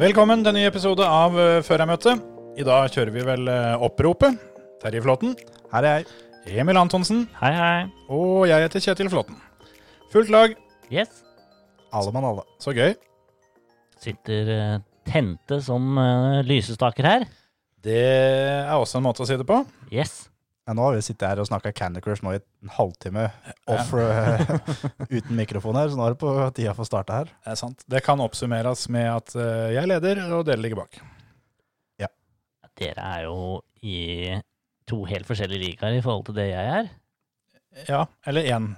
[0.00, 2.12] Velkommen til en ny episode av uh, Før jeg møtte.
[2.56, 4.38] I dag kjører vi vel eh, oppropet.
[4.80, 5.34] Terje Flåten.
[5.74, 6.06] Her er jeg.
[6.62, 7.26] Emil Antonsen.
[7.36, 7.82] Hei, hei.
[8.08, 9.36] Og jeg heter Kjetil Flåten.
[10.08, 10.54] Fullt lag.
[10.88, 11.20] Yes.
[11.92, 12.46] Alle mann alle.
[12.64, 12.94] Så gøy.
[14.00, 14.74] Sitter eh,
[15.04, 17.28] tente som eh, lysestaker her.
[17.84, 19.60] Det er også en måte å si det på.
[19.92, 20.29] Yes.
[20.70, 23.24] Ja, nå har vi sittet her og snakka Candy Crush nå i en halvtime
[23.74, 24.44] off ja.
[25.16, 27.32] uten mikrofon her, så nå er det på tida for å starte her.
[27.42, 27.82] Det er sant.
[27.90, 31.00] Det kan oppsummeres med at eh, jeg leder, og dere ligger bak.
[31.98, 32.06] Ja.
[32.78, 33.40] Dere er jo
[33.82, 33.98] i
[34.86, 36.94] to helt forskjellige ligaer i forhold til det jeg er.
[37.90, 38.70] Ja, eller én.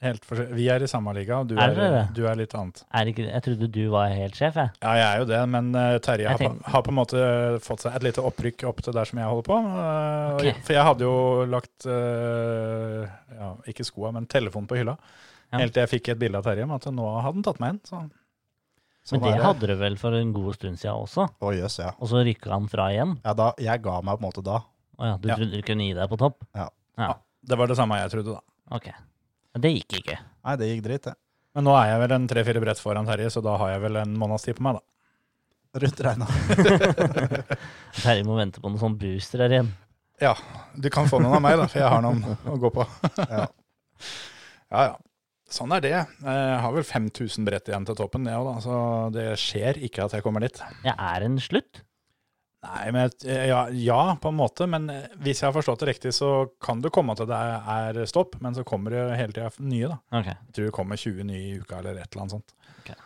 [0.00, 2.14] Helt forskjell- Vi er i samme liga, og du Er er, det?
[2.16, 2.82] du er litt annet.
[2.94, 4.70] er ikke, jeg trodde du var helt sjef, jeg.
[4.80, 7.24] Ja, jeg er jo det, men uh, Terje har, på, har på en måte
[7.60, 9.58] fått seg et lite opprykk opp til der som jeg holder på.
[9.60, 10.54] Uh, okay.
[10.64, 13.04] For jeg hadde jo lagt uh,
[13.36, 14.96] ja, ikke skoa, men telefonen på hylla.
[15.52, 15.58] Ja.
[15.58, 17.74] Helt til jeg fikk et bilde av Terje om at nå hadde han tatt meg
[17.76, 17.82] inn.
[17.84, 18.00] Så.
[19.04, 21.28] Sånn Men det det hadde du vel for en god stund siden også?
[21.40, 21.92] Å yes, ja.
[22.00, 23.18] Og så rykka han fra igjen?
[23.24, 24.58] ja da, jeg ga meg på en måte da.
[25.00, 25.36] Å ja, du Ja.
[25.36, 26.44] trodde du kunne gi deg på topp?
[26.56, 26.68] Ja.
[27.00, 27.14] ja.
[27.44, 28.76] Det var det samme jeg trodde, da.
[28.76, 28.90] Ok.
[29.54, 30.16] Men det gikk ikke.
[30.46, 31.16] Nei, det gikk dritt, det.
[31.56, 33.98] Men nå er jeg vel en tre-fire brett foran Terje, så da har jeg vel
[34.04, 34.86] en måneds tid på meg, da.
[35.82, 36.26] Rundt regna.
[38.02, 39.70] Terje må vente på noen sånn booster her igjen.
[40.20, 40.34] Ja,
[40.76, 42.86] du kan få noen av meg, da, for jeg har noen å gå på.
[43.30, 43.46] Ja.
[44.70, 44.98] ja, ja.
[45.50, 45.90] Sånn er det.
[45.98, 48.60] Jeg har vel 5000 brett igjen til toppen, jeg òg, da.
[48.62, 48.74] Så
[49.16, 50.60] det skjer ikke at jeg kommer dit.
[50.86, 51.82] Jeg er en slutt?
[52.60, 54.66] Nei, men ja, ja, på en måte.
[54.68, 56.30] Men eh, hvis jeg har forstått det riktig, så
[56.62, 59.96] kan det komme til det er stopp, men så kommer det hele tida nye, da.
[60.20, 60.36] Okay.
[60.48, 62.54] Jeg tror det kommer 20 nye i uka eller et eller annet sånt.
[62.82, 62.98] Okay.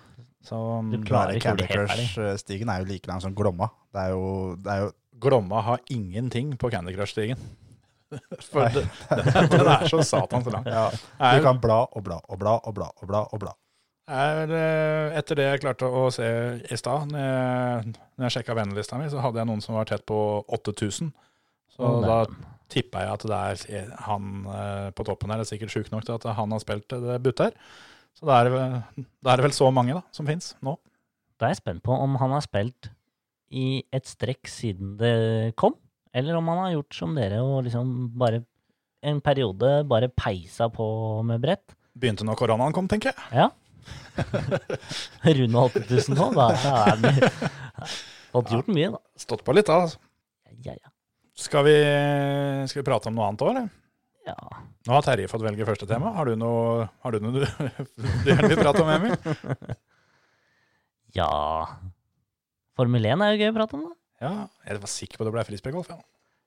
[0.44, 0.59] Så
[0.91, 1.69] Du mm, klarer ikke Candy.
[1.70, 3.70] Crush-stigen er jo like lang som Glomma.
[3.94, 4.25] Det er jo,
[4.59, 7.38] det er jo Glomma har ingenting på Candy Crush-stigen.
[8.50, 8.84] For det,
[9.54, 10.66] den er så satans lang.
[10.66, 13.22] ja, Du kan bla og bla og bla og bla og bla.
[13.31, 13.54] og bla.
[14.09, 16.26] Er, eh, etter det jeg klarte å se
[16.65, 19.88] i stad, når jeg, når jeg sjekka vennelista mi, så hadde jeg noen som var
[19.88, 20.19] tett på
[20.59, 21.12] 8000.
[21.75, 22.19] Så oh, da
[22.72, 26.16] tippa jeg at det er han eh, på toppen her er sikkert sjuk nok til
[26.16, 27.56] at han har spilt det butt her.
[28.14, 28.54] Så da er,
[29.03, 30.76] er det vel så mange da, som fins nå.
[31.38, 32.93] Da er jeg spent på om han har spilt
[33.54, 35.75] i et strekk siden det kom,
[36.14, 38.44] eller om han har gjort som dere og liksom bare
[39.04, 40.87] en periode bare peisa på
[41.26, 41.75] med brett.
[41.98, 43.26] Begynte når koronaen kom, tenker jeg.
[43.34, 43.50] Ja.
[45.38, 46.48] Runde 8000 nå, da,
[46.88, 47.14] er vi
[48.34, 49.00] fått gjort mye, da.
[49.20, 49.80] Stått på litt da.
[49.86, 50.00] Altså.
[50.64, 50.92] Ja, ja.
[51.34, 51.74] Skal, vi,
[52.70, 53.72] skal vi prate om noe annet òg, eller?
[54.28, 54.36] ja.
[54.84, 56.12] Nå har Terje fått velge første tema.
[56.16, 57.44] Har du noe, har du, noe du,
[58.04, 59.14] du gjerne vil prate om, Emil?
[61.16, 61.28] ja.
[62.76, 63.94] Formel 1 er jo gøy å prate om, da.
[64.24, 64.32] Ja,
[64.68, 65.88] jeg var sikker på det ble frisbeegolf.
[65.92, 66.00] Ja.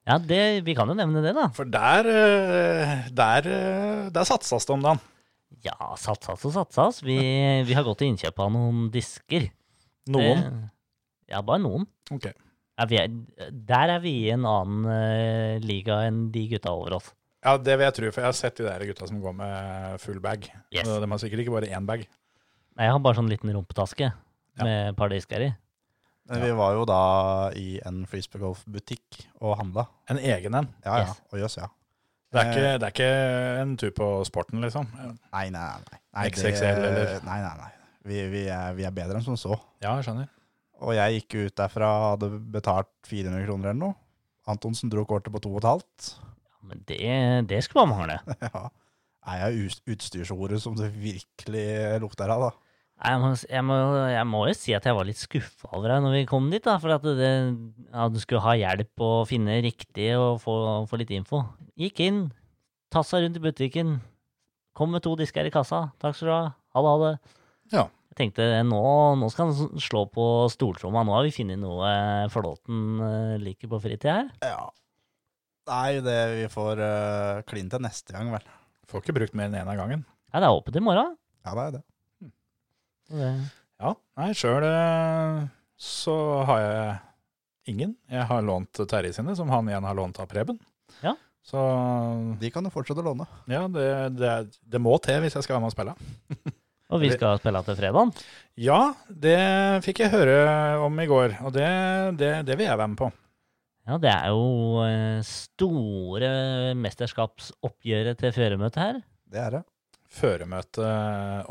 [0.08, 1.48] Ja, det, vi kan jo nevne det, da.
[1.56, 5.02] For der, eh, der, eh, der satsas det om dagen.
[5.66, 7.00] Ja, satsas og satsas.
[7.02, 7.18] Vi,
[7.66, 9.48] vi har gått til innkjøp av noen disker.
[10.12, 10.42] Noen.
[10.44, 11.86] Det, ja, bare noen.
[12.14, 12.28] Ok.
[12.78, 13.08] Ja, vi er,
[13.50, 17.10] der er vi i en annen uh, liga enn de gutta over oss.
[17.42, 20.00] Ja, det vil jeg tro, for jeg har sett de der gutta som går med
[20.02, 20.46] full bag.
[20.74, 20.86] Yes.
[20.86, 22.04] De har sikkert ikke bare én bag.
[22.78, 24.64] Nei, Jeg har bare sånn liten rumpetaske Ja.
[24.64, 25.50] med et par disker i.
[26.28, 26.38] Ja.
[26.42, 27.02] vi var jo da
[27.56, 29.86] i en frisbeegolfbutikk og handla.
[30.10, 30.68] En egen en.
[30.84, 31.06] Ja ja.
[31.08, 31.22] Yes.
[31.32, 31.68] Å jøss, ja.
[32.28, 33.12] Det er, ikke, det er ikke
[33.62, 34.88] en tur på sporten, liksom.
[35.32, 36.00] Nei, nei, nei.
[36.12, 37.14] nei XXL, eller?
[37.24, 37.70] Nei, nei, nei.
[38.08, 39.56] Vi, vi, er, vi er bedre enn som så.
[39.80, 40.28] Ja, jeg skjønner.
[40.84, 43.96] Og jeg gikk ut derfra og hadde betalt 400 kroner eller noe.
[44.48, 45.80] Antonsen dro kortet på 2,5.
[46.20, 47.00] Ja, Men det,
[47.50, 48.20] det skulle bare mangle.
[48.48, 48.68] Ja.
[49.28, 51.66] Jeg er utstyrsordet som det virkelig
[52.00, 52.67] lukter av, da?
[52.98, 53.74] Jeg må, jeg, må,
[54.10, 56.64] jeg må jo si at jeg var litt skuffa over deg når vi kom dit.
[56.64, 57.32] da, For at det,
[57.94, 60.56] at du skulle ha hjelp og finne riktig og få,
[60.90, 61.44] få litt info.
[61.78, 62.24] Gikk inn,
[62.90, 64.00] tassa rundt i butikken,
[64.74, 65.92] kom med to disker i kassa.
[66.02, 66.42] Takk skal du ha.
[66.74, 67.36] Ha det, ha det.
[67.76, 67.84] Ja.
[68.10, 68.82] Jeg tenkte nå,
[69.20, 71.04] nå skal han slå på stortromma.
[71.06, 71.92] Nå har vi funnet noe
[72.34, 74.32] Flåten eh, liker på fritida her.
[74.42, 74.66] Ja.
[75.68, 78.44] Nei, det vi får uh, klin til neste gang, vel.
[78.88, 80.02] Får ikke brukt mer enn én av gangen.
[80.32, 81.12] Ja, det er åpent i morgen.
[81.44, 81.82] Ja, det er det.
[83.08, 83.50] Det-
[83.80, 84.64] Ja, nei, sjøl
[85.78, 86.14] så
[86.48, 86.96] har jeg
[87.70, 87.92] ingen.
[88.10, 90.58] Jeg har lånt Terje sine, som han igjen har lånt av Preben.
[91.04, 91.12] Ja.
[91.46, 91.60] Så
[92.40, 93.26] De kan du fortsette å låne.
[93.48, 93.86] ja, det,
[94.18, 94.32] det,
[94.68, 95.94] det må til hvis jeg skal være med og spille.
[96.90, 98.10] Og vi skal spille til fredagen.
[98.56, 99.36] Ja, det
[99.84, 101.66] fikk jeg høre om i går, og det,
[102.16, 103.10] det, det vil jeg være med på.
[103.88, 106.30] Ja, det er jo eh, store
[106.80, 109.00] mesterskapsoppgjøret til føremøtet her.
[109.28, 109.62] Det er det.
[110.08, 110.86] Føremøte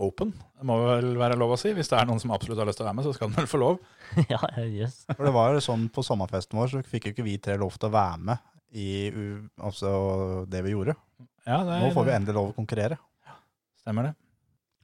[0.01, 1.69] open, det må vel være lov å si.
[1.77, 3.37] Hvis det er noen som absolutt har lyst til å være med, så skal den
[3.37, 3.77] vel få lov.
[4.33, 5.03] ja, yes.
[5.11, 7.91] For det var sånn på sommerfesten vår, så fikk jo ikke vi tre lov til
[7.91, 8.87] å være med i
[9.63, 9.91] altså
[10.49, 10.97] det vi gjorde.
[11.47, 12.97] Ja, det, Nå får vi endelig lov å konkurrere.
[13.29, 13.37] Ja,
[13.83, 14.15] Stemmer det.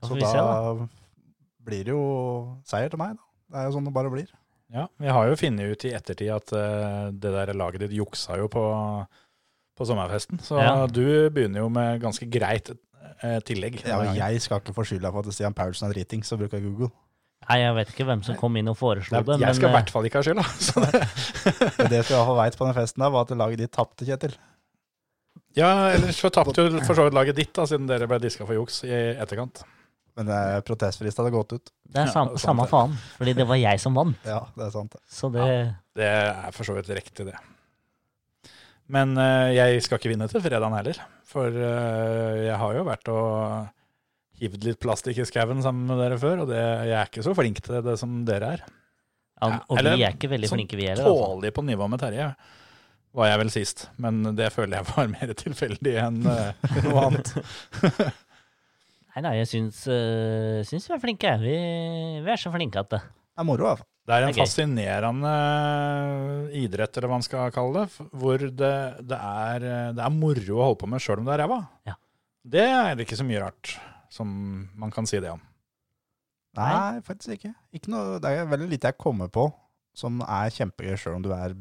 [0.03, 0.87] Så da se,
[1.63, 2.05] blir det jo
[2.67, 3.27] seier til meg, da.
[3.53, 4.29] Det er jo sånn det bare blir.
[4.73, 8.37] Ja, vi har jo funnet ut i ettertid at uh, det der laget ditt juksa
[8.39, 8.63] jo på,
[9.77, 10.39] på sommerfesten.
[10.41, 10.87] Så Ja.
[10.89, 11.03] du
[11.33, 12.71] begynner jo med ganske greit
[13.21, 13.81] eh, tillegg.
[13.85, 16.59] Ja, og jeg skal ikke få skylda for at Stian Paulsen er driting, så bruker
[16.59, 16.89] jeg Google.
[17.43, 19.91] Nei, jeg vet ikke hvem som kom inn og foreslo Det jeg skal i hvert
[19.91, 20.45] fall ikke ha skylda.
[21.83, 24.35] Det, det jeg iallfall veit på den festen, der, var at laget ditt tapte, Kjetil.
[25.59, 28.47] ja, ellers så tapte jo for så vidt laget ditt, da, siden dere ble diska
[28.47, 29.65] for juks i etterkant.
[30.17, 31.71] Men eh, protestfrist hadde gått ut.
[31.89, 32.93] det er sam det sant samme faen.
[33.17, 34.27] Fordi det var jeg som vant.
[34.29, 34.93] Ja, det er sant.
[34.93, 35.01] det.
[35.09, 35.47] Så det
[35.97, 37.35] Det er for så vidt riktig, det.
[38.91, 40.99] Men eh, jeg skal ikke vinne til fredagen heller.
[41.29, 43.69] For eh, jeg har jo vært og
[44.43, 47.35] hivd litt plastikk i skauen sammen med dere før, og det, jeg er ikke så
[47.37, 48.65] flink til det som dere er.
[49.39, 51.07] ja, Og eller vi er ikke veldig sånn flinke, vi heller.
[51.07, 52.33] Sånn Tålelig på nivå med Terje
[53.13, 57.33] var jeg vel sist, men det føler jeg var mer tilfeldig enn eh, noe annet.
[59.13, 61.29] Nei, nei, jeg syns, uh, syns vi er flinke.
[61.37, 61.51] Vi,
[62.25, 63.92] vi er så flinke at det Det er moro, i hvert fall.
[64.03, 65.33] Det er en Det er fascinerende
[66.59, 70.65] idrett, eller hva man skal kalle det, hvor det, det, er, det er moro å
[70.67, 71.61] holde på med sjøl om det er ræva.
[71.87, 71.95] Ja.
[72.43, 73.77] Det er det ikke så mye rart
[74.11, 74.27] som
[74.75, 75.41] man kan si det om.
[76.59, 77.53] Nei, faktisk ikke.
[77.73, 79.47] ikke noe, det er veldig lite jeg kommer på
[79.97, 81.55] som er kjempegøy, sjøl om du er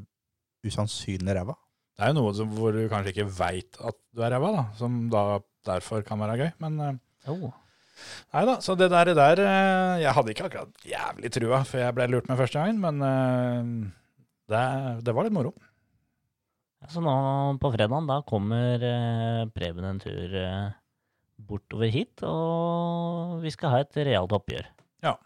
[0.66, 1.56] usannsynlig ræva.
[1.96, 4.62] Det er jo noe som, hvor du kanskje ikke veit at du er ræva, da,
[4.78, 5.24] som da
[5.68, 6.50] derfor kan være gøy.
[6.64, 7.52] Men eh, oh.
[8.34, 11.96] Nei da, så det der, der eh, Jeg hadde ikke akkurat jævlig trua før jeg
[11.98, 13.90] ble lurt med første gangen, men eh,
[14.52, 14.62] det,
[15.06, 15.52] det var litt moro.
[16.90, 17.12] Så nå
[17.62, 20.32] på fredagen, da kommer øh, Preben en tur
[21.42, 24.66] bortover hit, og vi skal ha et realt oppgjør.
[25.06, 25.16] Ja.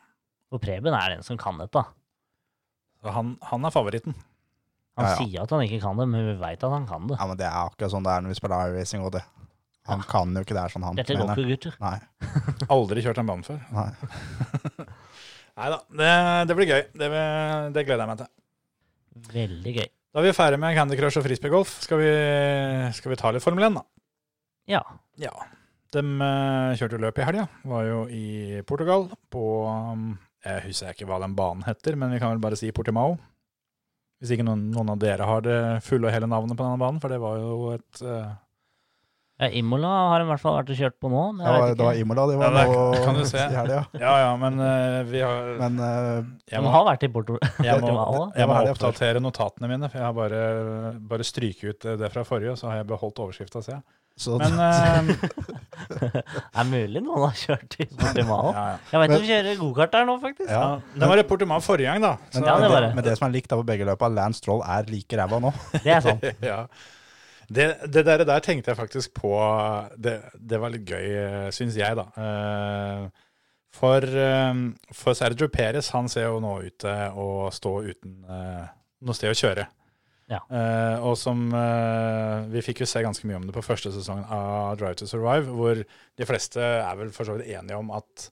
[0.53, 1.83] For Preben er den som kan dette.
[3.07, 4.15] Han, han er favoritten.
[4.97, 5.17] Han Ja, ja.
[5.21, 7.19] sier at han ikke kan det, men vi veit at han kan det.
[7.21, 9.21] Ja, men det er akkurat sånn det er når vi spiller iRacing og det.
[9.87, 11.43] Han kan jo ikke det er sånn han Dette går mener.
[11.43, 11.77] ikke, gutter.
[11.83, 11.99] Nei,
[12.77, 13.61] Aldri kjørt en bane før.
[13.73, 13.91] nei.
[15.57, 16.09] Nei da, det,
[16.51, 16.83] det blir gøy.
[17.01, 17.07] Det,
[17.73, 18.33] det gleder jeg meg til.
[19.33, 19.87] Veldig gøy.
[20.17, 21.71] Da er vi ferdig med Candy Crush og frisbeegolf.
[21.87, 23.85] Skal, vi- skal vi ta litt Formel 1, da?
[24.75, 24.83] Ja.
[25.23, 25.33] Ja.
[25.95, 27.47] De eh, kjørte jo løp i helga.
[27.73, 28.25] Var jo i
[28.69, 30.11] Portugal på um,
[30.45, 33.15] Jeg husker ikke hva den banen heter, men vi kan vel bare si Portimao.
[34.21, 37.01] Hvis ikke noen, noen av dere har det fulle og hele navnet på denne banen,
[37.01, 38.35] for det var jo et eh,
[39.37, 41.23] Ja, Imola har de i hvert fall vært og kjørt på nå.
[41.37, 41.99] men Det jeg var, vet det var.
[42.01, 43.43] Imola, det var Ja, det kan du se.
[43.43, 43.81] i helga.
[44.01, 47.37] Ja ja, men uh, vi har Men uh, jeg må, har vært i Porto.
[47.67, 48.23] jeg må, Portimao.
[48.33, 50.41] jeg må oppdatere notatene mine, for jeg har bare,
[51.13, 53.85] bare stryket ut det fra forrige, så har jeg beholdt overskrifta, ser jeg.
[54.17, 55.13] så Men eh,
[56.01, 56.25] Det
[56.57, 58.55] er mulig noen har kjørt i Portimao.
[58.57, 58.79] ja, ja.
[58.95, 60.49] Jeg vet Men- du kjører gokart der nå, faktisk.
[60.49, 60.63] Ja.
[60.65, 62.15] Ja, det var i Portimao forrige gang, da.
[62.33, 62.95] Så, men, Ja, det men, det, det.
[62.97, 65.53] men det som er likt da på begge løpa, Lance Troll er like ræva nå.
[65.77, 66.25] Det er sant.
[66.41, 66.63] ja.
[67.49, 69.31] Det, det der, der tenkte jeg faktisk på
[69.97, 72.09] Det, det var litt gøy, syns jeg, da.
[72.19, 73.23] Eh,
[73.77, 74.55] For, eh,
[74.97, 78.63] for Sergio Perez, han ser jo nå ut til å stå uten eh,
[79.05, 79.67] noe sted å kjøre.
[80.27, 80.41] Ja.
[80.51, 84.25] Eh, og som eh, Vi fikk jo se ganske mye om det på første sesongen
[84.33, 88.31] av Drive to Survive, hvor de fleste er vel for så vidt enige om at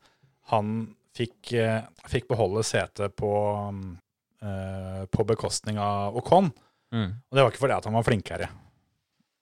[0.50, 0.72] han
[1.14, 3.30] fikk, eh, fikk beholde setet på,
[4.42, 6.50] eh, på bekostning av Ocon.
[6.90, 7.10] Mm.
[7.14, 8.48] Og det var ikke fordi at han var flinkere.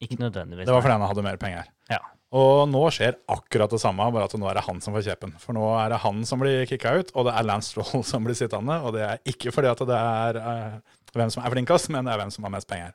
[0.02, 0.66] Ikke nødvendigvis.
[0.66, 1.71] Det var fordi han hadde mer penger.
[1.92, 2.00] Ja.
[2.32, 5.35] Og nå skjer akkurat det samme, bare at nå er det han som får kjepen.
[5.40, 8.25] For nå er det han som blir kicka ut, og det er Lance Stroll som
[8.25, 8.78] blir sittende.
[8.80, 12.14] Og det er ikke fordi at det er uh, hvem som er flinkest, men det
[12.14, 12.94] er hvem som har mest penger.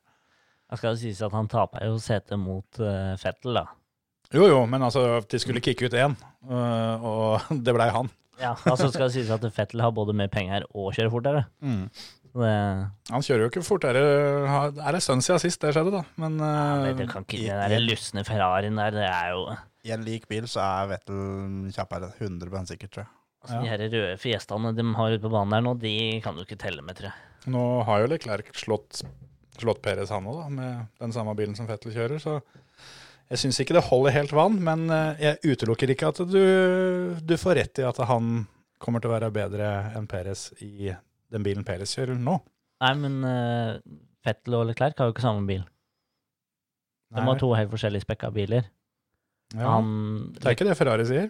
[0.68, 3.68] Da skal det sies at han taper jo setet mot uh, Fettel, da.
[4.34, 6.18] Jo jo, men altså, de skulle kicke ut én,
[6.50, 8.10] uh, og det blei han.
[8.42, 11.46] Ja, altså skal det sies at Fettel har både mer penger og kjører fortere.
[11.62, 12.52] Så Det,
[13.12, 13.86] Han kjører jo ikke fort.
[13.88, 16.02] Er det stund siden sist det skjedde, da?
[16.22, 19.46] Men øh, det kan ikke Den der lysne Ferrarien der, det er jo
[19.88, 23.14] I en lik bil så er Vettel kjappere 100 sikkert, tror jeg.
[23.44, 26.44] altså, De her røde fiestaene de har ute på banen der nå, de kan du
[26.44, 27.52] ikke telle med, tror jeg.
[27.54, 29.04] nå har jo Leclerc slått,
[29.58, 32.40] slått Perez han òg, da, med den samme bilen som Fettel kjører, så
[33.28, 36.44] jeg syns ikke det holder helt vann, men øh, jeg utelukker ikke at du,
[37.24, 38.46] du får rett i at han
[38.80, 40.92] kommer til å være bedre enn Perez i
[41.34, 42.38] den bilen Perez kjører nå.
[42.84, 43.80] Nei, men uh,
[44.24, 45.64] Fettel og Leclerc har jo ikke samme bil.
[47.12, 47.26] De Nei.
[47.30, 48.66] har to helt forskjellige spekka biler.
[49.56, 51.30] ja, Han, Det er ikke det Ferrari sier.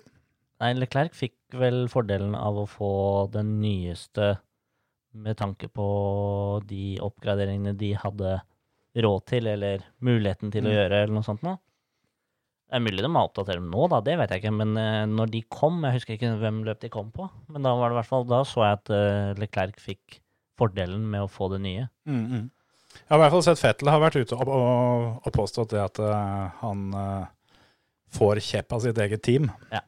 [0.60, 2.92] Nei, Leclerc fikk vel fordelen av å få
[3.32, 4.40] den nyeste
[5.14, 5.86] med tanke på
[6.68, 8.40] de oppgraderingene de hadde
[8.98, 10.74] råd til, eller muligheten til å Mm.
[10.76, 11.60] gjøre, eller noe sånt noe.
[12.68, 14.56] Det er mulig de må oppdatere dem nå, da, det vet jeg ikke.
[14.60, 17.72] Men uh, når de kom, jeg husker ikke hvem løp de kom på, men da
[17.80, 20.20] var det i hvert fall, da så jeg at uh, Leclerc fikk
[20.60, 21.88] fordelen med å få det nye.
[22.10, 22.46] Mm, mm.
[22.98, 25.84] Jeg har i hvert fall sett Fettel har vært ute og, og, og påstått det
[25.84, 26.88] at uh, han
[28.18, 29.52] får kjepp av sitt eget team.
[29.72, 29.86] Ja.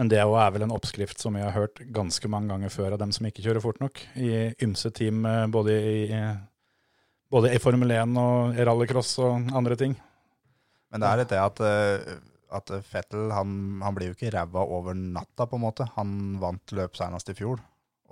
[0.00, 3.02] Men det er vel en oppskrift som vi har hørt ganske mange ganger før av
[3.02, 4.00] dem som ikke kjører fort nok.
[4.16, 6.22] I ymse team, både i,
[7.30, 9.98] både i Formel 1 og i rallycross og andre ting.
[10.92, 12.14] Men det er litt det at, eh,
[12.52, 15.86] at Fettel han, han blir jo ikke ræva over natta, på en måte.
[15.96, 17.62] Han vant løp senest i fjor,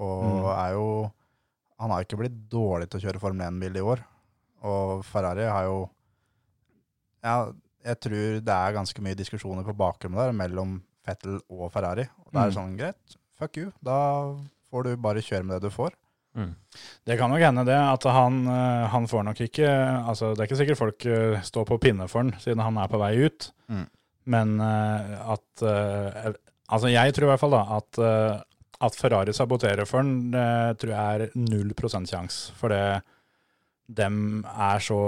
[0.01, 0.45] og Mm.
[0.57, 0.87] er jo
[1.81, 4.01] Han har ikke blitt dårlig til å kjøre Formel 1-bil i år.
[4.69, 5.89] Og Ferrari har jo
[7.25, 7.53] Ja,
[7.85, 12.05] jeg tror det er ganske mye diskusjoner på bakrommet der mellom Fettel og Ferrari.
[12.25, 13.73] Og det er det sånn, greit, fuck you.
[13.83, 13.97] Da
[14.71, 15.93] får du bare kjøre med det du får.
[16.37, 16.53] Mm.
[17.05, 19.71] Det kan nok hende det, at han, eh, han får nok ikke
[20.07, 22.91] altså Det er ikke sikkert folk eh, står på pinne for han, siden han er
[22.91, 23.51] på vei ut.
[23.73, 23.89] Mm.
[24.31, 25.67] Men eh, at
[26.71, 27.99] Altså, jeg tror i hvert fall da at,
[28.87, 32.53] at Ferrari saboterer for han, det tror jeg er null prosent sjanse.
[32.55, 33.01] For det
[33.91, 35.01] dem er så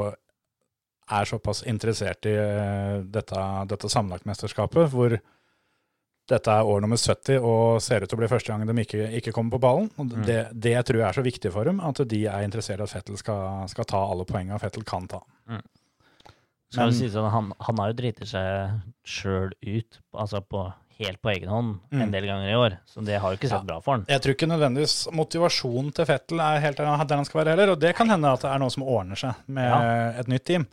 [1.07, 2.35] er såpass interessert i
[3.14, 5.14] dette, dette sammenlagtmesterskapet, hvor
[6.29, 9.09] dette er år nummer 70 og ser ut til å bli første gang de ikke,
[9.19, 9.91] ikke kommer på ballen.
[9.99, 10.25] Og Mm.
[10.26, 12.91] det, det tror jeg er så viktig for dem, at de er interessert i at
[12.91, 15.21] Fettel skal, skal ta alle poengene Fettel kan ta.
[16.73, 21.21] Skal Men- si sånn, han, han har jo driti seg sjøl ut, altså på, helt
[21.21, 22.02] på egen hånd, Mm.
[22.02, 22.79] en del ganger i år.
[22.87, 23.64] Så det har jo ikke sett Ja.
[23.67, 24.07] bra for han.
[24.09, 27.50] Jeg tror ikke nødvendigvis motivasjonen til Fettel er helt der han der han skal være
[27.57, 30.21] heller, og det kan hende at det er noe som ordner seg med Ja.
[30.21, 30.67] et nytt team.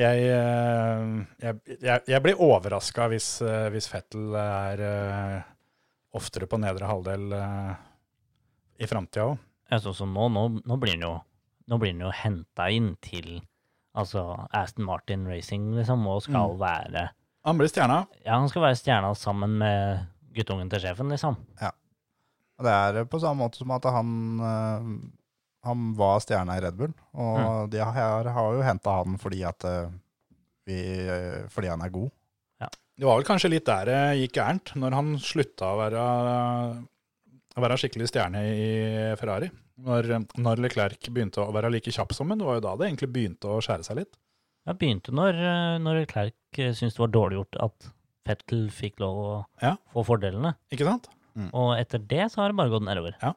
[0.00, 1.00] Jeg, eh,
[1.44, 5.40] jeg, jeg, jeg blir overraska hvis, eh, hvis Fettel er eh,
[6.16, 7.26] oftere på nedre halvdel
[8.80, 9.38] i framtida òg.
[9.70, 11.12] Ja, sånn som nå, nå, nå blir han jo,
[11.70, 13.42] nå blir jo henta inn til
[13.98, 14.24] altså
[14.56, 16.60] Aston Martin Racing, liksom, og skal Mm.
[16.62, 17.04] være
[17.44, 18.06] Han blir stjerna.
[18.24, 21.36] Ja, han skal være stjerna sammen med guttungen til sjefen, liksom.
[22.60, 24.10] Og det er på samme måte som at han,
[25.66, 26.92] han var stjerna i Red Bull.
[27.20, 29.90] Og de har, har jo henta han fordi at eh,
[30.66, 32.10] vi, eh, fordi han er god.
[33.00, 36.00] Det var vel kanskje litt der det gikk gærent, når han slutta å være,
[37.56, 38.66] å være skikkelig stjerne i
[39.16, 39.48] Ferrari.
[39.80, 42.90] Når, når Leclerc begynte å være like kjapp som ham, det var jo da det
[42.90, 44.18] egentlig begynte å skjære seg litt.
[44.68, 47.88] Ja, begynte når, eh, når Leclerc syntes det var dårlig gjort at
[48.28, 49.30] Fettel fikk lov å
[49.64, 49.72] Ja.
[49.94, 50.52] få fordelene.
[50.70, 51.08] Ikke sant?
[51.56, 53.16] Og etter det så har det bare gått nedover.
[53.22, 53.32] Ja.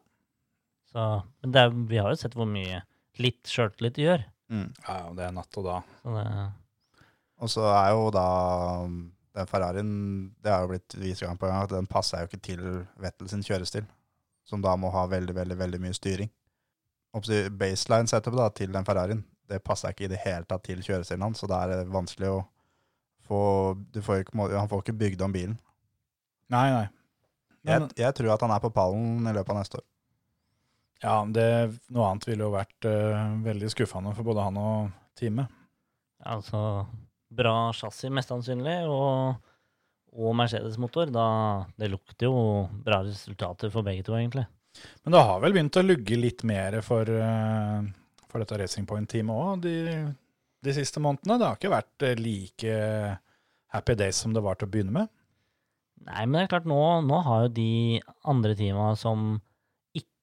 [0.93, 1.05] Så,
[1.41, 2.83] men det er, vi har jo sett hvor mye
[3.21, 4.23] litt sjøltillit gjør.
[4.53, 5.79] Ja, det er natt og da.
[6.03, 6.27] Så det,
[7.41, 8.27] Og så er jo da
[9.33, 9.89] den Ferrarien
[10.45, 12.63] Det har jo blitt vist gang på gang at den passer jo ikke til
[13.01, 13.87] Vettel sin kjørestil.
[14.45, 16.29] Som da må ha veldig, veldig veldig mye styring.
[17.13, 21.41] Baseline-setupet da til den Ferrarien det passer ikke i det hele tatt til kjørestilen hans,
[21.41, 22.41] så da er det vanskelig å
[23.27, 23.39] få
[23.93, 25.57] du får ikke, Han får ikke bygd om bilen.
[26.53, 26.85] Nei, nei.
[27.63, 29.85] Jeg, jeg tror at han er på pallen i løpet av neste år.
[31.03, 31.47] Ja, det,
[31.91, 35.51] noe annet ville jo vært uh, veldig skuffende for både han og teamet.
[36.23, 36.61] altså
[37.33, 39.35] bra chassis, mest sannsynlig, og,
[40.13, 41.09] og Mercedes-motor.
[41.09, 42.35] Det lukter jo
[42.85, 44.45] bra resultater for begge to, egentlig.
[45.03, 47.81] Men det har vel begynt å lugge litt mer for, uh,
[48.29, 49.77] for dette Racing Point-teamet òg de,
[50.63, 51.39] de siste månedene.
[51.41, 52.77] Det har ikke vært eh, like
[53.73, 55.11] happy days som det var til å begynne med.
[56.03, 57.73] Nei, men det er klart, nå, nå har jo de
[58.27, 59.37] andre teama som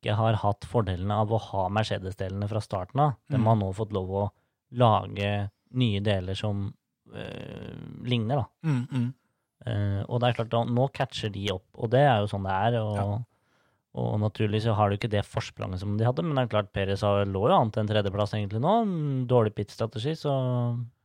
[0.01, 3.47] ikke har hatt fordelene av å ha Mercedes-delene fra starten av, de Mm.
[3.47, 4.27] har nå fått lov å
[4.73, 6.73] lage nye deler som
[7.15, 8.47] øh, ligner, da.
[8.65, 9.09] Mm, mm.
[9.61, 12.47] Uh, og det er klart, da, nå catcher de opp, og det er jo sånn
[12.47, 12.79] det er.
[12.81, 13.19] Og, Ja.
[14.01, 16.73] og naturlig så har du ikke det forspranget som de hadde, men det er klart,
[16.73, 19.27] Perez lå jo an til en tredjeplass egentlig nå.
[19.29, 20.33] Dårlig pit-strategi, så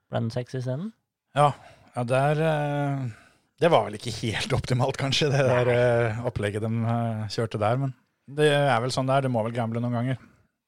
[0.10, 0.94] ble den seks isteden.
[1.36, 1.52] Ja,
[1.98, 3.10] ja der eh,
[3.60, 6.72] Det var vel ikke helt optimalt, kanskje, det der eh, opplegget de
[7.32, 7.78] kjørte der.
[7.78, 7.94] Men
[8.28, 9.28] det er vel sånn det er.
[9.28, 10.18] Du må vel gamble noen ganger.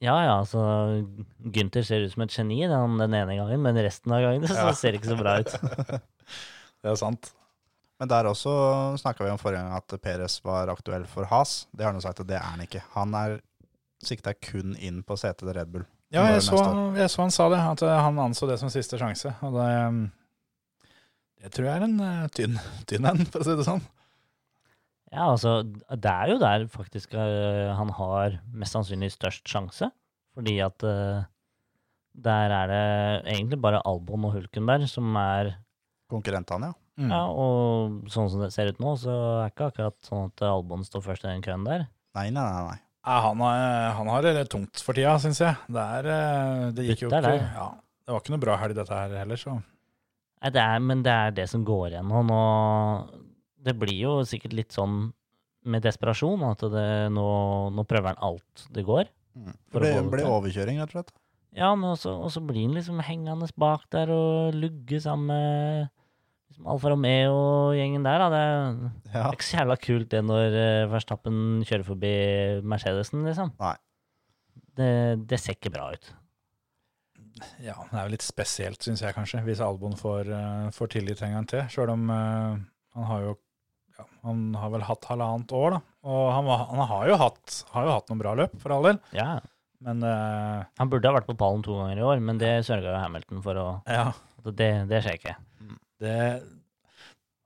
[0.04, 0.62] Ja, ja, så
[1.42, 4.68] Gunther ser ut som et geni den, den ene gangen, men resten av gangene så
[4.68, 4.74] Ja.
[4.78, 5.56] ser det ikke så bra ut.
[6.86, 7.32] Det er sant.
[7.98, 8.52] Men der også
[9.02, 11.64] snakka vi om forrige gang at Perez var aktuell for Has.
[11.74, 12.84] Det har han jo sagt at det er han ikke.
[12.94, 13.40] Han er
[14.06, 15.88] sikta kun inn på setet til Red Bull.
[16.14, 16.62] Ja, jeg så,
[16.96, 19.34] jeg så han sa det, at eh, han anså det som siste sjanse.
[19.42, 20.94] Og det, eh,
[21.42, 23.82] det tror jeg er en eh, tynn tynn en, for å si det sånn.
[25.14, 29.90] Ja, altså, det er jo der faktisk uh, han har mest sannsynlig størst sjanse,
[30.36, 31.24] fordi at uh,
[32.18, 32.84] der er det
[33.38, 35.56] egentlig bare Albon og Hulkenberg som er
[36.12, 36.82] Konkurrentene, ja.
[36.98, 37.12] Mm.
[37.12, 40.44] Ja, og sånn som det ser ut nå, så er det ikke akkurat sånn at
[40.48, 41.84] Albon står først i den køen der.
[42.18, 42.64] Nei, nei, nei.
[42.72, 42.80] nei.
[43.08, 45.56] Ja, han, har, han har det tungt for tida, syns jeg.
[45.72, 47.68] Det, er, eh, det gikk jo ikke ja,
[48.04, 51.14] Det var ikke noe bra helg, dette her heller, så Nei, det er, men det
[51.14, 52.42] er det som går igjen nå.
[53.68, 55.10] Det blir jo sikkert litt sånn
[55.68, 57.28] med desperasjon, at det, nå,
[57.76, 59.10] nå prøver han alt det går.
[59.36, 59.54] Mm.
[59.74, 61.16] For Det blir ble, ble overkjøring, rett og slett.
[61.58, 65.88] Ja, men også, og så blir han liksom hengende bak der og lugge sammen med
[66.52, 68.22] liksom Alfa Romeo-gjengen der.
[68.24, 68.28] Da.
[68.32, 69.26] Det er, Ja.
[69.34, 72.14] ikke så jævla kult det når eh, Verstappen kjører forbi
[72.64, 73.52] Mercedesen, liksom.
[73.60, 73.74] Nei.
[74.78, 74.92] Det,
[75.28, 76.12] det ser ikke bra ut.
[77.62, 81.22] ja, det er jo litt spesielt, syns jeg kanskje, hvis Albon får, uh, får tillit
[81.26, 81.66] en gang til.
[81.74, 82.58] Sjøl om uh,
[82.98, 83.36] han har jo
[84.28, 85.82] Han har vel hatt halvannet år, da.
[86.08, 88.90] Og han, var, han har, jo hatt, har jo hatt noen bra løp, for all
[88.92, 89.00] del.
[89.16, 89.38] Ja,
[89.84, 92.94] Men uh, Han burde ha vært på pallen to ganger i år, men det sørga
[92.94, 94.10] jo Hamilton for å ja,
[94.48, 95.36] det, det skjer ikke.
[96.04, 96.18] det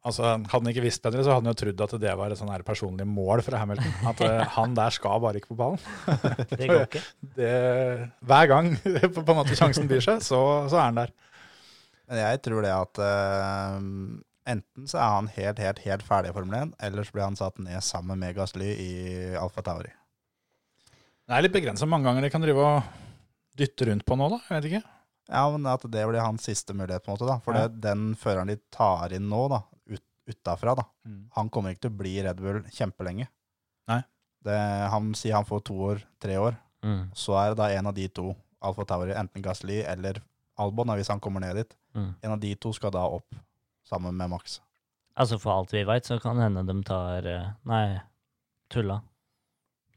[0.01, 2.39] Altså, Hadde han ikke visst bedre, så hadde han jo trodd at det var et
[2.39, 3.91] sånn her personlig mål fra Hamilton.
[4.09, 5.81] At eh, han der skal bare ikke på ballen.
[6.57, 7.03] Det går ikke.
[7.38, 7.51] Det,
[8.25, 11.13] hver gang på en måte sjansen byr seg, så, så er han der.
[12.09, 13.77] Men jeg tror det at eh,
[14.48, 17.36] enten så er han helt, helt, helt ferdig i Formel 1, eller så blir han
[17.39, 18.91] satt ned sammen med Gasly i
[19.39, 19.91] Alfa Tauri.
[21.27, 22.83] Det er litt begrensa mange ganger de kan drive og
[23.57, 24.39] dytte rundt på nå, da.
[24.50, 24.83] Jeg vet ikke.
[25.31, 27.27] Ja, men at det blir hans siste mulighet, på en måte.
[27.29, 27.38] da.
[27.39, 27.67] For Ja.
[27.67, 31.29] det, den føreren de tar inn nå, da, ut, utafra, da, Mm.
[31.36, 33.27] han kommer ikke til å bli Red Bull kjempelenge.
[33.88, 34.03] Nei.
[34.43, 34.57] Det,
[34.89, 36.57] han sier han får to år, tre år.
[36.83, 40.21] Mm, Så er det da en av de to, Alfa Tauri, enten Gasly eller
[40.57, 41.75] Albon, hvis han kommer ned dit.
[41.95, 42.15] mm.
[42.24, 43.36] En av de to skal da opp
[43.91, 44.60] sammen med Max.
[45.19, 47.86] Altså, for alt vi veit, så kan det hende de tar eh, Nei,
[48.71, 49.01] tulla.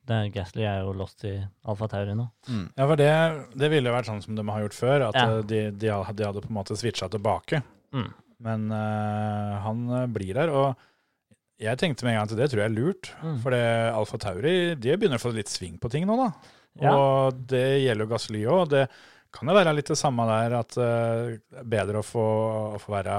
[0.04, 1.32] Det, Gasly er jo lost i
[1.70, 2.26] Alfa Tauri nå.
[2.76, 3.12] Ja, for det,
[3.56, 5.28] det ville vært sånn som de har gjort før, at Ja.
[5.38, 7.62] eh, de, de, de hadde på en måte switcha tilbake.
[7.94, 8.10] Mm.
[8.44, 10.74] Men uh, han blir der, og
[11.62, 13.12] jeg tenkte med en gang at det tror jeg er lurt.
[13.22, 13.38] Mm.
[13.40, 16.28] For det Alfa Tauri de begynner å få litt sving på ting nå, da.
[16.82, 16.92] Ja.
[16.98, 18.64] Og det gjelder jo Gasly òg.
[18.74, 18.84] Det
[19.32, 20.90] kan jo være litt det samme der, at det
[21.62, 22.26] er bedre å få,
[22.74, 23.16] å få være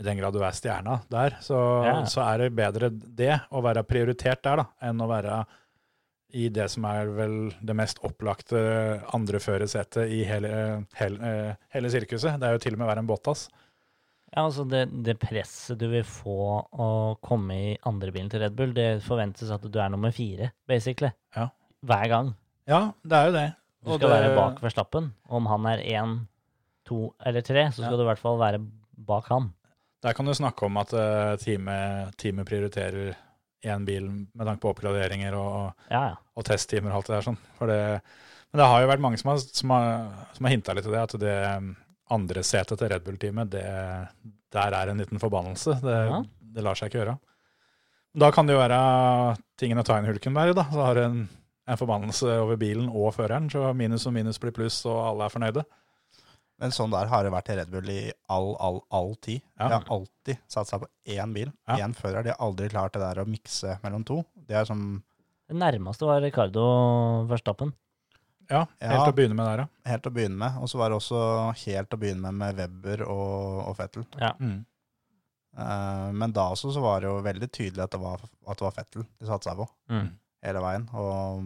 [0.00, 1.96] I den grad du er stjerna der, så, Ja.
[2.08, 5.42] så er det bedre det å være prioritert der, da, enn å være
[6.32, 8.56] i det som er vel det mest opplagte
[9.12, 12.38] andre førersetet i hele, hele, hele sirkuset.
[12.40, 13.48] Det er jo til og med å være en Bottas.
[14.34, 16.88] Ja, altså det, det presset du vil få å
[17.20, 21.12] komme i andrebilen til Red Bull, det forventes at du er nummer fire, basically.
[21.36, 21.50] Ja.
[21.84, 22.32] Hver gang.
[22.66, 23.48] Ja, det er jo det.
[23.84, 25.12] Du skal det- være bak Verstappen.
[25.28, 26.16] Om han er én,
[26.88, 27.96] to eller tre, så skal Ja.
[27.98, 28.64] du i hvert fall være
[28.96, 29.52] bak han.
[30.02, 33.12] Der kan du snakke om at uh, teamet, teamet prioriterer
[33.62, 36.16] én bil med tanke på oppgraderinger og, Ja, ja.
[36.34, 37.38] og testtimer og alt det der sånn.
[37.60, 37.78] For det,
[38.50, 39.92] men det har jo vært mange som har, som har,
[40.34, 41.68] som har hinta litt til det, at det um,
[42.12, 45.78] andre setet til Red Bull-teamet, der er en liten forbannelse.
[45.84, 46.18] Det, Ja.
[46.56, 47.14] det lar seg ikke gjøre.
[48.18, 48.80] Da kan det jo være
[49.56, 50.66] tingen å ta inn Hulkenberg, da.
[50.68, 51.22] Så har du en,
[51.70, 55.32] en forbannelse over bilen og føreren, så minus og minus blir pluss, og alle er
[55.32, 55.64] fornøyde.
[56.60, 59.40] Men sånn der har det vært i Red Bull i all, all, all tid.
[59.58, 59.68] Ja.
[59.68, 61.88] De har alltid satsa på én bil, Ja.
[61.96, 62.22] fører.
[62.22, 64.24] De har aldri klart det der å mikse mellom to.
[64.36, 65.02] Det er som
[65.48, 67.72] Det nærmeste var Ricardo Verstappen.
[68.50, 69.06] Ja, helt Ja.
[69.10, 69.66] å begynne med der, ja.
[69.90, 70.58] helt å begynne med.
[70.62, 74.04] Og så var det også helt å begynne med med Webber og, og Fettel.
[74.38, 74.64] Mm.
[75.58, 78.64] Uh, men da også så var det jo veldig tydelig at det var, at det
[78.64, 80.08] var Fettel de satsa på Mm.
[80.42, 80.88] hele veien.
[80.94, 81.44] Og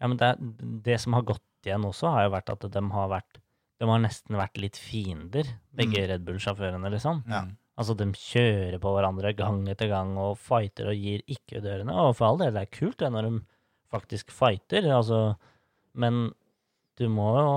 [0.00, 3.08] Ja, men det, det som har gått igjen også, har jo vært at de har
[3.08, 3.38] vært
[3.76, 7.22] De har nesten vært litt fiender, begge Red Bull-sjåførene, liksom.
[7.28, 7.44] Ja.
[7.76, 11.92] Altså, de kjører på hverandre gang etter gang og fighter og gir ikke dørene.
[12.06, 13.40] Og for all del, det er kult det når de
[13.92, 15.20] faktisk fighter, altså,
[15.92, 16.30] men
[16.96, 17.56] du må jo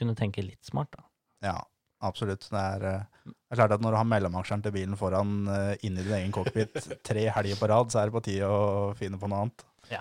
[0.00, 1.04] kunne tenke litt smart, da.
[1.50, 1.58] ja,
[2.08, 2.46] absolutt.
[2.48, 5.74] Det er, eh, det er klart at når du har mellomaksjeren til bilen foran uh,
[5.84, 9.20] inni din egen cockpit tre helger på rad, så er det på tide å finne
[9.20, 9.66] på noe annet.
[9.92, 10.00] Ja.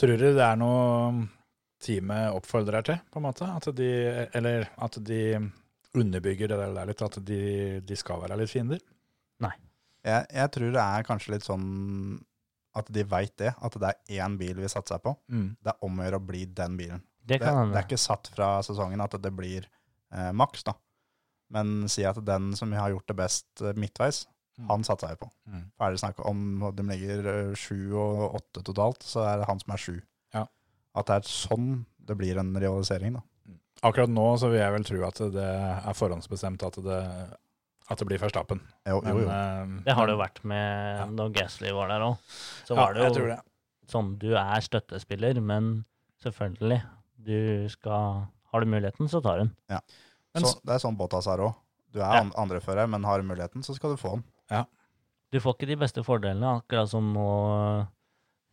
[0.00, 1.28] Tror du det er noe
[1.84, 3.48] teamet oppfordrer til, på en måte?
[3.48, 3.88] At de,
[4.34, 5.20] eller at de
[5.94, 7.40] underbygger det der litt, at de,
[7.86, 8.80] de skal være litt fiender?
[10.04, 11.66] Jeg, jeg tror det er kanskje litt sånn
[12.76, 15.14] at de veit det, at det er én bil vi satser på.
[15.32, 15.46] Mm.
[15.62, 17.04] Det er om å gjøre å bli den bilen.
[17.24, 19.64] Det Det, kan det er ikke satt fra sesongen at det blir
[20.12, 20.74] eh, maks, da.
[21.54, 24.68] Men si at den som har gjort det best eh, midtveis, Mm.
[24.70, 25.26] han satser vi på.
[25.50, 25.62] Mm.
[25.82, 29.58] Ferdig snakka om at de ligger eh, sju og åtte totalt, så er det han
[29.58, 29.96] som er sju.
[30.94, 31.00] Ja.
[31.02, 31.70] At det er sånn
[32.04, 33.22] det blir en realisering, da.
[33.84, 37.00] Akkurat nå så vil jeg vel tro at det er forhåndsbestemt at det,
[37.90, 38.60] at det blir Verstappen.
[38.88, 39.26] Jo, jo, jo.
[39.28, 42.16] Men, eh, Det har det jo vært med når Gasly var der òg.
[42.64, 43.40] Så Ja, det jeg jo tror det.
[43.88, 45.84] sånn du er støttespiller, men
[46.22, 46.82] selvfølgelig,
[47.18, 49.56] du skal Har du muligheten, så tar du den.
[50.32, 51.56] Men så, det er sånn Bottas er òg.
[51.92, 52.22] Du er ja.
[52.38, 54.66] andrefører, men har du muligheten, så skal du få den.
[55.32, 57.88] Du får ikke de beste fordelene, akkurat som nå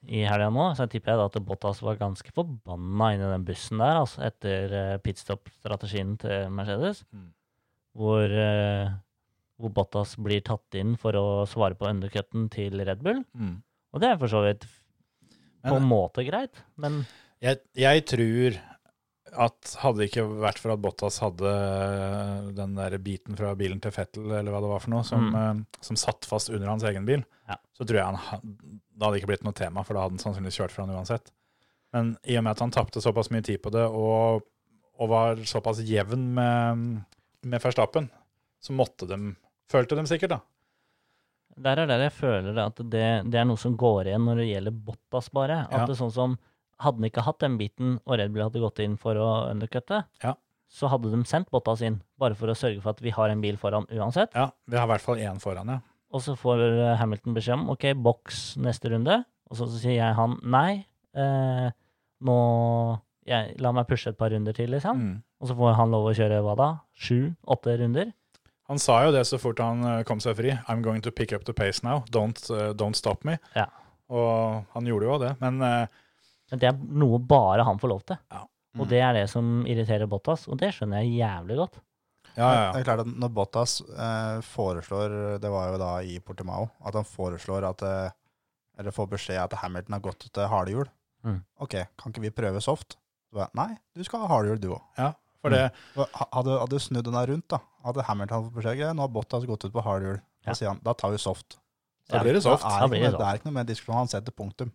[0.10, 0.72] i helga nå.
[0.76, 4.24] Så jeg tipper jeg da at Bottas var ganske forbanna inni den bussen der, altså,
[4.26, 7.04] etter uh, pitstop-strategien til Mercedes.
[7.14, 7.30] Mm.
[8.00, 8.94] Hvor, uh,
[9.62, 13.24] hvor Bottas blir tatt inn for å svare på undercutten til Red Bull.
[13.38, 13.60] Mm.
[13.92, 14.68] Og det er for så vidt
[15.62, 17.04] på en måte greit, men
[17.42, 18.56] jeg, jeg tror
[19.32, 21.52] at hadde det ikke vært for at Bottas hadde
[22.58, 25.62] den der biten fra bilen til Fettel, eller hva det var for noe, som, mm.
[25.88, 27.56] som satt fast under hans egen bil, Ja.
[27.78, 30.60] så tror jeg han Det hadde ikke blitt noe tema, for da hadde han sannsynligvis
[30.60, 31.32] kjørt fra han uansett.
[31.96, 34.44] Men i og med at han tapte såpass mye tid på det, og,
[35.00, 36.84] og var såpass jevn med,
[37.44, 38.10] med Verstappen,
[38.62, 39.36] så måtte de
[39.72, 40.42] Følte de sikkert, da.
[41.56, 44.48] der er der jeg føler at det, det er noe som går igjen når det
[44.50, 45.62] gjelder Bottas, bare.
[45.70, 45.86] At Ja.
[45.88, 46.34] det er sånn som
[46.82, 50.04] Hadde han ikke hatt den biten, og Red Bull hadde gått inn for å undercutte,
[50.24, 50.34] Ja.
[50.72, 53.42] så hadde de sendt Bottas inn, bare for å sørge for at vi har en
[53.44, 54.34] bil foran uansett.
[54.34, 55.80] Ja, Vi har i hvert fall én foran, ja.
[56.12, 59.24] Og så får eh, Hamilton beskjed om OK, boks neste runde.
[59.52, 60.86] Og så sier jeg han nei.
[61.16, 61.70] Eh,
[62.26, 62.38] nå
[63.28, 64.98] jeg, La meg pushe et par runder til, liksom.
[64.98, 65.14] Mm.
[65.42, 66.70] Og så får han lov å kjøre hva da?
[66.98, 68.12] Sju-åtte runder?
[68.72, 70.54] Han sa jo det så fort han eh, kom seg fri.
[70.72, 72.04] I'm going to pick up the pace now.
[72.12, 73.38] Don't, uh, don't stop me.
[73.56, 73.66] Ja.
[74.12, 75.34] Og han gjorde jo det.
[75.44, 75.88] Men eh,
[76.52, 78.18] Men det er noe bare han får lov til.
[78.32, 78.42] Ja.
[78.80, 81.80] Og det er det som irriterer Bottas, og det skjønner jeg jævlig godt.
[82.38, 86.20] ja, ja, Det er klart at Når Bottas eh, foreslår, det var jo da i
[86.24, 88.12] Portimao, at han foreslår at eh,
[88.80, 90.88] Eller får beskjed at Hamilton har gått til hardhjul.
[91.28, 91.42] Mm.
[91.60, 92.96] Ok, kan ikke vi prøve soft?
[93.32, 94.82] Så Nei, du skal ha hardhjul du òg.
[94.98, 95.12] ja.
[95.42, 99.02] For det Hadde, hadde du snudd den der rundt, da, hadde Hamilton fått beskjed nå
[99.02, 100.20] har Bottas gått ut på hardhjul.
[100.46, 100.52] Ja.
[100.52, 101.58] Da sier han da tar vi soft.
[102.10, 102.62] Da blir det soft.
[102.64, 103.96] Da er Da det noe- det er ikke noe mer diskusjon.
[103.98, 104.70] Han setter punktum.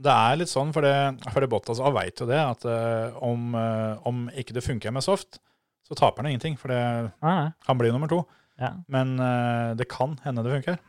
[0.00, 0.94] Det er litt sånn, for det,
[1.28, 4.94] for det Bottas også veit jo det, at uh, om, uh, om ikke det funker
[4.96, 5.40] med soft,
[5.84, 6.56] så taper han ingenting.
[6.60, 6.80] For det,
[7.20, 7.50] Nei, nei.
[7.66, 8.22] han blir nummer to.
[8.60, 8.72] Ja.
[8.92, 10.80] Men uh, det kan hende det funker.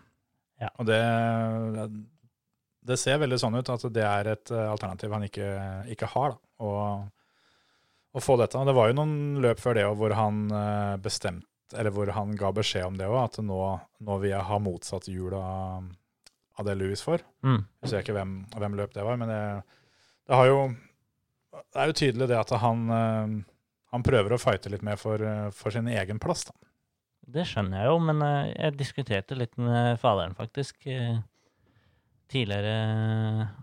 [0.61, 0.69] Ja.
[0.79, 1.01] Og det,
[2.87, 5.49] det ser veldig sånn ut at det er et alternativ han ikke,
[5.91, 6.35] ikke har.
[6.37, 6.73] da, å,
[8.13, 8.59] å få dette.
[8.61, 10.43] Og det var jo noen løp før det hvor han
[11.01, 13.59] bestemte, eller hvor han ga beskjed om det òg, at nå,
[14.05, 15.89] nå vil jeg ha motsatt hjul av,
[16.61, 17.23] av det Louis får.
[17.45, 17.61] Mm.
[17.83, 19.41] Jeg ser ikke hvem, hvem løp det var, men det,
[20.29, 20.63] det har jo
[21.51, 23.31] Det er jo tydelig det at han, eh,
[23.91, 26.45] han prøver å fighte litt mer for, eh, for sin egen plass.
[26.47, 26.55] da.
[27.31, 30.87] Det skjønner jeg jo, men eh, jeg diskuterte litt med faderen, faktisk,
[32.31, 32.75] tidligere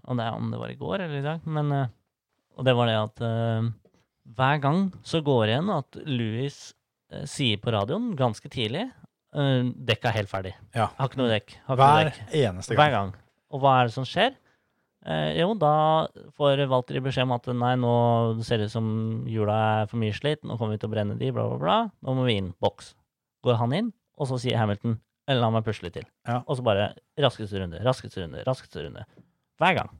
[0.04, 2.90] Og det er om det var i går eller i dag, men Og det var
[2.90, 3.22] det at
[4.36, 6.56] hver gang så går det igjen at Louis
[7.24, 8.90] sier på radioen ganske tidlig
[9.36, 10.54] uh, Dekka er helt ferdig.
[10.76, 10.90] Ja.
[10.98, 11.56] Har ikke noe dekk.
[11.66, 12.36] Har ikke noe Hver dekk.
[12.42, 13.10] eneste Hver gang.
[13.12, 13.26] gang.
[13.52, 14.36] Og hva er det som skjer?
[15.08, 15.72] Eh, jo, da
[16.36, 17.92] får Valtteri beskjed om at nei, nå
[18.44, 18.88] ser det ut som
[19.30, 21.76] hjula er for mye slitt, nå kommer vi til å brenne de, bla, bla, bla.
[22.04, 22.50] Nå må vi inn.
[22.60, 22.92] Boks.
[23.46, 26.06] Går han inn, og så sier Hamilton eller la meg pusle litt til.
[26.26, 26.40] Ja.
[26.48, 29.04] Og så bare raskeste runde, raskeste runde, raskeste runde.
[29.60, 29.90] Hver gang.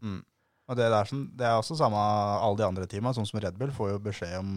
[0.68, 3.58] Og det, er sånn, det er også samme alle de andre teamene, sånn som Red
[3.60, 4.54] Bull får jo beskjed om,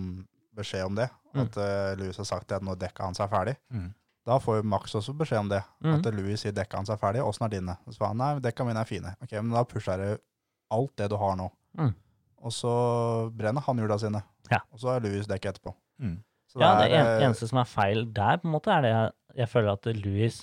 [0.55, 1.09] beskjed om det.
[1.33, 1.41] Mm.
[1.43, 3.57] At uh, Louis har sagt at nå dekka hans er ferdig.
[3.71, 3.89] Mm.
[4.27, 5.61] Da får jo Max også beskjed om det.
[5.81, 5.95] Mm.
[5.95, 7.23] At Louis sier dekka hans er ferdig.
[7.25, 7.77] Åssen er dine?
[7.89, 9.15] Og så han nei, dekka mine er fine.
[9.23, 10.09] Ok, men da pusher du
[10.77, 11.47] alt det du har nå.
[11.79, 11.93] Mm.
[12.45, 12.73] Og så
[13.37, 14.21] brenner han hjula sine.
[14.51, 14.61] Ja.
[14.73, 15.73] Og så er Louis dekket etterpå.
[16.01, 16.19] Mm.
[16.51, 18.91] Så Ja, det er, eh, eneste som er feil der, på en måte, er det
[18.91, 20.39] jeg, jeg føler at Louis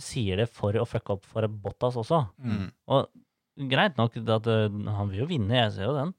[0.00, 2.20] sier det for å fucke opp for Bottas også.
[2.38, 2.68] Mm.
[2.94, 6.14] Og greit nok at eh, han vil jo vinne, jeg ser jo den.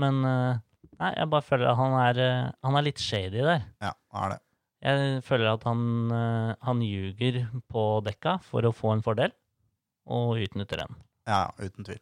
[0.00, 0.60] Men eh,
[1.00, 2.22] nei, jeg bare føler at han er,
[2.62, 3.66] han er litt shady der.
[3.82, 4.40] Ja, han er det.
[4.80, 5.82] Jeg føler at han,
[6.16, 9.34] eh, han ljuger på dekka for å få en fordel,
[10.08, 10.96] og utnytter den.
[11.28, 12.00] Ja, uten tvil.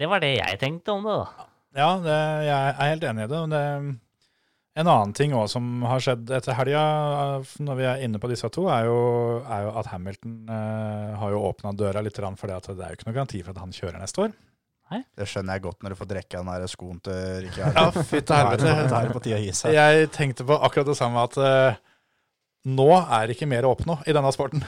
[0.00, 1.48] Det var det jeg tenkte om det, da.
[1.78, 3.40] Ja, det, jeg er helt enig i det.
[3.52, 3.64] det
[4.78, 6.82] en annen ting òg som har skjedd etter helga,
[7.40, 8.98] eh, når vi er inne på disse to, er jo,
[9.42, 13.08] er jo at Hamilton eh, har jo åpna døra litt, for det er jo ikke
[13.08, 14.36] noe garanti for at han kjører neste år.
[15.18, 17.76] Det skjønner jeg godt når du får drikke den der skoen til Rikard.
[17.76, 18.72] Ja, fytte helvete.
[18.88, 19.76] Da er det på tide å gi seg.
[19.76, 21.80] Jeg tenkte på akkurat det samme, at uh,
[22.68, 24.64] nå er det ikke mer å oppnå i denne sporten.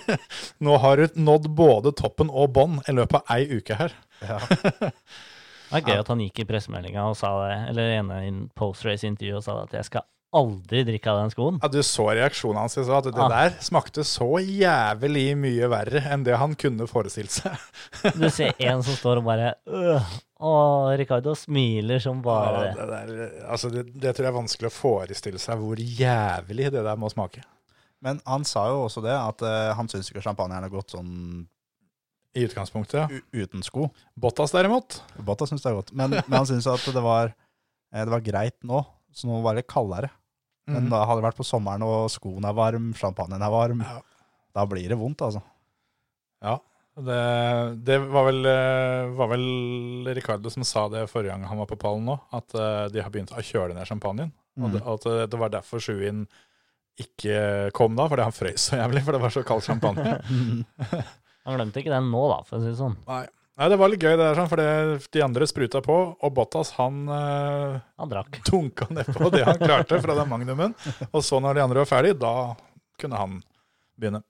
[0.66, 3.94] nå har du nådd både toppen og bånn i løpet av ei uke her.
[4.22, 4.40] Ja.
[5.72, 9.38] Det er gøy at han gikk i pressemeldinga og sa det, eller ene i post-race-intervjuet
[9.38, 11.58] og sa at jeg skal aldri drikke av den skoen.
[11.62, 13.28] Ja, Du så reaksjonen hans Jeg sa at det Ah.
[13.28, 17.56] der smakte så jævlig mye verre enn det han kunne forestilt seg.
[18.20, 22.88] Du ser en som står og bare øh, Og Ricardo smiler som bare Ja, det.
[22.88, 26.96] der, altså det, det tror jeg er vanskelig å forestille seg hvor jævlig det der
[26.98, 27.44] må smake.
[28.02, 31.44] Men han sa jo også det, at uh, han syns ikke champagneren har gått sånn
[32.34, 33.06] I utgangspunktet, ja.
[33.12, 33.90] u uten sko.
[34.18, 34.96] Bottas derimot.
[35.22, 35.92] Bottas syns det er godt.
[35.94, 37.30] Men, men han syns at det var,
[37.92, 38.80] eh, det var greit nå,
[39.14, 40.08] så nå var det kaldere.
[40.66, 40.90] Men Mhm.
[40.90, 43.80] da hadde det vært på sommeren, og skoen er varm, champagnen er varm.
[43.82, 44.00] Ja.
[44.54, 45.42] Da blir det vondt, altså.
[46.42, 46.58] Ja.
[46.94, 51.66] Det, det var, vel, eh, var vel Ricardo som sa det forrige gang han var
[51.66, 54.30] på pallen nå, at eh, de har begynt å kjøle ned champagnen.
[54.60, 54.72] Og Mm.
[54.74, 56.26] det, at eh, det var derfor Sjuin
[57.00, 60.20] ikke kom da, fordi han frøys så jævlig, for det var så kald champagne.
[61.44, 62.96] Han glemte ikke den nå, da, for å si det sånn.
[63.08, 63.24] Nei.
[63.60, 66.30] Nei, det var litt gøy, det der, sånn, for det, de andre spruta på, og
[66.32, 68.38] Bottas han eh, Han drakk.
[68.48, 70.72] dunka nedpå det han klarte fra den magnumen.
[71.10, 72.32] Og så når de andre var ferdig, da
[73.00, 73.36] kunne han
[74.00, 74.22] begynne.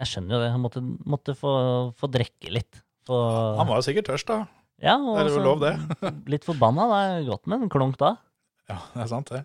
[0.00, 0.52] Jeg skjønner jo det.
[0.54, 1.52] Han måtte, måtte få,
[1.98, 2.78] få drikke litt.
[3.08, 3.18] Få,
[3.58, 4.44] Han var jo sikkert tørst, da.
[4.80, 5.74] ja, og det er jo så lov, det.
[6.36, 6.86] litt forbanna.
[6.92, 8.14] Det er godt med en klunk da.
[8.70, 9.42] Ja, det er sant, det.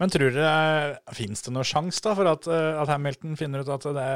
[0.00, 3.72] Men tror dere Fins det noen sjanse da, for at, eh, at Hamilton finner ut
[3.72, 4.08] at det,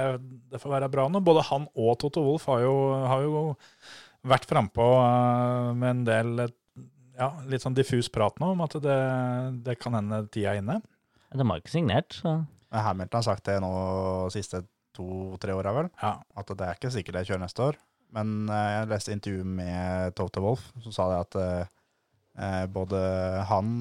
[0.53, 1.21] det får være bra nå?
[1.25, 3.45] Både han og Toto Wolff har jo, har jo
[4.25, 6.55] vært frampå uh, med en del eh,
[7.21, 9.01] ja, litt sånn diffus prat nå om at det,
[9.67, 10.81] det kan hende tida er inne.
[11.35, 12.39] De har ikke signert, så
[12.75, 13.71] Hamilton har sagt det nå
[14.25, 15.91] de siste to-tre åra, vel.
[16.01, 16.17] Ja.
[16.39, 17.79] At det er ikke sikkert jeg kjører neste år.
[18.15, 21.73] Men eh, jeg leste intervju med Toto Wolff, som sa det at eh,
[22.39, 23.01] eh, både
[23.51, 23.73] han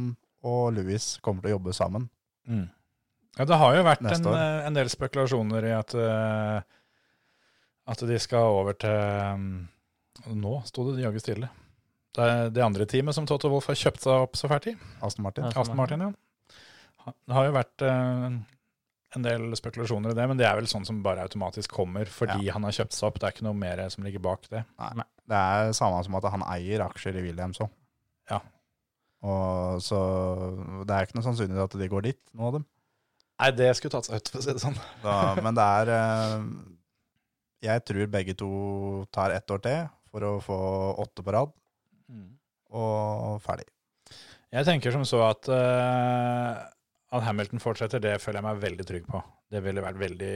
[0.43, 2.07] og Louis kommer til å jobbe sammen.
[2.49, 2.67] Mm.
[3.37, 6.79] Ja, det har jo vært en, eh, en del spekulasjoner i at, eh,
[7.89, 8.93] at de skal over til
[9.39, 9.61] mm,
[10.37, 11.47] Nå sto det jaggu stille.
[12.13, 14.75] Det er det andre teamet som Toto Wolff har kjøpt seg opp så fælt i.
[15.01, 15.47] Aston Martin.
[15.49, 16.11] Aston Martin, ja.
[17.09, 18.35] Det har jo vært eh,
[19.17, 22.51] en del spekulasjoner i det, men det er vel sånn som bare automatisk kommer fordi
[22.53, 23.17] han har kjøpt seg opp.
[23.17, 24.61] Det er ikke noe mer som ligger bak det.
[25.25, 27.73] Det er samme som at han eier aksjer i Williams òg.
[28.29, 28.39] Ja.
[29.23, 29.97] Og så
[30.83, 32.65] det er ikke noe sannsynlig at de går dit, noen av dem.
[33.39, 34.75] Nei, det skulle tatt seg ut, for å si det sånn.
[35.03, 36.43] Da, men det er eh,
[37.65, 38.49] Jeg tror begge to
[39.15, 40.57] tar ett år til for å få
[41.01, 41.53] åtte på rad,
[42.73, 43.65] og ferdig.
[44.53, 46.59] Jeg tenker som så at, eh,
[47.13, 49.21] at Hamilton fortsetter, det føler jeg meg veldig trygg på.
[49.49, 50.35] Det ville vært veldig,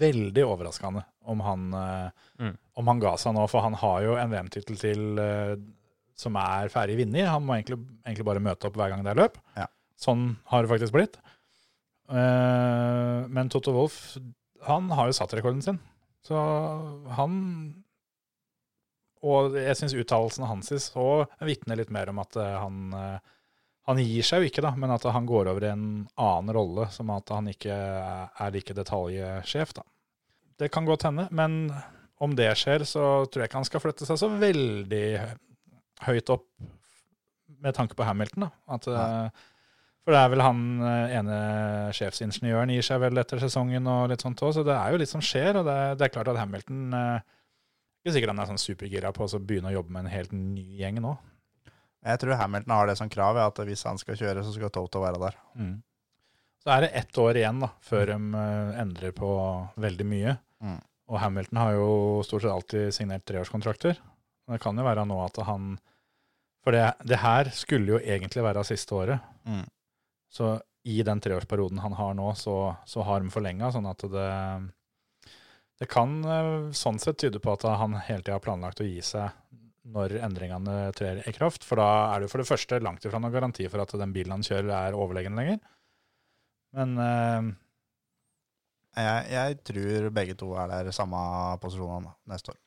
[0.00, 2.56] veldig overraskende om han, eh, Mm.
[2.76, 5.56] om han ga seg nå, for han har jo en VM-tittel til eh,
[6.18, 7.28] som er ferdig vunnet.
[7.28, 9.38] Han må egentlig, egentlig bare møte opp hver gang det er løp.
[9.58, 9.68] Ja.
[10.00, 11.18] Sånn har det faktisk blitt.
[12.10, 14.16] Uh, men Toto Wolff,
[14.66, 15.80] han har jo satt rekorden sin.
[16.24, 16.36] Så
[17.16, 17.32] han
[19.24, 21.08] Og jeg syns uttalelsene hans så
[21.44, 23.32] vitner litt mer om at eh, han eh,
[23.88, 26.86] Han gir seg jo ikke, da, men at han går over i en annen rolle,
[26.92, 29.84] som at han ikke er like detaljsjef, da.
[30.56, 31.66] Det kan godt hende, men
[32.24, 35.04] om det skjer, så tror jeg ikke han skal flytte seg så veldig
[36.06, 36.46] høyt opp
[37.64, 38.50] med tanke på Hamilton, da.
[38.76, 39.04] At, ja.
[40.04, 41.38] for det er vel han eh, ene
[41.96, 45.12] sjefsingeniøren gir seg vel etter sesongen og litt sånt òg, så det er jo litt
[45.12, 45.60] som skjer.
[45.60, 47.30] Og det, det er klart at Hamilton eh,
[48.02, 50.66] Ikke sikkert han er sånn supergira på å begynne å jobbe med en helt ny
[50.80, 51.16] gjeng nå.
[52.04, 55.00] Jeg tror Hamilton har det som krav, at hvis han skal kjøre, så skal Toto
[55.00, 55.38] være der.
[56.64, 59.30] Så er det ett år igjen da, før de eh, endrer på
[59.80, 60.36] veldig mye.
[60.64, 60.82] Mm.
[61.12, 61.88] Og Hamilton har jo
[62.24, 63.98] stort sett alltid signert treårskontrakter.
[64.52, 65.74] Det kan jo være nå at han
[66.64, 69.20] For det, det her skulle jo egentlig være siste året.
[69.44, 69.66] Mm.
[70.32, 70.54] Så
[70.88, 74.30] i den treårsperioden han har nå, så, så har de forlenga, sånn at det
[75.80, 79.00] Det kan eh, sånn sett tyde på at han hele tida har planlagt å gi
[79.02, 79.32] seg
[79.84, 81.64] når endringene trer i kraft.
[81.66, 84.14] For da er det jo for det første langt ifra noen garanti for at den
[84.14, 85.58] bilen han kjører, er overlegen lenger.
[86.78, 87.50] Men eh,
[88.94, 91.18] Jeg, jeg tror begge to er der i samme
[91.60, 92.60] posisjonene neste år.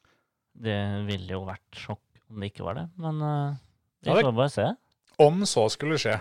[0.67, 2.85] det ville jo vært sjokk om det ikke var det.
[2.99, 3.55] Men eh,
[4.03, 4.67] vi Ja, det- får bare se.
[5.19, 6.19] om så skulle skje,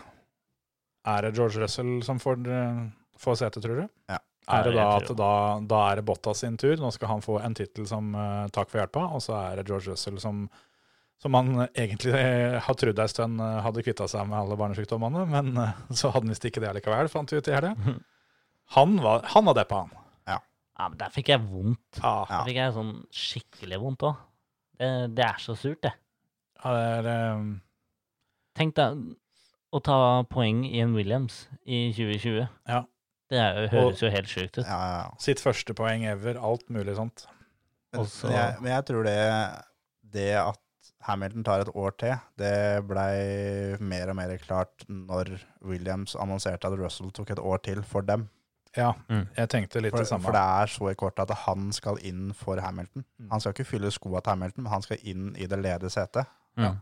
[1.07, 2.87] er det George Russell som får, eh,
[3.19, 3.89] får sete, tror du?
[4.09, 4.19] Ja.
[4.49, 6.77] Er det da at da, da er det Bottas sin tur?
[6.79, 9.67] Nå skal han få en tittel som uh, takk for hjelpa, og så er det
[9.67, 10.49] George Russell som
[11.19, 15.55] som han egentlig eh, har trodd ei stund hadde kvitta seg med alle barnesykdommene, men
[15.97, 17.75] så hadde han visst ikke det likevel, fant vi ut i helga.
[18.77, 19.91] Han var, han var deppa, han.
[20.27, 22.01] Ja, men Der fikk jeg vondt.
[22.03, 24.17] Ja, Der fikk jeg sånn skikkelig vondt òg.
[24.77, 25.93] Det, det er så surt, det.
[26.65, 27.45] ja, det er, eh,
[28.57, 28.99] Tenk deg
[29.77, 29.97] å ta
[30.33, 32.47] poeng i en Williams i 2020.
[32.71, 32.83] Ja.
[33.29, 34.65] Det er, høres høres jo helt sjukt ut.
[34.67, 35.17] Ja, ja, ja.
[35.19, 37.27] sitt første poeng ever, alt mulig sånt.
[37.93, 39.17] Men, Og så- men, jeg, men jeg tror det,
[40.13, 40.61] det at
[41.03, 46.79] Hamilton tar et år til, det blei mer og mer klart når Williams annonserte at
[46.79, 48.29] Russell tok et år til for dem.
[48.77, 49.27] Ja, Mm.
[49.37, 50.23] jeg tenkte litt For, det samme.
[50.23, 53.05] for det er så i kortet at han skal inn for Hamilton.
[53.21, 53.31] Mm.
[53.31, 56.27] Han skal ikke fylle skoa til Hamilton, men han skal inn i det ledige setet.
[56.59, 56.79] Mm.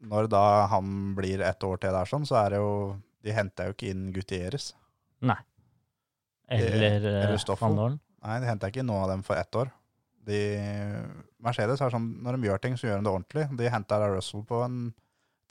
[0.00, 2.72] Når da han blir et år til der sånn, så er det jo
[3.20, 4.70] De henter jo ikke inn Gutierrez.
[5.28, 5.36] Nei.
[6.50, 7.98] Eller, eller uh, Van Dorn.
[8.24, 9.68] Nei, de henter ikke noen av dem for ett år.
[10.26, 10.38] De,
[11.44, 13.44] Mercedes er sånn, når de gjør ting, så gjør de det ordentlig.
[13.60, 14.80] De henter Russell på en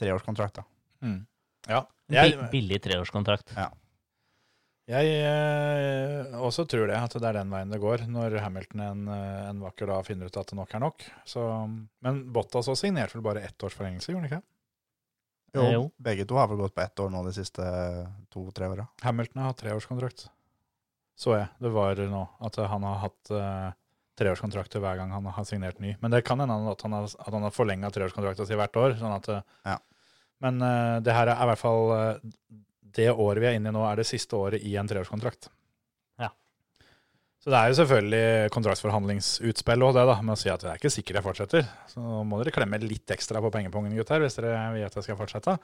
[0.01, 0.59] treårskontrakt.
[0.59, 0.65] da.
[1.05, 1.21] Mm.
[1.69, 1.83] Ja.
[2.09, 3.53] Jeg, billig treårskontrakt.
[3.57, 3.69] Ja.
[4.89, 9.03] Jeg eh, også tror det, at det er den veien det går, når Hamilton en,
[9.13, 11.05] eh, en vakker da finner ut at nok er nok.
[11.29, 11.43] Så,
[12.01, 14.41] men Bottas også signerte vel bare ett års forlengelse, gjorde han ikke?
[15.53, 15.83] Jo, Eh, jo.
[15.97, 17.63] begge to har vel gått på ett år nå de siste
[18.33, 18.87] to-tre åra.
[19.01, 20.27] Hamilton har hatt treårskontrakt.
[21.17, 21.47] Så jeg.
[21.59, 23.71] Det var nå at han har hatt uh,
[24.19, 25.95] treårskontrakter hver gang han har signert ny.
[26.03, 28.97] Men det kan hende at han har, at han har forlenga treårskontrakta si hvert år.
[29.01, 29.29] sånn at...
[29.29, 29.41] eh,
[29.73, 29.77] Ja.
[30.39, 32.21] Men eh, det her er i hvert fall eh,
[32.95, 35.49] Det året vi er inne i nå, er det siste året i en treårskontrakt.
[36.21, 36.31] Ja.
[37.39, 40.81] Så det er jo selvfølgelig kontraktsforhandlingsutspill og det, da, med å si at det er
[40.81, 41.69] ikke sikkert jeg fortsetter.
[41.91, 45.07] Så nå må dere klemme litt ekstra på pengepungen, gutter, hvis dere vil at jeg
[45.07, 45.57] skal fortsette.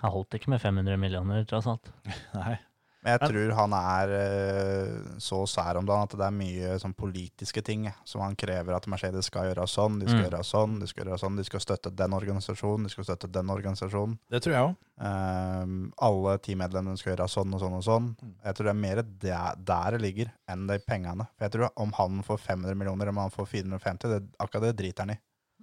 [0.00, 1.92] Jeg holdt ikke med 500 millioner, tross alt.
[2.38, 2.56] Nei.
[3.02, 4.90] Men jeg tror han er eh,
[5.24, 8.84] så sær om dagen at det er mye sånn politiske ting som han krever at
[8.92, 10.26] Mercedes skal gjøre sånn, de skal Mm.
[10.28, 13.48] gjøre sånn, de skal gjøre sånn, de skal støtte den organisasjonen, de skal støtte den
[13.54, 14.18] organisasjonen.
[14.30, 14.76] Det tror jeg òg.
[15.00, 18.10] Um, alle teammedlemmene skal gjøre sånn og sånn og sånn.
[18.20, 18.34] Mm.
[18.44, 21.26] Jeg tror det er mer der, der det ligger, enn de pengene.
[21.38, 24.76] For jeg tror om han får 500 millioner, om han får 450, det, akkurat det
[24.82, 25.18] driter han i.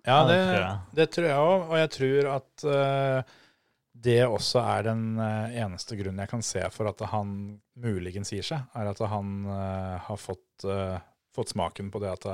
[0.08, 0.40] Ja, det,
[0.96, 1.38] det tror jeg.
[1.38, 1.70] òg.
[1.70, 3.38] Og jeg tror at eh,
[4.08, 7.32] det også er den eh, eneste grunnen jeg kan se for at han
[7.80, 10.98] muligens gir seg, er at han eh, har fått, eh,
[11.36, 12.28] fått smaken på det at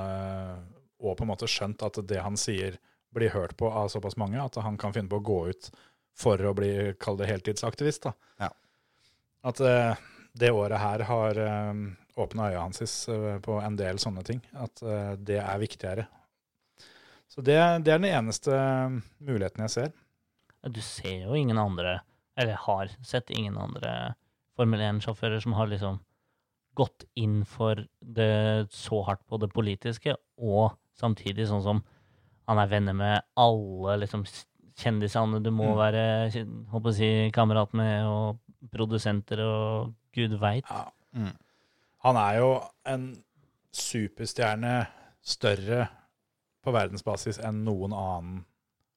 [1.04, 2.78] Og på en måte skjønt at det han sier,
[3.14, 5.70] blir hørt på av såpass mange at han kan finne på å gå ut
[6.18, 8.06] for å bli, kall det heltidsaktivist.
[8.06, 8.12] da.
[8.40, 8.48] Ja.
[9.46, 9.60] At
[10.32, 11.38] det året her har
[12.16, 13.06] åpna øya hans
[13.42, 14.40] på en del sånne ting.
[14.54, 14.82] At
[15.18, 16.06] det er viktigere.
[17.28, 18.58] Så det, det er den eneste
[19.18, 19.92] muligheten jeg ser.
[20.72, 22.00] Du ser jo ingen andre,
[22.36, 24.14] eller har sett ingen andre
[24.56, 25.98] Formel 1-sjåfører som har liksom
[26.78, 31.82] gått inn for det så hardt på det politiske, og samtidig sånn som
[32.48, 34.24] han er venner med alle liksom
[34.78, 35.76] kjendisene du må Mm.
[35.78, 38.38] være håper å si, kamerat med, og
[38.72, 40.64] produsenter og gud veit.
[40.70, 40.90] Ja.
[41.14, 41.36] Mm.
[42.04, 42.50] Han er jo
[42.86, 43.22] en
[43.72, 44.86] superstjerne
[45.22, 45.88] større
[46.64, 48.44] på verdensbasis enn noen annen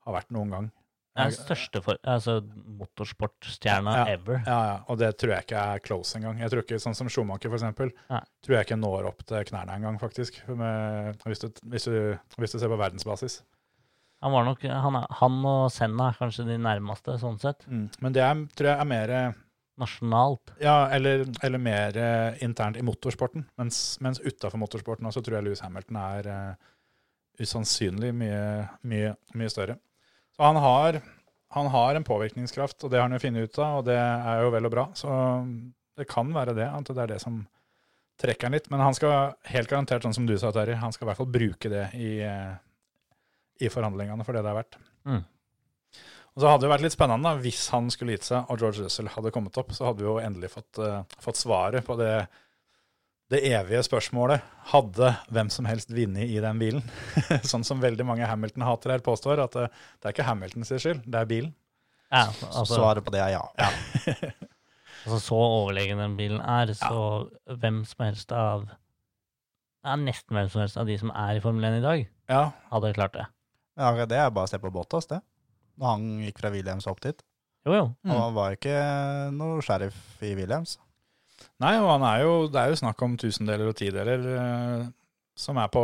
[0.06, 0.72] har vært noen gang.
[1.18, 2.38] Den største for, altså,
[2.80, 4.06] motorsportstjerna Ja.
[4.14, 4.42] ever.
[4.46, 6.40] Ja, ja, og det tror jeg ikke er close engang.
[6.40, 10.00] Jeg tror ikke, Sånn som Schumacher, eksempel, tror jeg ikke når opp til knærne engang,
[10.00, 10.40] faktisk.
[10.48, 13.42] Med, hvis, du, hvis, du, hvis du ser på verdensbasis.
[14.22, 17.68] Han var nok, han, han og Senna er kanskje de nærmeste, sånn sett.
[17.68, 19.18] Men det er, tror jeg er mer
[19.78, 20.56] Nasjonalt.
[20.60, 23.46] Ja, eller, eller mer eh, internt i motorsporten.
[23.62, 26.72] Mens, mens utafor motorsporten også tror jeg Louis Hamilton er uh,
[27.38, 28.40] usannsynlig mye,
[28.90, 29.78] mye, mye større.
[30.38, 31.00] Så han har,
[31.56, 34.44] han har en påvirkningskraft, og det har han jo funnet ut av, og det er
[34.44, 34.84] jo vel og bra.
[34.98, 35.10] Så
[35.98, 37.40] det kan være det, at det er det som
[38.22, 38.70] trekker han litt.
[38.74, 41.34] Men han skal helt garantert, sånn som du sa, Terje, han skal i hvert fall
[41.34, 42.54] bruke det i, eh,
[43.66, 44.80] i forhandlingene for det det er verdt.
[45.10, 45.24] Mm.
[46.38, 48.84] Og så hadde det vært litt spennende da, hvis han skulle gitt seg og George
[48.86, 52.28] Russell hadde kommet opp, så hadde vi jo endelig fått, uh, fått svaret på det,
[53.32, 54.44] det evige spørsmålet.
[54.72, 56.84] Hadde hvem som helst vunnet i den bilen?
[57.52, 61.02] sånn som veldig mange Hamilton-hatere her påstår, at det, det er ikke Hamilton sin skyld,
[61.06, 61.54] det er bilen.
[62.08, 63.42] Ja, altså, svaret på det er ja.
[65.04, 68.64] altså så overlegen den bilen er, så hvem som helst av
[69.84, 72.42] ja, Nesten hvem som helst av de som er i Formel 1 i dag, Ja,
[72.72, 73.28] hadde klart det.
[73.76, 73.92] ja.
[74.08, 75.20] Det er bare å se på Bottas, det.
[75.78, 77.20] Når han gikk fra Williams opp dit.
[77.68, 77.86] Jo, jo.
[78.08, 78.12] Mm.
[78.16, 78.76] Og han var ikke
[79.36, 80.78] noe sheriff i Williams.
[81.64, 84.84] Nei, og han er jo, det er jo snakk om tusendeler og tideler eh,
[85.38, 85.82] som er på,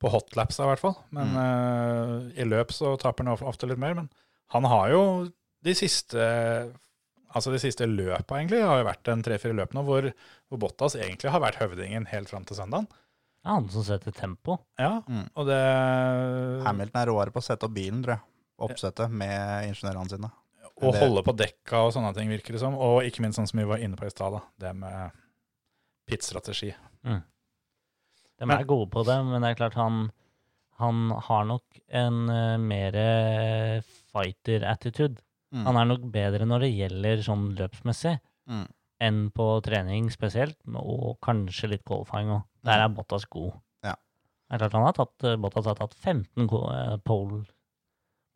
[0.00, 0.94] på hotlaps, i hvert fall.
[1.12, 3.96] Men eh, i løp så taper han ofte litt mer.
[3.98, 4.08] Men
[4.56, 5.02] han har jo
[5.64, 6.24] de siste
[7.34, 10.06] altså de siste løpa egentlig, har jo vært en tre-fire løp nå, hvor,
[10.48, 12.86] hvor Bottas egentlig har vært høvdingen helt fram til søndagen.
[12.86, 14.60] Det er han som setter tempo.
[14.80, 15.24] Ja, Mm.
[15.34, 15.58] og det
[16.64, 18.24] Hamilton er råere på å sette opp bilen, tror jeg.
[18.64, 20.30] Oppsettet med ingeniørene sine.
[20.82, 22.74] Å det- holde på dekka og sånne ting, virker det som.
[22.74, 25.12] Og ikke minst sånn som vi var inne på i stad, det med
[26.08, 26.74] pitstrategi.
[27.04, 30.10] De Men- er gode på det, men det er klart han,
[30.78, 32.92] han har nok en uh, mer
[34.12, 35.20] fighter-attitude.
[35.54, 35.64] Mm.
[35.68, 38.18] Han er nok bedre når det gjelder sånn løpsmessig,
[38.50, 38.66] Mm.
[39.00, 42.42] enn på trening spesielt, og kanskje litt qualifying òg.
[42.64, 43.52] Der er Bottas god.
[43.84, 43.94] Ja.
[44.50, 47.46] Det er klart han har tatt, eh, Bottas har tatt 15 go- eh, pole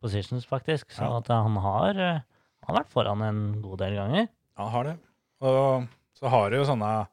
[0.01, 1.17] positions, faktisk, så Ja.
[1.19, 2.19] at han har, eh,
[2.65, 4.27] han har vært foran en god del ganger.
[4.57, 4.97] Ja, Han har det.
[5.41, 5.87] Og
[6.19, 7.07] så har du jo sånne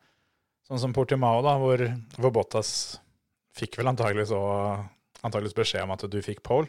[0.67, 1.79] Sånn som Portimao, da, hvor,
[2.19, 2.99] hvor Bottas
[3.55, 4.33] fikk vel antageligvis,
[5.23, 6.67] antageligvis beskjed om at du fikk pole,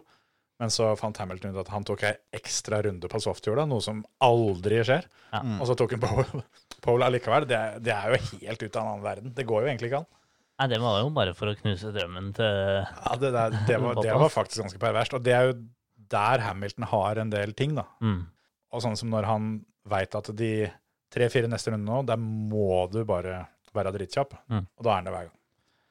[0.61, 4.03] men så fant Hamilton ut at han tok ei ekstra runde på softhjula, noe som
[4.21, 5.07] aldri skjer.
[5.33, 5.41] Ja.
[5.41, 5.57] Mm.
[5.61, 6.43] Og så tok han pole,
[6.85, 7.47] pole allikevel.
[7.49, 9.33] Det, det er jo helt ut av en annen verden.
[9.33, 10.07] Det går jo egentlig ikke an.
[10.57, 12.45] Nei, det var jo bare for å knuse drømmen til
[12.85, 15.13] Ja, det, der, det, var, det var faktisk ganske perverst.
[15.17, 15.57] Og det er jo
[16.11, 17.87] der Hamilton har en del ting, da.
[18.03, 18.19] mm.
[18.75, 19.45] Og sånn som når han
[19.87, 20.51] veit at de
[21.13, 23.45] tre-fire neste runde nå, der må du bare
[23.75, 24.33] være drittkjapp.
[24.51, 24.65] Mm.
[24.65, 25.35] Og da er han det hver gang.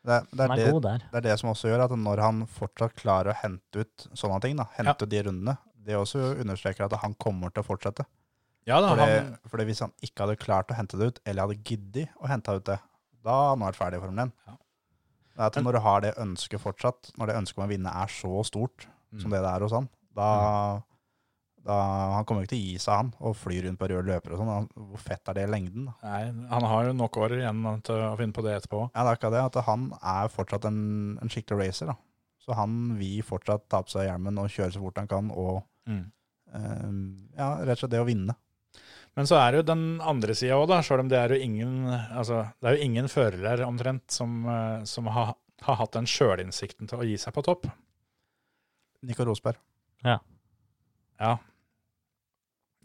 [0.06, 2.94] Det, det, er er det, det er det som også gjør at når han fortsatt
[3.00, 5.56] klarer å hente ut sånne ting, da, hente ut de rundene,
[5.86, 8.04] det også understreker at han kommer til å fortsette.
[8.66, 11.46] Ja da, Fordi, han, fordi hvis han ikke hadde klart å hente det ut, eller
[11.46, 12.78] hadde giddet å hente ut det,
[13.26, 14.32] da hadde han vært ferdig i Formel 1.
[14.46, 14.56] Ja.
[15.36, 17.92] Det er at når du har det ønsket fortsatt, når det ønsket om å vinne
[18.02, 18.86] er så stort
[19.16, 19.36] som Mm.
[19.36, 19.86] det det er hos han,
[20.16, 20.82] da,
[21.66, 21.76] da
[22.16, 24.34] Han kommer jo ikke til å gi seg, han, og fly rundt på røde løper
[24.36, 24.68] og sånn.
[24.92, 25.88] Hvor fett er det i lengden?
[25.90, 25.94] da?
[26.06, 28.82] nei, han har jo nok år igjen til å finne på det etterpå.
[28.94, 30.80] Ja, det er akkurat det, at han er fortsatt en,
[31.22, 31.96] en skikkelig racer, da.
[32.46, 35.62] Så han vil fortsatt ta på seg hjelmen og kjøre så fort han kan, og
[35.86, 36.04] Mm.
[36.54, 36.92] eh,
[37.38, 38.34] ja, rett og slett det å vinne.
[39.16, 40.70] Men så er det jo den andre sida òg.
[40.84, 44.82] Selv om det er jo ingen altså, det er jo ingen førere omtrent som, eh,
[44.84, 45.30] som har,
[45.62, 47.66] har hatt den sjølinnsikten til å gi seg på topp.
[49.06, 49.56] Nico Rosberg.
[50.06, 51.30] Ja.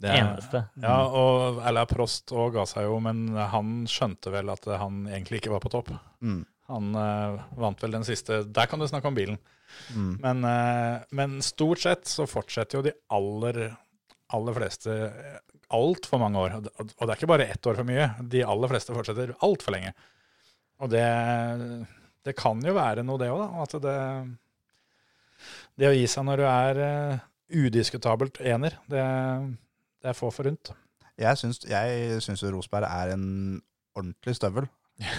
[0.02, 0.64] Det er- Eneste.
[0.82, 5.38] Ja, og Eller Prost òg ga seg jo, men han skjønte vel at han egentlig
[5.42, 5.92] ikke var på topp.
[6.20, 6.40] Mm.
[6.72, 9.38] Han uh, vant vel den siste Der kan du snakke om bilen.
[9.94, 10.16] Mm.
[10.22, 13.76] Men, uh, men stort sett så fortsetter jo de aller,
[14.32, 14.96] aller fleste
[15.72, 16.56] altfor mange år.
[16.58, 18.08] Og det- Og det er ikke bare ett år for mye.
[18.28, 19.92] De aller fleste fortsetter altfor lenge.
[20.80, 21.86] Og det,
[22.24, 23.62] det kan jo være noe, det òg, da.
[23.62, 24.38] At det,
[25.80, 29.02] det å gi seg når du er uh, udiskutabelt ener, det,
[30.02, 30.72] det er få forunt.
[31.20, 33.26] Jeg syns, jeg syns jo Rosberg er en
[33.96, 34.68] ordentlig støvel.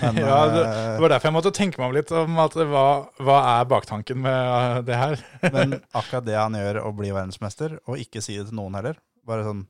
[0.01, 2.86] Men, Ja, det, eh, var derfor jeg måtte tenke meg om litt om at hva,
[3.19, 5.21] hva er baktanken med det her.
[5.55, 8.99] men akkurat det han gjør, å bli verdensmester, og ikke si det til noen heller
[9.28, 9.65] Bare sånn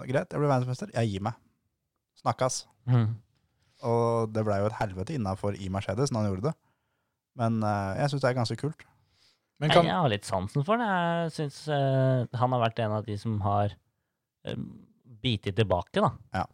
[0.00, 0.88] Greit, jeg blir verdensmester.
[0.94, 1.34] Jeg gir meg.
[2.22, 2.62] Snakkes.
[2.88, 3.10] Mm.
[3.84, 6.52] Og det blei jo et helvete innafor i Mercedes når han gjorde det.
[7.36, 8.86] Men eh, jeg syns det er ganske kult.
[9.60, 10.86] Men kan, Jeg har litt sansen for det.
[10.88, 13.74] Jeg syns uh, han har vært en av de som har
[14.48, 14.56] uh,
[15.20, 16.10] bitt tilbake, da.
[16.36, 16.46] Ja.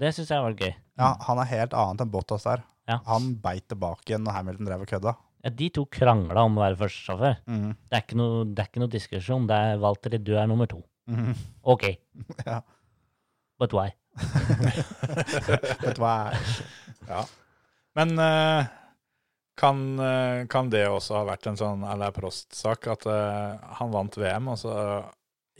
[0.00, 0.74] Det syns jeg var gøy.
[1.00, 2.62] Ja, Han er helt annet enn Bottas der.
[2.90, 2.98] Ja.
[3.08, 5.14] Han beit tilbake når Hamilton drev og kødda.
[5.40, 7.38] Ja, de to krangla om å være førstesjåfør.
[7.48, 7.70] Mhm.
[7.88, 9.48] Det er noe, det er ikke noe diskusjon.
[9.48, 10.82] Det er Walter, du er nummer to.
[11.10, 11.32] Mhm.
[11.64, 11.88] OK.
[12.46, 12.60] Ja.
[13.60, 13.90] But why?
[15.84, 16.36] But why?
[17.08, 17.24] Ja.
[17.96, 18.68] Men eh,
[19.56, 22.86] kan, eh, kan det også ha vært en sånn Alain Prost-sak?
[22.92, 24.74] At uh, han vant VM, og så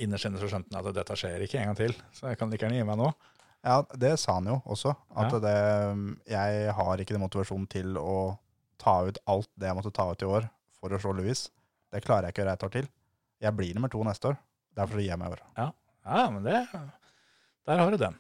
[0.01, 1.93] innerst inne så skjønte han at dette skjer ikke en gang til.
[2.16, 3.11] Så jeg kan like gjerne gi meg nå.
[3.66, 4.95] Ja, det sa han jo også.
[5.20, 5.41] At Ja.
[5.45, 5.57] det,
[6.32, 8.38] jeg har ikke den motivasjonen til å
[8.80, 10.49] ta ut alt det jeg måtte ta ut i år
[10.80, 11.43] for å slå Louis.
[11.93, 12.88] Det klarer jeg ikke å gjøre et år til.
[13.45, 14.38] Jeg blir nummer to neste år.
[14.78, 15.43] Derfor gir jeg meg i år.
[16.07, 16.62] Ja, men det
[17.68, 18.16] Der har du den.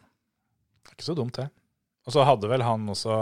[0.84, 1.48] Det er ikke så dumt, det.
[2.06, 3.14] Og så hadde vel han også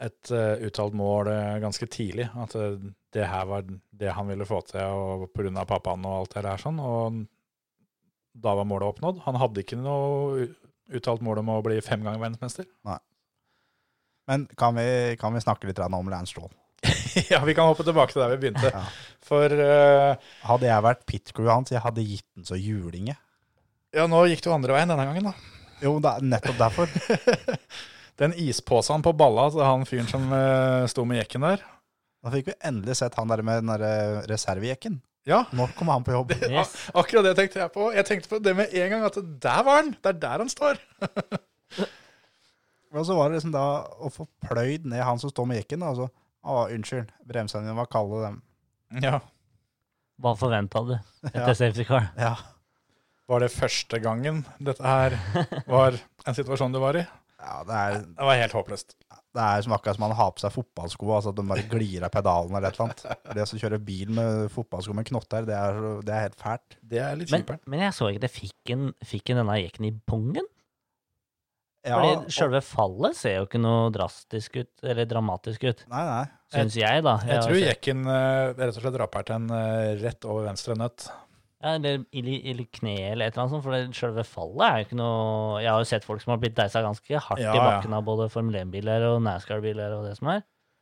[0.00, 2.30] et uh, uttalt mål eh, ganske tidlig.
[2.40, 2.78] At eh,
[3.12, 6.62] det her var det han ville få til og av pappaen og alt det der
[6.62, 6.80] sånn.
[6.80, 7.20] Og
[8.40, 9.20] da var målet oppnådd.
[9.26, 10.48] Han hadde ikke noe
[10.90, 12.68] uttalt mål om å bli fem ganger verdensmester.
[14.30, 14.88] Men kan vi,
[15.20, 16.52] kan vi snakke litt om Lance Stroll?
[17.32, 18.72] ja, vi kan hoppe tilbake til der vi begynte.
[18.76, 18.84] Ja.
[19.30, 20.16] For uh,
[20.48, 23.14] Hadde jeg vært pit crew hans, jeg hadde gitt den så julinge.
[23.94, 25.58] ja, nå gikk det jo andre veien denne gangen, da.
[25.84, 26.90] Jo, er nettopp derfor.
[28.20, 31.62] Den ispåsen på balla til han fyren som uh, sto med jekken der.
[32.20, 34.98] Da fikk vi endelig sett han der med den der eh, reservejekken.
[35.28, 36.34] Ja, Nå kommer han på jobb.
[36.50, 36.74] Yes.
[36.92, 37.86] Akkurat det tenkte jeg på.
[37.96, 39.94] Jeg tenkte på det med en gang, at der var han!
[39.96, 40.80] Det er der han står.
[42.92, 43.64] Og så var det liksom da
[44.02, 45.84] å få pløyd ned han som står med jekken.
[45.86, 48.40] Altså, så, å, unnskyld, bremsene dine var kalde, dem.
[49.04, 49.20] Ja.
[50.20, 51.30] Hva forventa du Ja.
[51.30, 52.10] etter safety car?
[52.18, 52.34] Ja.
[53.30, 55.14] Var det første gangen dette her
[55.70, 55.96] var
[56.26, 57.04] en situasjon du var i?
[57.40, 58.94] Ja, det er, Det var helt håpløst.
[59.34, 62.04] det er som akkurat som han har på seg fotballsko, altså at de bare glir
[62.04, 63.34] av pedalen eller et eller annet.
[63.34, 66.78] Det å kjøre bil med fotballsko med knotter, det er, det er helt fælt.
[66.82, 67.60] Det er litt Men, kjiperen.
[67.66, 68.32] men jeg så ikke det.
[68.34, 70.48] Fikk en, fikk en denne jekken i pungen?
[71.80, 75.86] Ja, Fordi sjølve fallet ser jo ikke noe drastisk ut, eller dramatisk ut.
[75.88, 76.24] Nei, nei.
[76.52, 77.14] Syns jeg, da.
[77.24, 80.76] Jeg jeg tror sett- jekken eh, rett og slett rapperte en eh, rett over venstre
[80.76, 81.06] nøtt.
[81.60, 84.78] Ja, eller i, i kneet eller et eller annet sånt, for det selve fallet er
[84.78, 87.52] jo ikke noe Jeg har jo sett folk som har blitt deisa ganske hardt Ja,
[87.52, 87.66] i ja.
[87.66, 90.40] bakken av både Formel 1-biler og NASCAR-biler og det som er.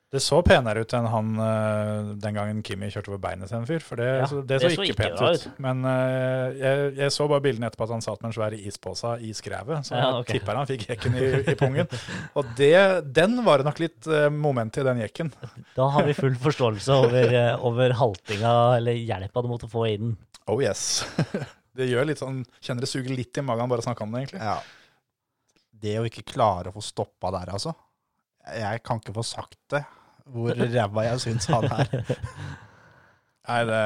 [0.09, 3.67] Det så penere ut enn han eh, den gangen Kimi kjørte over beinet til en
[3.69, 3.83] fyr.
[3.85, 5.45] For det, Ja, så, det, så, ikke pent bra ut.
[5.61, 9.11] Men eh, jeg, jeg så bare bildene etterpå at han satt med en svær ispose
[9.21, 9.85] i skrevet.
[9.85, 11.93] Så Ja, jeg tipper han fikk jekken i, i pungen.
[12.41, 12.73] Og det,
[13.21, 15.35] den var det nok litt uh, moment i, den jekken.
[15.77, 19.99] Da har vi full forståelse over, eh, over haltinga eller hjelpa du måtte få i
[20.01, 20.17] den.
[20.49, 21.05] Oh yes.
[21.79, 24.25] det gjør litt sånn Kjenner det suger litt i magen bare å snakke om det,
[24.25, 24.43] egentlig.
[24.43, 24.59] Ja.
[25.79, 27.75] Det å ikke klare å få stoppa der, altså.
[28.49, 29.85] Jeg kan ikke få sagt det,
[30.33, 31.93] hvor ræva jeg syns han er.
[33.49, 33.85] Nei, det,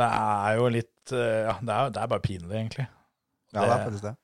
[0.00, 2.86] det er jo litt eh, Ja, det er, det er bare pinlig, egentlig.
[3.50, 4.14] Ja, det er faktisk det.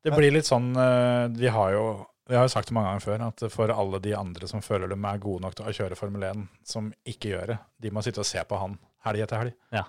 [0.00, 1.84] Det blir litt sånn eh, Vi har jo
[2.30, 4.86] vi har jo sagt det mange ganger før, at for alle de andre som føler
[4.92, 8.04] de er gode nok til å kjøre Formel 1, som ikke gjør det, de må
[8.06, 9.56] sitte og se på han helg etter helg.
[9.74, 9.82] Ja.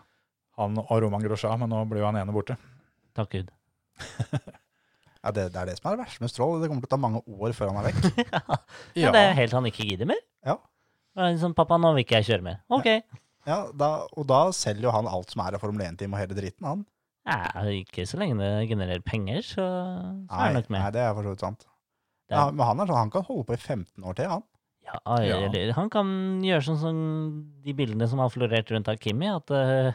[0.61, 2.55] Han og Roman Grosja, men nå blir jo han ene borte.
[3.17, 3.51] Takk Gud.
[5.21, 6.55] Ja, det, det er det som er det verste med Strål.
[6.63, 8.05] Det kommer til å ta mange år før han er vekk.
[8.97, 9.11] Ja.
[9.13, 10.21] Det er helt han ikke gidder mer.
[10.47, 10.55] Ja.
[11.13, 12.55] Det er Liksom, pappa, nå vil ikke jeg kjøre mer.
[12.73, 12.87] Ok.
[13.45, 16.37] Ja, da, og da selger jo han alt som er av Formel 1-team og hele
[16.39, 16.81] dritten, han.
[17.29, 20.79] Ja, ikke så lenge det genererer penger, så, så er han nok med.
[20.81, 21.67] nei, det er for så vidt sant.
[22.33, 24.45] Ja, men han er sånn, han kan holde på i 15 år til, han.
[24.89, 25.37] ja, Ja.
[25.51, 26.09] eller han kan
[26.47, 27.03] gjøre sånn som
[27.61, 29.91] de bildene som har florert rundt av Kimi, at eh,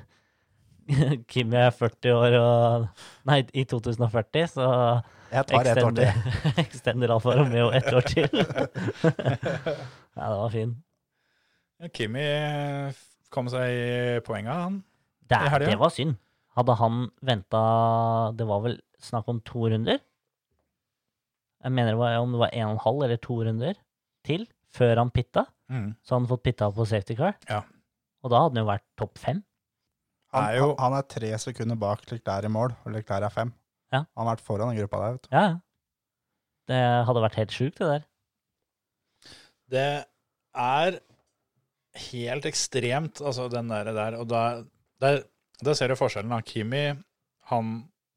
[1.31, 2.87] Kimi er 40 år og
[3.27, 4.67] Nei, i 2040, så
[5.33, 6.35] Jeg tar ett år til.
[6.63, 8.29] extender, Alfa Romeo ett år til.
[10.17, 10.77] ja, det var fin.
[11.81, 12.27] Ja, Kimi
[13.35, 14.83] kom seg i poenga, han.
[15.27, 16.15] Det, det var synd.
[16.57, 17.63] Hadde han venta
[18.39, 19.99] Det var vel snakk om to runder?
[21.67, 23.75] Jeg mener det var, om det var en og en halv eller to runder
[24.27, 25.47] til før han pitta.
[25.73, 25.97] Mm.
[26.01, 27.35] Så hadde han fått pitta på safety car.
[27.51, 27.65] Ja.
[28.23, 29.43] Og da hadde han jo vært topp fem.
[30.37, 33.53] Han er jo- han, er tre sekunder bak Leclerc i mål, og Leclerc er fem.
[33.93, 34.05] Ja.
[34.17, 35.29] Han har vært foran den gruppa der, vet du.
[35.33, 35.57] Ja, ja.
[36.67, 38.07] Det hadde vært helt sjukt, det der.
[39.71, 39.89] Det
[40.57, 41.01] er
[42.11, 44.41] helt ekstremt, altså den der, der og da,
[45.03, 45.23] der,
[45.65, 46.31] der ser du forskjellen.
[46.35, 46.41] da.
[46.47, 46.85] Kimi,
[47.51, 47.71] han,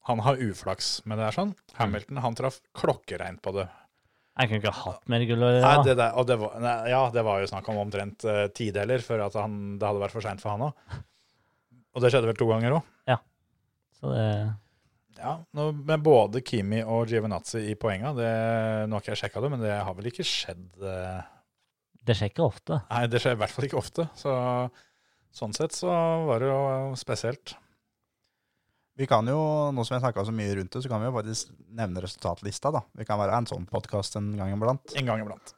[0.09, 1.53] han har uflaks med det her sånn.
[1.79, 3.67] Hamilton, han traff klokkereint på det.
[4.39, 5.61] Jeg kunne ikke hatt mer gull Ja.
[5.61, 8.45] Nei, det der, og det var, nei, ja, det var jo snakk om omtrent uh,
[8.55, 10.99] tideler før at han, det hadde vært for seint for han òg.
[11.99, 13.19] Og det skjedde vel to ganger òg.
[13.99, 14.25] Så det
[15.19, 18.13] Ja, nå, med både Kimi og Giovinazzi i poenga.
[18.15, 18.27] Det,
[18.87, 21.17] nå har ikke jeg sjekka det, men det har vel ikke skjedd eh,
[22.07, 22.77] Det skjer ikke ofte.
[22.87, 24.05] Nei, det skjer i hvert fall ikke ofte.
[24.15, 24.31] Så
[25.35, 25.91] sånn sett så
[26.29, 27.57] var det jo spesielt.
[28.99, 29.35] Vi kan jo,
[29.75, 32.01] nå som vi har snakka så mye rundt det, så kan vi jo faktisk nevne
[32.03, 32.81] resultatlista, da.
[32.99, 34.95] Vi kan være en sånn podkast en gang iblant.
[34.99, 35.53] En gang iblant.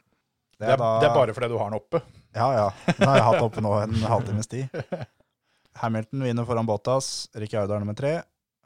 [0.58, 2.02] Det Det er, da- det er bare fordi du har den oppe.
[2.34, 2.68] Ja, ja.
[2.98, 4.68] Den har jeg hatt oppe nå en halvtimes tid.
[5.80, 7.28] Hamilton vinner foran Bottas.
[7.34, 8.12] Ricciardo er nummer tre.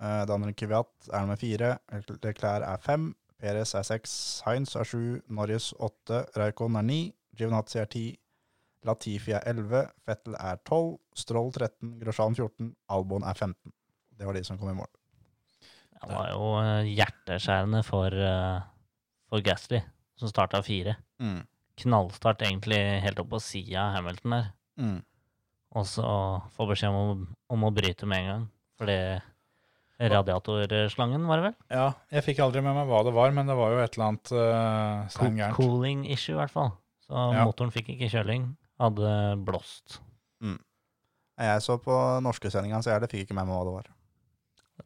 [0.01, 1.77] Eh, Daniel Kvyat er nummer fire.
[2.25, 3.09] Leclerc er fem.
[3.41, 4.13] Perez er seks.
[4.47, 5.21] Heinz er sju.
[5.29, 6.25] Norris åtte.
[6.37, 7.01] Raikon er ni.
[7.37, 8.07] Giovinazzi er ti.
[8.87, 9.87] Latifi er elleve.
[10.07, 10.99] Fettel er tolv.
[11.17, 11.97] Stroll 13.
[12.03, 12.73] Grosjean 14.
[12.93, 13.75] Albon er 15.
[14.17, 14.91] Det var de som kom i mål.
[15.97, 18.65] Det var jo eh, hjerteskjærende for, eh,
[19.31, 19.81] for Gasly,
[20.21, 20.97] som starta fire.
[21.77, 24.51] Knallstart egentlig helt opp på sida av Hamilton der.
[24.81, 24.99] Mm.
[25.75, 26.05] Og så
[26.57, 28.45] få beskjed om, om å bryte med en gang.
[28.79, 28.99] Fordi
[30.12, 31.55] radiatorslangen, var det vel?
[31.73, 34.11] Ja, jeg fikk aldri med meg hva det var, men det var jo et eller
[34.11, 35.57] annet uh, Co gærent.
[35.57, 36.73] cooling issue, i hvert fall.
[37.07, 37.45] Så Ja.
[37.47, 38.51] motoren fikk ikke kjøling.
[38.81, 39.11] Hadde
[39.47, 40.01] blåst.
[41.37, 41.93] Jeg så på
[42.25, 43.89] norske sendinga, så jeg fikk ikke med meg hva det var.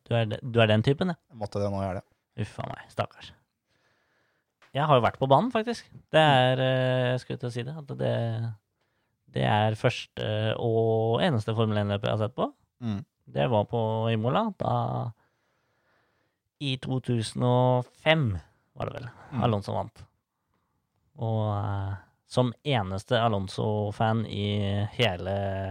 [0.07, 1.15] Du er, de- du er den typen, ja?
[1.31, 2.07] Jeg måtte det nå gjøre det.
[2.43, 2.81] Uff a meg.
[2.91, 3.33] Stakkars.
[4.75, 5.87] Jeg har jo vært på banen, faktisk.
[6.15, 7.75] Det er eh, Jeg skulle til å si det.
[7.79, 8.55] At det,
[9.35, 10.27] det er første
[10.59, 12.49] og eneste Formel 1-løpet jeg har sett på.
[12.83, 13.01] Mm.
[13.31, 14.47] Det var på Imola.
[14.59, 14.75] Da
[16.61, 18.39] I 2005,
[18.77, 19.43] var det vel, Mm.
[19.47, 20.01] Alonso vant.
[21.23, 21.93] Og uh,
[22.27, 24.25] som eneste Alonso-fan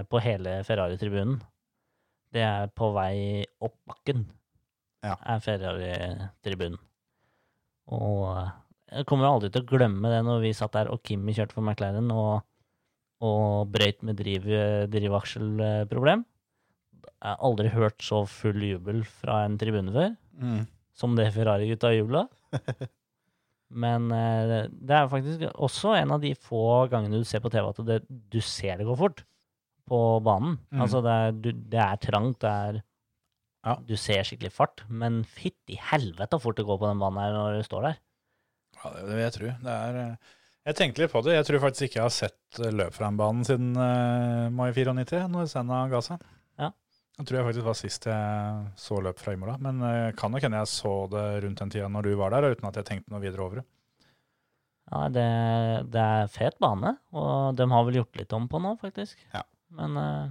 [0.09, 1.41] på hele Ferrari-tribunen,
[2.31, 4.25] det er på vei opp bakken,
[5.03, 5.17] Ja.
[5.25, 6.77] er Ferrari-tribunen.
[7.91, 8.49] Og eh,
[8.99, 11.63] jeg kommer aldri til å glemme det når vi satt der og Kimi kjørte for
[11.65, 12.43] McLaren og,
[13.25, 14.45] og brøyt med driv,
[14.93, 16.21] drivakselproblem.
[17.19, 20.61] Jeg har aldri hørt så full jubel fra en tribune før Mm.
[20.95, 22.21] som det Ferrari-gutta jubla.
[23.83, 27.67] Men eh, det er faktisk også en av de få gangene du ser på TV
[27.69, 29.25] at det, du ser det gå fort
[29.89, 30.55] på banen.
[30.71, 30.79] Mm.
[30.85, 32.79] Altså, det er, du, det er trangt, det er
[33.67, 33.73] Ja.
[33.83, 37.33] Du ser skikkelig fart, men fytti helvete så fort det går på den banen her
[37.35, 37.97] når du står der.
[38.79, 39.49] Ja, det vil jeg tro.
[39.65, 40.35] Det er, eh,
[40.69, 41.35] jeg tenkte litt på det.
[41.37, 44.69] Jeg tror faktisk ikke jeg har sett eh, løp fra en banen siden uh, mai
[44.75, 46.23] 94, når Senna ga seg.
[46.61, 46.71] Ja.
[47.19, 49.57] Jeg tror jeg faktisk var sist jeg så løp fra Imola.
[49.65, 52.51] Men uh, kan nok hende jeg så det rundt den tida når du var der,
[52.53, 53.67] uten at jeg tenkte noe videre over det.
[54.89, 55.29] Ja, det,
[55.93, 59.19] det er fet bane, og de har vel gjort litt om på nå, faktisk.
[59.35, 59.43] Ja.
[59.77, 60.29] Men uh,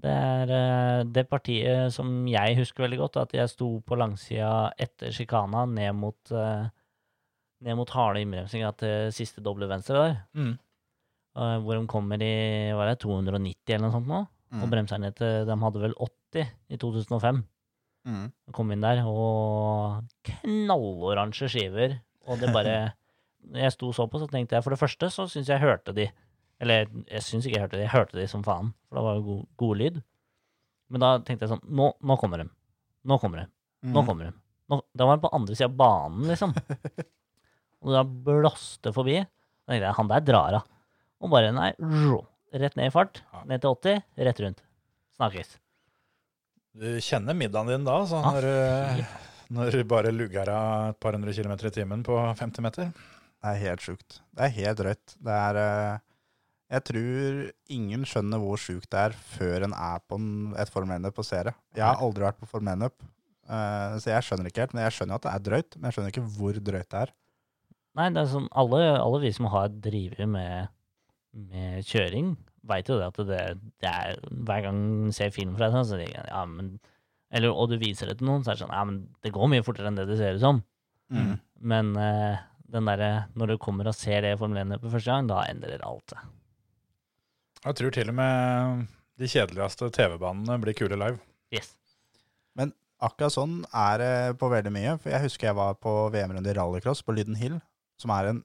[0.00, 4.70] det er eh, det partiet som jeg husker veldig godt, at jeg sto på langsida
[4.80, 6.70] etter sjikana ned mot uh,
[7.62, 10.52] ned mot harde innbremsinga til siste doble venstre der, Mm.
[11.36, 14.20] eh, hvor de kommer i hva er det, 290 eller noe sånt nå,
[14.52, 14.62] Mm.
[14.64, 17.44] og bremser ned til De hadde vel 80 i 2005.
[18.06, 18.32] Mm.
[18.48, 22.00] Jeg kom inn der, og knalloransje skiver.
[22.26, 22.92] Og det bare
[23.54, 26.08] jeg sto så på, så tenkte jeg for det første så syns jeg hørte de
[26.60, 29.14] Eller jeg syns ikke jeg hørte de, jeg hørte de som faen, for det var
[29.16, 30.02] jo god, god lyd.
[30.90, 32.50] Men da tenkte jeg sånn Nå, nå kommer de.
[33.06, 33.46] Nå kommer de.
[33.84, 34.06] Nå Mm.
[34.06, 34.32] kommer de.
[34.68, 36.52] Nå, da var de på andre sida av banen, liksom.
[37.80, 39.18] Og da blåste forbi.
[39.20, 40.66] Da tenkte jeg, han der drar av.
[41.20, 42.18] Og bare, nei, rå,
[42.56, 43.22] rett ned i fart.
[43.48, 44.62] Ned til 80, rett rundt.
[45.18, 45.54] Snakkes.
[46.80, 49.00] Du kjenner middagen din da, så Ah, når, eh,
[49.50, 52.92] når du bare lugger av et par hundre kilometer i timen på 50 meter.
[53.40, 54.20] Det er helt sjukt.
[54.36, 55.16] Det er helt drøyt.
[55.18, 55.98] Det er eh,
[56.70, 57.38] Jeg tror
[57.74, 61.26] ingen skjønner hvor sjukt det er før en er på en, et Formel 1-løp og
[61.26, 61.54] ser det.
[61.74, 63.02] Jeg har aldri vært på Formel 1-løp,
[63.50, 64.76] eh, så jeg skjønner ikke helt.
[64.76, 67.00] Men jeg skjønner jo at det er drøyt, men jeg skjønner ikke hvor drøyt det
[67.08, 67.14] er.
[67.98, 70.70] Nei, det er sånn, alle, alle vi som har drevet med,
[71.50, 72.36] med kjøring,
[72.70, 73.42] veit jo det at det,
[73.82, 76.74] det er Hver gang du ser film fra deg, så tenker jeg ja, men
[77.30, 79.50] eller, Og du viser det til noen, så er det sånn Ja, men det går
[79.52, 80.62] mye fortere enn det det ser ut som.
[81.10, 81.32] Mm.
[81.72, 83.04] Men uh, den der,
[83.38, 86.14] Når du kommer og ser det i Formel 1 for første gang, da endrer alt
[86.14, 86.28] seg.
[87.60, 88.84] Jeg tror til og med
[89.20, 91.20] de kjedeligste TV-banene blir kule live.
[91.52, 91.74] Yes.
[92.56, 92.72] Men
[93.04, 94.94] akkurat sånn er det på veldig mye.
[95.02, 97.58] For jeg husker jeg var på VM-runde i rallycross på Lyden Hill,
[98.00, 98.40] som er en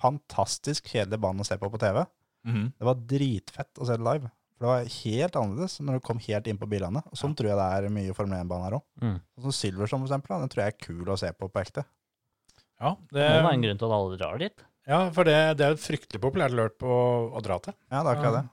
[0.00, 2.02] fantastisk kjedelig bane å se på på TV.
[2.44, 4.30] Det var dritfett å se det live.
[4.56, 7.02] For det var helt annerledes når du kom helt inn på bilene.
[7.08, 8.84] Og sånn tror jeg det er mye Formel 1-bane her òg.
[9.04, 9.18] Mm.
[9.44, 11.84] Sånn Silverson, for eksempel, den tror jeg er kul å se på på ekte.
[12.80, 14.64] Ja, det, Det må en grunn til at alle drar dit.
[14.88, 16.96] ja for det, det er et fryktelig populært løp å,
[17.36, 17.74] å dra til.
[17.92, 18.40] Ja, det er akkurat Ja.
[18.40, 18.48] det.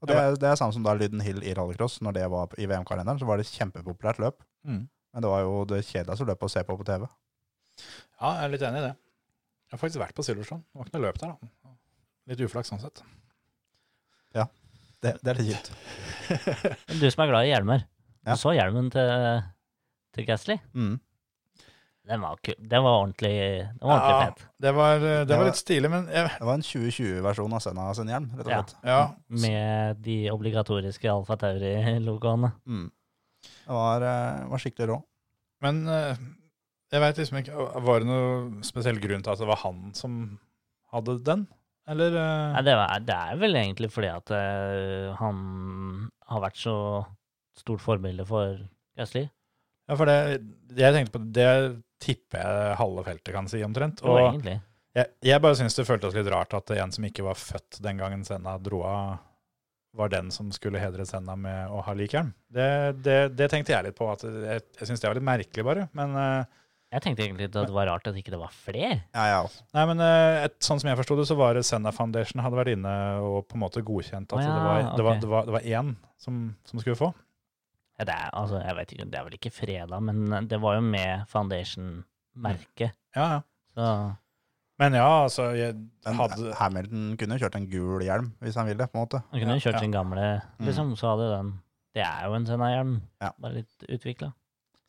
[0.00, 1.98] Og det, er- det er samme som da Lyden Hill i rallycross.
[2.06, 4.40] Når det var i VM-kalenderen, så var det et kjempepopulært løp.
[4.64, 7.08] Men det var jo det kjedeligste løpet å se på på TV.
[8.20, 8.94] Ja, jeg er litt enig i det.
[9.68, 10.64] Jeg har faktisk vært på Silverstone.
[10.64, 11.72] Det var ikke noe løp der, da.
[12.28, 13.02] Litt uflaks sånn sett.
[14.98, 15.68] Det, det er litt kjipt.
[17.00, 17.84] Du som er glad i hjelmer.
[18.26, 18.34] Ja.
[18.34, 19.44] Du så hjelmen til,
[20.16, 20.56] til Gasly?
[20.74, 20.96] Mm.
[22.08, 22.40] Den var.
[22.42, 23.30] Den var ordentlig,
[23.76, 24.42] den var ordentlig Ja, fet.
[24.64, 27.62] det var, det Det var var- litt stilig, men jeg, Det var en 2020-versjon av
[27.62, 28.74] Senna sin hjelm, rett og slett.
[28.90, 28.98] ja,
[29.44, 32.50] Med de obligatoriske Alfa Tauri-logoene.
[32.66, 32.88] Mm.
[33.44, 34.98] Det var, eh, var skikkelig rå.
[35.62, 36.16] Men eh,
[36.92, 40.18] jeg veit liksom ikke Var det noe spesiell grunn til at det var han som
[40.92, 41.46] hadde den?
[41.88, 42.54] Eller uh...
[42.54, 45.38] Nei, det, er, det er vel egentlig fordi at uh, han
[46.28, 46.76] har vært så
[47.58, 48.58] stort forbilde for
[48.98, 49.24] Gasly.
[49.88, 51.50] Ja, for det, det jeg tenkte på, det
[52.02, 54.02] tipper jeg halve feltet kan si omtrent.
[54.04, 54.58] Og jo, egentlig.
[54.98, 58.00] jeg, jeg bare syns det føltes litt rart at en som ikke var født den
[58.00, 59.16] gangen Senna dro av,
[59.96, 62.34] var den som skulle hedre Senna med å ha lik hjelm.
[62.52, 62.68] Det,
[63.00, 64.10] det, det tenkte jeg litt på.
[64.12, 65.88] at Jeg, jeg syns det var litt merkelig, bare.
[65.96, 66.58] Men eh,
[66.88, 69.02] Jeg tenkte egentlig at det var rart at ikke det var flere.
[69.12, 69.40] Ja, ja.
[69.76, 72.56] Nei, men eh, et, sånn som jeg forsto det, så var det Senna Foundation hadde
[72.56, 75.32] vært inne og på en måte godkjent at Å ja, det, var, det, var, det,
[75.32, 77.10] var, det var én som, som skulle få.
[77.98, 80.78] Ja, det er, altså, jeg vet ikke, det er vel ikke fredag, men det var
[80.78, 82.96] jo med Foundation-merket.
[83.18, 83.38] Ja, ja.
[83.74, 83.92] Så
[84.78, 85.74] Men ja, altså jeg
[86.06, 89.20] hadde, Hamilton kunne jo kjørt en gul hjelm hvis han ville, på en måte.
[89.32, 89.82] han kunne jo kjørt ja.
[89.82, 90.28] sin gamle,
[90.62, 91.56] liksom, så hadde den
[91.98, 93.32] Det er jo en Senna-hjelm, Ja.
[93.42, 94.32] bare litt utvikla.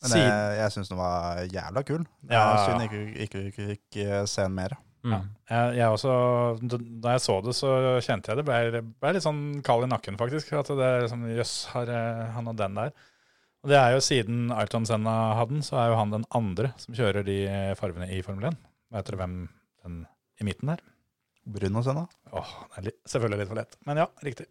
[0.02, 2.04] Men Siden- jeg, jeg syns den var jævla kul.
[2.24, 2.44] Det Ja.
[2.54, 4.78] er synd ikke ikke, ikke, ikke se den mer.
[5.04, 5.12] Mm.
[5.12, 5.20] Ja.
[5.50, 6.14] Jeg, jeg også,
[7.02, 7.70] da jeg så det, så
[8.04, 10.52] kjente jeg det ble, ble litt sånn kald i nakken, faktisk.
[10.60, 11.86] At det er liksom, jøss, har
[12.36, 12.92] han og den der.
[13.64, 16.74] Og det er jo siden Ayrton Senna hadde den, så er jo han den andre
[16.80, 17.40] som kjører de
[17.76, 18.58] farvene i Formel 1.
[18.96, 19.36] Vet dere hvem
[19.84, 19.98] den
[20.40, 20.80] i midten er?
[21.46, 22.06] Bruno Senna.
[22.32, 23.76] Åh, det er litt, selvfølgelig litt for lett.
[23.88, 24.46] Men ja, riktig.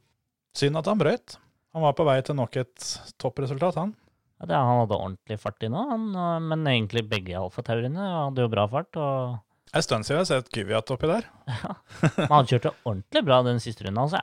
[0.56, 1.38] Synd at han brøt.
[1.72, 2.88] Han var på vei til nok et
[3.20, 3.94] toppresultat, han.
[4.38, 6.08] Ja, det, han hadde ordentlig fart i nå, han,
[6.46, 8.94] men egentlig begge Alfa Tauriene hadde jo bra fart.
[8.94, 11.26] og En stund siden jeg har sett Kvyat oppi der.
[12.20, 14.00] Men han kjørte ordentlig bra den siste runden.
[14.04, 14.22] Altså,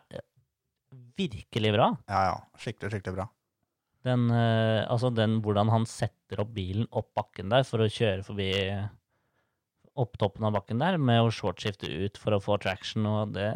[1.19, 1.89] virkelig bra.
[2.09, 2.37] Ja, ja.
[2.61, 3.27] Skikkelig, skikkelig bra.
[4.05, 8.25] Den, eh, altså den hvordan han setter opp bilen opp bakken der for å kjøre
[8.25, 8.51] forbi
[9.95, 13.47] opp toppen av bakken der, med å shortskifte ut for å få traction, og det,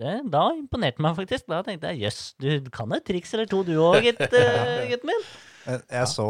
[0.00, 1.44] det Da imponerte meg faktisk.
[1.50, 5.26] Da tenkte jeg jøss, du kan et triks eller to du òg, eh, gutten min.
[5.64, 6.26] Jeg, jeg så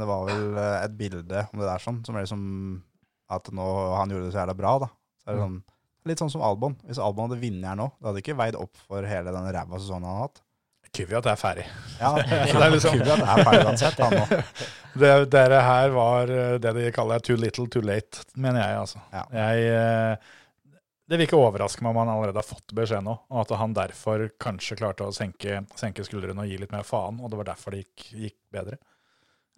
[0.00, 2.42] Det var vel eh, et bilde om det der sånn, som er liksom
[3.36, 3.66] at nå
[3.98, 4.88] han gjorde det så jævla bra, da.
[5.22, 5.56] Så er det sånn,
[6.06, 6.76] litt sånn som Albon.
[6.86, 9.80] Hvis Albon hadde vunnet her nå, det hadde ikke veid opp for hele den ræva
[9.82, 10.42] sesongen han har hatt.
[10.96, 11.64] Kvyat er ferdig.
[11.98, 14.42] Ja, det er liksom- Kul er ferdig uansett, han nå.
[14.96, 19.02] Det, dere her var eh, det de kaller too little, too late, mener jeg, altså.
[19.12, 19.24] Ja.
[19.34, 20.35] Jeg, eh,
[21.08, 23.74] det vil ikke overraske meg om han allerede har fått beskjed nå, og at han
[23.76, 27.50] derfor kanskje klarte å senke, senke skuldrene og gi litt mer faen, og det var
[27.52, 28.78] derfor det gikk, gikk bedre.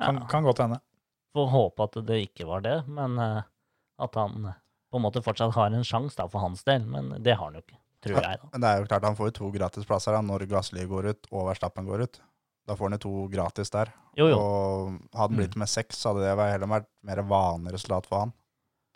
[0.01, 0.81] Kan, Ja, kan godt hende.
[1.35, 3.43] Får håpe at det ikke var det, men eh,
[3.99, 4.51] at han
[4.91, 6.85] på en måte fortsatt har en sjanse for hans del.
[6.89, 7.77] Men det har han jo ikke,
[8.07, 8.39] tror jeg.
[8.41, 8.49] da.
[8.55, 11.27] Men det er jo klart han får jo to gratisplasser da, når Gasly går ut
[11.33, 12.21] og Verstappen går ut.
[12.69, 13.91] Da får han jo to gratis der.
[14.17, 14.39] Jo, jo.
[14.39, 18.07] Og hadde han blitt med seks, så hadde det vært- heller vært mer vanlig resultat
[18.09, 18.33] for han.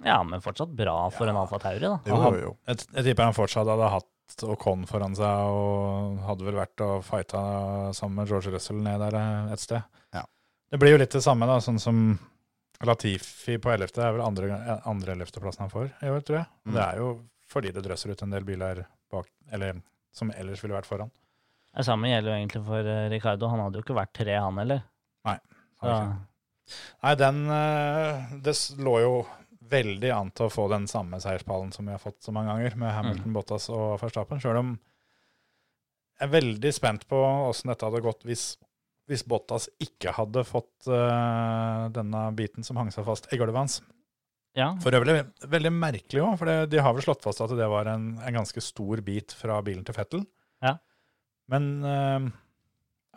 [0.04, 1.98] Ja, men fortsatt bra for en Alfa Tauri, da.
[2.08, 2.52] Jo, jo, jo.
[2.68, 4.08] Jeg, jeg tipper han fortsatt hadde hatt
[4.48, 7.42] Ocon foran seg, og hadde vel vært og fighta
[7.96, 9.84] sammen med George Russell ned der eh, et sted.
[10.16, 10.24] Ja.
[10.72, 12.00] Det blir jo litt det samme, da, sånn som
[12.82, 13.92] Latifi på 11.
[14.00, 14.56] er vel andre,
[14.88, 16.48] andre 11.-plassen han får i år, tror jeg.
[16.64, 16.74] Mm.
[16.74, 17.10] Det er jo
[17.52, 19.82] fordi det drøsser ut en del biler bak, eller
[20.16, 21.12] som ellers ville vært foran.
[21.72, 23.48] Det samme gjelder jo egentlig for eh, Ricardo.
[23.52, 24.82] Han hadde jo ikke vært tre, han heller.
[25.28, 25.38] Nei.
[27.02, 29.14] Nei, den eh, Det lå jo
[29.70, 32.76] veldig an til å få den samme seierspallen som vi har fått så mange ganger,
[32.80, 34.40] med Hamilton, Bottas og Verstappen.
[34.42, 34.74] Sjøl om
[36.22, 38.44] jeg er veldig spent på åssen dette hadde gått hvis,
[39.10, 43.80] hvis Bottas ikke hadde fått uh, denne biten som hang seg fast i gulvet hans.
[44.54, 44.68] ja.
[44.84, 45.16] For øvrig
[45.50, 48.38] veldig merkelig òg, for det, de har vel slått fast at det var en, en
[48.38, 50.22] ganske stor bit fra bilen til Fettel.
[50.62, 50.76] Ja.
[51.50, 52.30] Men uh,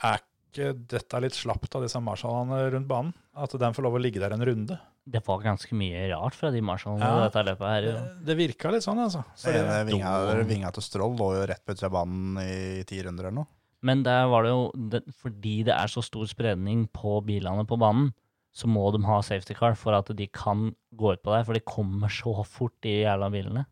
[0.10, 3.14] er ikke dette litt slapt av disse Marshallene rundt banen?
[3.36, 4.80] At den får lov å ligge der en runde?
[5.06, 7.28] Det var ganske mye rart fra de marshallene Ja.
[7.28, 7.82] dette løpet her.
[7.86, 8.26] Det, Jo.
[8.26, 9.22] det virka litt sånn, altså.
[9.38, 10.14] Så det, det, vinga,
[10.50, 13.48] vinga til Stroll lå jo rett på utsida av banen i ti runder eller noe.
[13.86, 17.78] Men der var det jo det, Fordi det er så stor spredning på bilene på
[17.78, 18.14] banen,
[18.56, 21.54] så må de ha safety car for at de kan gå ut på deg, for
[21.54, 23.66] de kommer så fort, de jævla bilene.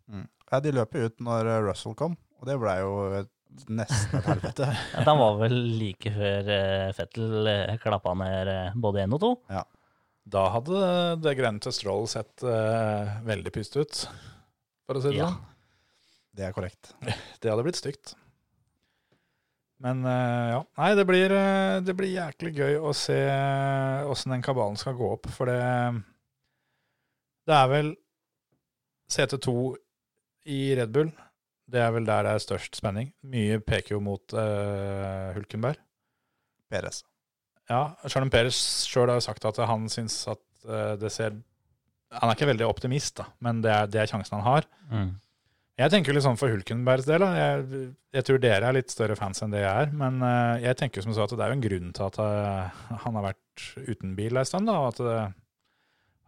[0.52, 2.92] Ja, de løp jo ut når eh, Russell kom, og det blei jo
[3.24, 3.32] et,
[3.72, 4.68] nesten et helvete.
[4.94, 9.24] Ja, Han var vel like før uh, Fettel uh, klappa ned uh, både én og
[9.24, 9.32] to.
[10.24, 10.82] Da hadde
[11.24, 14.04] det grønne til Stroll sett uh, veldig pust ut,
[14.88, 15.32] for å si det Ja.
[15.34, 15.50] sånn.
[16.34, 16.94] Det er korrekt.
[17.44, 18.16] Det hadde blitt stygt.
[19.84, 23.18] Men uh, ja, nei, det blir, eh, det blir jæklig gøy å se
[24.08, 25.60] åssen den kabalen skal gå opp, for det
[27.44, 27.92] Det er vel
[29.12, 29.56] CT2
[30.56, 31.12] i Red Bull.
[31.68, 33.12] Det er vel der det er størst spenning.
[33.28, 34.34] Mye peker jo mot
[35.36, 35.78] Hulkenberg.
[36.72, 37.04] Peres.
[37.72, 38.60] Ja, Charlon Peres
[38.90, 41.36] sjøl har jo sagt at han syns at eh, det ser
[42.14, 44.68] Han er ikke veldig optimist, da, men det er, det er sjansen han har.
[44.92, 45.14] Mm.
[45.82, 47.24] Jeg tenker litt sånn for Hulkenbergs del.
[47.34, 49.96] Jeg, jeg tror dere er litt større fans enn det jeg er.
[49.98, 52.84] Men eh, jeg tenker som så at det er jo en grunn til at eh,
[53.06, 54.70] han har vært uten bil en stund.
[54.70, 55.18] da, og at det,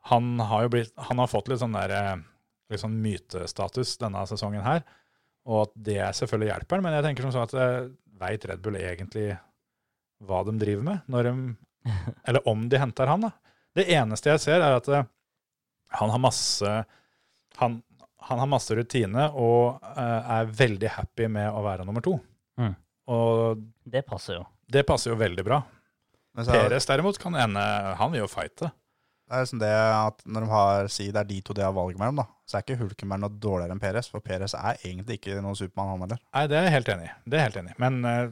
[0.10, 2.24] han har jo blitt, han har fått litt sånn der,
[2.74, 4.82] litt sånn mytestatus denne sesongen her.
[5.46, 6.82] Og at det selvfølgelig hjelper.
[6.82, 7.56] Men jeg tenker som så at
[8.18, 9.36] veit Red Bull egentlig
[10.24, 11.00] hva de driver med?
[11.12, 11.34] Når de,
[12.28, 13.32] eller om de henter han, da.
[13.76, 15.08] Det eneste jeg ser, er at eh,
[16.00, 16.72] han har masse
[17.60, 17.82] han,
[18.28, 22.18] han har masse rutine og uh, er veldig happy med å være nummer to.
[22.60, 22.74] Mm.
[23.12, 24.46] Og Det passer jo.
[24.72, 25.62] det passer jo veldig bra.
[26.36, 27.62] Men så er, Peres derimot kan ende
[27.96, 28.72] Han vil jo fighte.
[29.30, 31.76] det er liksom det at når de har, si det er de to de har
[31.76, 35.20] valget mellom, da, så er ikke Hulkenberg noe dårligere enn Peres, for Peres er egentlig
[35.20, 36.20] ikke noen Supermann, han heller.
[36.36, 37.14] Nei, det er jeg helt enig i.
[37.24, 37.80] Det er jeg helt enig i.
[37.86, 38.28] Men eh,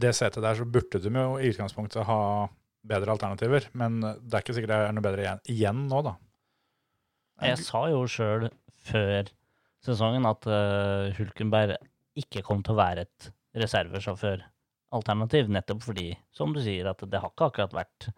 [0.00, 2.18] det setet der så burde de jo i utgangspunktet ha
[2.88, 3.66] bedre alternativer.
[3.76, 6.14] Men det er ikke sikkert det er noe bedre igjen, igjen nå, da.
[7.48, 8.48] Jeg sa jo sjøl
[8.88, 9.28] før
[9.84, 11.76] sesongen at uh, Hulkenberg
[12.18, 13.28] ikke kom til å være et
[13.58, 18.08] reservesjåføralternativ, nettopp fordi, som du sier, at det har ikke akkurat vært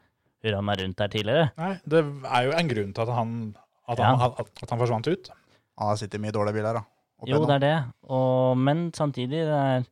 [0.44, 1.50] hurra meg rundt der tidligere.
[1.60, 3.34] Nei, det er jo en grunn til at han,
[3.92, 4.08] at Ja.
[4.08, 5.30] han, at, at han forsvant ut.
[5.80, 6.84] Han har sittet i mye dårlige biler, da.
[7.28, 7.74] Jo, det er det,
[8.08, 9.82] og, men samtidig, det er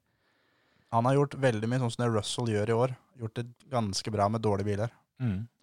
[0.95, 2.95] Han har gjort veldig mye sånn som det Russell gjør i år.
[3.20, 4.93] Gjort det ganske bra med dårlige biler.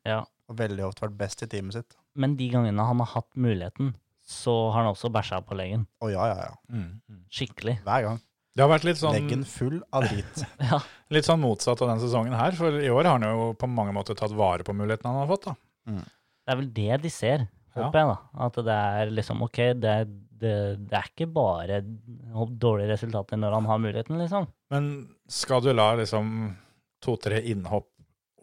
[0.06, 0.20] Ja.
[0.50, 1.96] Og veldig ofte vært best i teamet sitt.
[2.16, 3.96] Men de gangene han har hatt muligheten,
[4.26, 5.88] så har han også bæsja på leggen.
[6.02, 6.56] Å ja, ja, ja.
[6.70, 7.24] Mm.
[7.34, 7.80] Skikkelig.
[7.86, 8.22] Hver gang.
[8.56, 10.44] Det har vært litt sånn Leggen full av drit.
[10.70, 10.80] Ja.
[11.12, 13.92] Litt sånn motsatt av den sesongen her, for i år har han jo på mange
[13.96, 15.50] måter tatt vare på muligheten han har fått.
[15.50, 15.98] da.
[16.46, 17.44] Det er vel det de ser,
[17.76, 18.16] håper jeg, da.
[18.48, 19.96] At det er liksom OK, det,
[20.46, 20.54] det,
[20.92, 21.82] det er ikke bare
[22.62, 24.48] dårlige resultater når han har muligheten, liksom.
[24.74, 24.88] Men
[25.32, 26.32] skal du la liksom
[27.06, 27.92] to-tre innhopp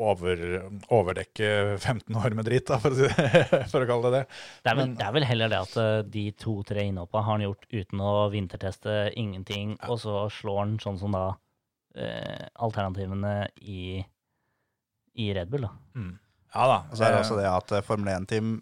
[0.02, 0.40] over,
[0.90, 1.48] overdekke
[1.78, 3.08] 15 år med dritt, da, for å, si,
[3.72, 4.22] for å kalle det det?
[4.64, 7.36] Det er vel, Men- det er vel heller det at eh, de to-tre innhoppa har
[7.36, 11.26] han gjort uten å vinterteste ingenting, og så slår han sånn som da
[11.94, 14.00] eh, alternativene i,
[15.22, 15.72] i Red Bull, da.
[15.94, 16.12] Mm.
[16.52, 16.78] Ja da.
[16.90, 18.56] Og så er det eh, også det at eh, Formel 1-team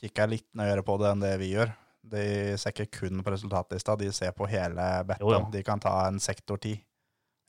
[0.00, 1.70] kikker litt nøyere på det enn det vi gjør.
[2.10, 5.22] De ser ikke kun på resultatlista, de ser på hele bettet.
[5.52, 6.76] De kan ta en sektor 10.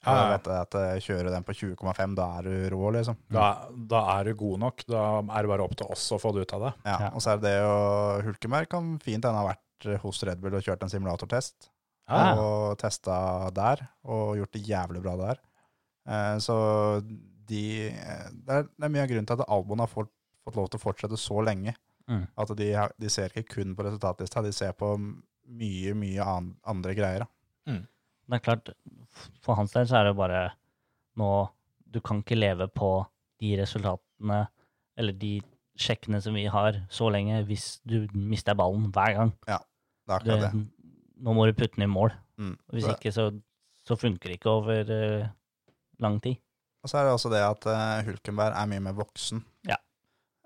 [0.05, 3.17] Ja, Ja, vet at eh, Kjører den på 20,5, da er du rå, liksom.
[3.33, 3.47] da,
[3.89, 4.83] da er du god nok.
[4.87, 6.73] Da er det bare opp til oss å få det ut av det.
[6.85, 7.09] Ja, Ja.
[7.17, 10.39] Og så er det jo Hulkeberg Hulkenberg kan fint hende ha vært eh, hos Red
[10.43, 11.71] Bull og kjørt en simulatortest.
[12.07, 12.35] Ja.
[12.39, 15.41] Og testa der, og gjort det jævlig bra der.
[16.07, 16.55] Eh, Så
[17.47, 20.13] de det, er, det er mye av grunnen til at Albon har fått,
[20.45, 21.73] fått lov til å fortsette så lenge.
[22.07, 22.23] Mm.
[22.39, 22.67] At de,
[23.03, 27.25] de ser ikke kun på resultatlista, de ser på mye, mye an, andre greier.
[27.67, 27.81] Mm.
[28.27, 28.69] Det er klart,
[29.43, 30.41] for hans del så er det jo bare
[31.17, 31.27] nå
[31.87, 32.89] Du kan ikke leve på
[33.39, 34.41] de resultatene,
[34.99, 35.37] eller de
[35.79, 39.31] sjekkene som vi har, så lenge hvis du mister ballen hver gang.
[39.47, 40.65] Det er akkurat det.
[41.23, 42.11] nå må du putte den i mål.
[42.37, 42.57] Mm.
[42.73, 43.27] Hvis Så- ikke, så,
[43.87, 45.27] så funker det ikke over uh,
[46.03, 46.35] lang tid.
[46.83, 49.43] Og så er det også det at uh, Hulkenberg er mye mer voksen.
[49.67, 49.77] Ja.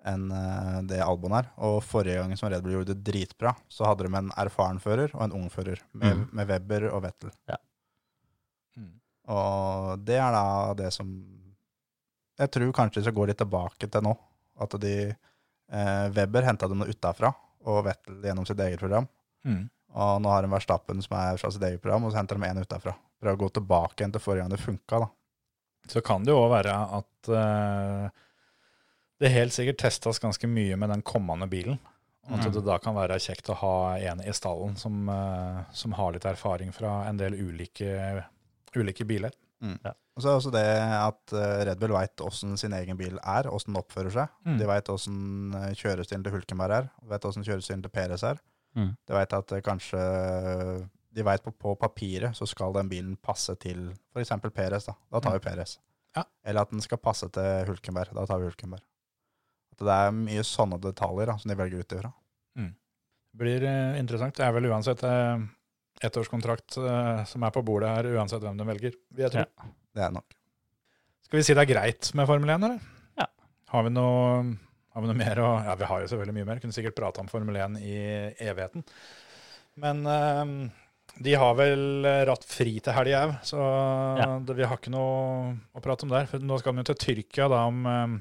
[0.08, 1.50] Enn eh, det Albon er.
[1.62, 5.14] Og forrige gang som Red Bull gjorde det dritbra, så hadde de en erfaren fører
[5.16, 6.24] og en ung fører, med, Mm.
[6.34, 7.32] med Webber og Vettel.
[7.50, 7.58] Ja.
[8.78, 8.94] Mm.
[9.36, 11.12] Og det er da det som
[12.42, 14.16] Jeg tror kanskje de skal gå litt tilbake til nå.
[14.62, 17.30] At de eh, Webber henta dem utafra,
[17.70, 19.06] og Vettel gjennom sitt eget program.
[19.46, 19.68] Mm.
[19.94, 22.48] Og nå har de Verstappen som er fra sitt eget program, og så henter de
[22.50, 22.96] en utafra.
[23.22, 25.10] Prøver å gå tilbake igjen til forrige gang det funka, da.
[25.92, 28.10] Så kan det jo òg være at eh,
[29.22, 31.80] det helt sikkert testes ganske mye med den kommende bilen.
[32.30, 32.54] Og at Mm.
[32.54, 36.26] det da kan være kjekt å ha en i stallen som, eh, som har litt
[36.30, 38.24] erfaring fra en del ulike,
[38.78, 39.32] ulike biler.
[39.62, 43.48] Og så er også det at eh, Red Bull veit åssen sin egen bil er,
[43.50, 44.30] åssen den oppfører seg.
[44.46, 44.58] Mm.
[44.60, 45.18] De veit åssen
[45.78, 48.42] kjørestilen til Hulkenberg er, de veit åssen kjørestilen til Peres er.
[48.76, 48.92] Mm.
[49.08, 50.02] De veit at eh, kanskje
[51.14, 54.30] De veit på, på papiret så skal den bilen passe til f.eks.
[54.56, 54.86] Peres.
[54.88, 55.78] Da Da tar vi Peres.
[56.16, 56.24] Ja.
[56.46, 58.14] Eller at den skal passe til Hulkenberg.
[58.16, 58.80] Da tar vi Hulkenberg.
[59.82, 62.12] At det er mye sånne detaljer da, som de velger ut ifra.
[63.32, 64.36] Det blir uh, interessant.
[64.36, 65.40] Det er vel uansett uh,
[66.04, 68.98] ettårskontrakt uh, som er på bordet her, uansett hvem de velger.
[69.16, 69.46] vil jeg tro.
[69.48, 69.70] Ja.
[69.96, 70.36] Det er nok.
[71.26, 72.90] Skal vi si det er greit med Formel 1, eller?
[73.22, 73.30] Ja.
[73.72, 74.42] Har vi noe,
[74.92, 76.60] har vi noe mer å Ja, vi har jo selvfølgelig mye mer.
[76.64, 77.96] Kunne sikkert prate om Formel 1 i
[78.50, 78.84] evigheten.
[79.80, 80.52] Men eh,
[81.24, 83.62] de har vel ratt fri til helga òg, så
[84.20, 84.28] Ja.
[84.44, 86.28] det, vi har ikke noe å prate om der.
[86.28, 88.18] For nå skal vi jo til Tyrkia da om eh,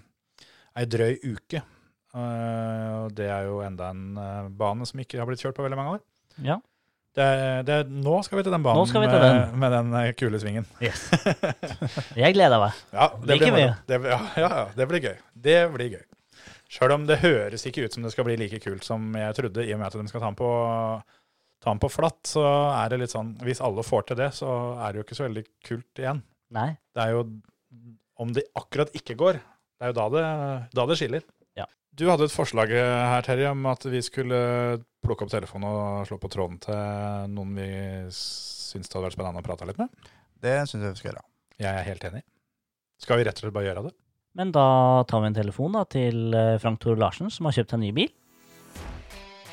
[0.79, 1.63] ei drøy uke.
[2.11, 5.63] Eh, og det er jo enda en eh, bane som ikke har blitt kjørt på
[5.67, 6.03] veldig mange år.
[6.43, 6.59] Ja.
[7.15, 9.59] Det, er- det, er- nå skal vi til den banen til med, den.
[9.59, 10.67] med den eh, kule svingen.
[10.83, 11.09] Yes.
[12.19, 12.79] Jeg gleder meg.
[12.99, 13.75] Ja, det Like blir.
[13.91, 15.17] Det, ja, ja, det blir gøy.
[15.35, 16.05] Det blir gøy.
[16.71, 19.65] Sjøl om det høres ikke ut som det skal bli like kult som jeg trodde,
[19.67, 20.51] i og med at de skal ta den på,
[21.59, 22.45] ta den på flatt, så
[22.77, 25.27] er det litt sånn Hvis alle får til det, så er det jo ikke så
[25.27, 26.21] veldig kult igjen.
[26.55, 26.69] Nei.
[26.95, 27.25] Det er jo
[28.23, 29.41] Om det akkurat ikke går,
[29.81, 30.23] det er jo da det,
[30.77, 31.23] da det skiller.
[31.57, 31.65] Ja.
[31.97, 34.41] Du hadde et forslag her, Terje, om at vi skulle
[35.01, 37.69] plukke opp telefonen og slå på tråden til noen vi
[38.13, 39.89] syns det hadde vært spennende å prate litt med.
[40.37, 41.25] Det syns jeg vi skal gjøre.
[41.65, 42.21] Jeg er helt enig.
[43.01, 43.95] Skal vi rett og slett bare gjøre det?
[44.37, 44.67] Men da
[45.09, 47.95] tar vi en telefon da, til eh, Frank Tore Larsen, som har kjøpt en ny
[47.97, 48.13] bil.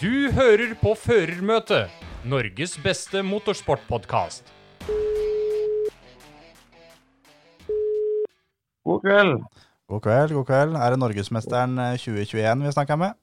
[0.01, 4.51] Du hører på Førermøtet, Norges beste motorsportpodkast.
[8.87, 9.39] God kveld.
[9.87, 10.75] God kveld, god kveld.
[10.75, 13.19] Er det Norgesmesteren eh, 2021 vi snakker med?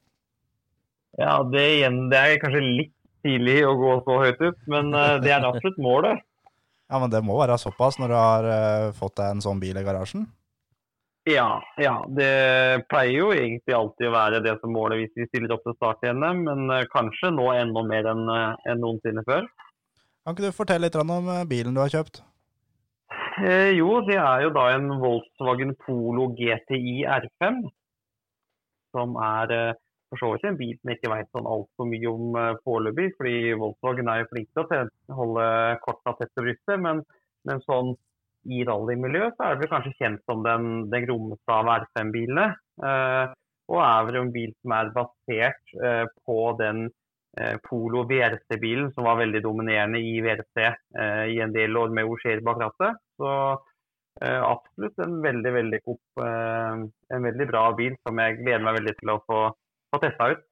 [1.21, 2.95] Ja, det, igjen, det er kanskje litt
[3.25, 6.23] tidlig å gå så høyt ut, men eh, det er absolutt målet.
[6.93, 9.79] Ja, men det må være såpass når du har eh, fått deg en sånn bil
[9.81, 10.27] i garasjen.
[11.25, 15.55] Ja, ja, det pleier jo egentlig alltid å være det som målet hvis vi stiller
[15.57, 19.25] opp til start i NM, men eh, kanskje nå enda mer enn eh, enn noensinne
[19.25, 19.49] før.
[20.25, 22.21] Kan ikke du fortelle litt om eh, bilen du har kjøpt?
[23.43, 27.64] Eh, jo, det er jo da en Volkswagen Polo GTI R5,
[28.95, 29.80] som er eh,
[30.12, 33.37] for så vidt en bil som ikke vet sånn altfor mye om eh, foreløpig, fordi
[33.59, 35.47] Volkswagen er jo flink til å holde
[35.82, 37.03] korta tett til brystet, men,
[37.49, 37.97] men sånn
[38.55, 42.51] i rallymiljøet så er det kanskje kjent som den, den grommeste av R5-bilene.
[42.87, 43.35] Eh,
[43.72, 46.85] og er vel en bil som er basert eh, på den
[47.41, 52.07] eh, Polo VRC-bilen som var veldig dominerende i VRC eh, i en del år med
[52.07, 53.01] Auger bak rattet.
[53.21, 53.31] Så
[54.23, 56.83] eh, absolutt en veldig, veldig, god, eh,
[57.17, 59.45] en veldig bra bil som jeg gleder meg veldig til å få,
[59.95, 60.45] få testa ut.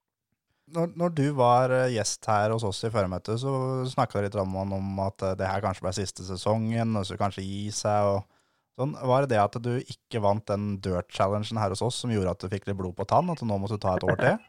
[0.72, 4.38] Når, når du var eh, gjest her hos oss i føremøtet, så snakka du litt
[4.40, 8.12] om, om at eh, det her kanskje ble siste sesongen, og så kanskje gi seg
[8.12, 8.22] og
[8.78, 8.94] sånn.
[9.10, 12.44] Var det det at du ikke vant den dirt-challengen her hos oss som gjorde at
[12.44, 14.40] du fikk litt blod på tann, at du nå måtte ta et år til?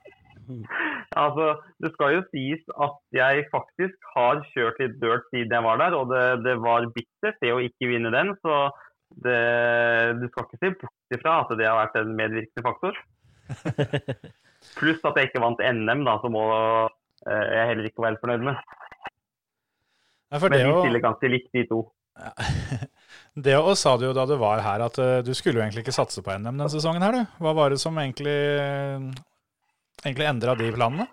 [1.19, 1.47] Altså,
[1.81, 5.97] Det skal jo sies at jeg faktisk har kjørt litt dirt siden jeg var der,
[5.97, 8.33] og det, det var bittert det å ikke vinne den.
[8.41, 8.59] Så
[9.23, 9.39] det,
[10.19, 12.97] du skal ikke se bort ifra at det har vært en medvirkende faktor.
[14.79, 16.45] Pluss at jeg ikke vant NM, da, så må
[17.27, 18.61] eh, jeg heller ikke være fornøyd med.
[20.33, 21.83] Ja, Men de stiller ganske likt, de to.
[23.45, 25.83] Det og sa du jo da du var her, at eh, du skulle jo egentlig
[25.83, 27.37] ikke satse på NM denne sesongen her, du.
[27.43, 28.35] Hva var det som egentlig,
[30.05, 31.07] egentlig endra de planene?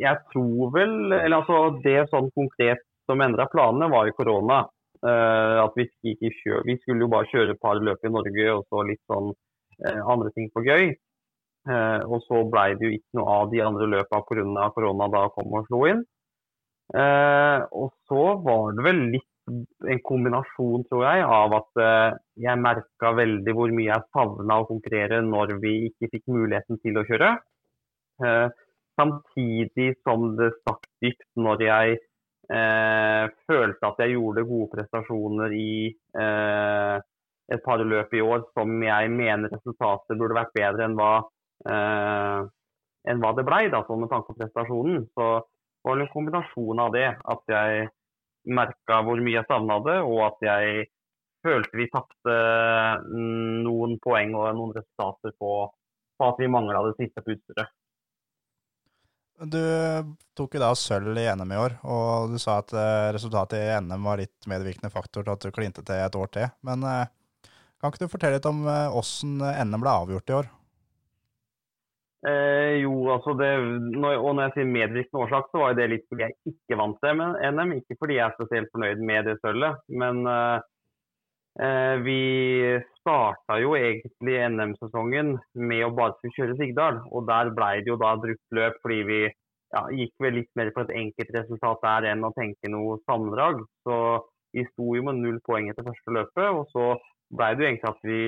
[0.00, 4.64] Jeg tror vel Eller altså, det sånn konkret som endra planene, var jo korona.
[5.04, 8.46] Uh, at vi, ikke kjø vi skulle jo bare kjøre et par løp i Norge
[8.54, 10.88] og så litt sånn uh, andre ting på gøy.
[11.68, 14.70] Uh, og så blei det jo ikke noe av de andre løpa pga.
[14.74, 16.04] korona da kom og slo inn.
[16.96, 19.50] Og så var det vel litt
[19.90, 21.80] en kombinasjon, tror jeg, av at
[22.38, 27.00] jeg merka veldig hvor mye jeg savna å konkurrere når vi ikke fikk muligheten til
[27.00, 27.32] å kjøre.
[28.24, 28.48] Eh,
[28.96, 31.98] samtidig som det stakk dypt når jeg
[32.52, 36.96] eh, følte at jeg gjorde gode prestasjoner i eh,
[37.52, 41.12] et par løp i år som jeg mener resultatet burde vært bedre enn hva
[41.68, 42.40] eh,
[43.06, 45.04] enn hva det blei, med tanke på prestasjonen.
[45.14, 47.06] Så det var en kombinasjon av det.
[47.22, 47.88] At jeg
[48.50, 50.88] merka hvor mye jeg savna det, og at jeg
[51.46, 52.36] følte vi tapte
[53.06, 55.52] mm, noen poeng og noen resultater på,
[56.18, 57.70] på at vi mangla det siste på utstyret.
[59.36, 59.60] Du
[60.36, 63.80] tok jo da sølv i NM i år, og du sa at eh, resultatet i
[63.84, 66.46] NM var litt medvirkende faktor til at du klinte til et år til.
[66.64, 67.10] Men eh,
[67.76, 70.48] kan ikke du fortelle litt om eh, åssen NM ble avgjort i år?
[72.26, 73.52] Eh, jo, altså det,
[73.92, 77.04] når, og når jeg sier medvirkende årsak, så var det litt fordi jeg ikke vant
[77.04, 77.76] det med NM.
[77.82, 82.20] Ikke fordi jeg er spesielt fornøyd med det sølvet, men eh, vi
[83.06, 87.02] starta jo egentlig NM-sesongen med å bare skulle kjøre Sigdal.
[87.14, 90.72] Og der ble det jo da brukt løp fordi vi ja, gikk vel litt mer
[90.74, 93.62] på et enkeltresultat der enn å tenke noe sammendrag.
[93.86, 94.00] Så
[94.56, 96.96] vi sto jo med null poeng etter første løpet, og så
[97.36, 98.20] ble det jo egentlig at vi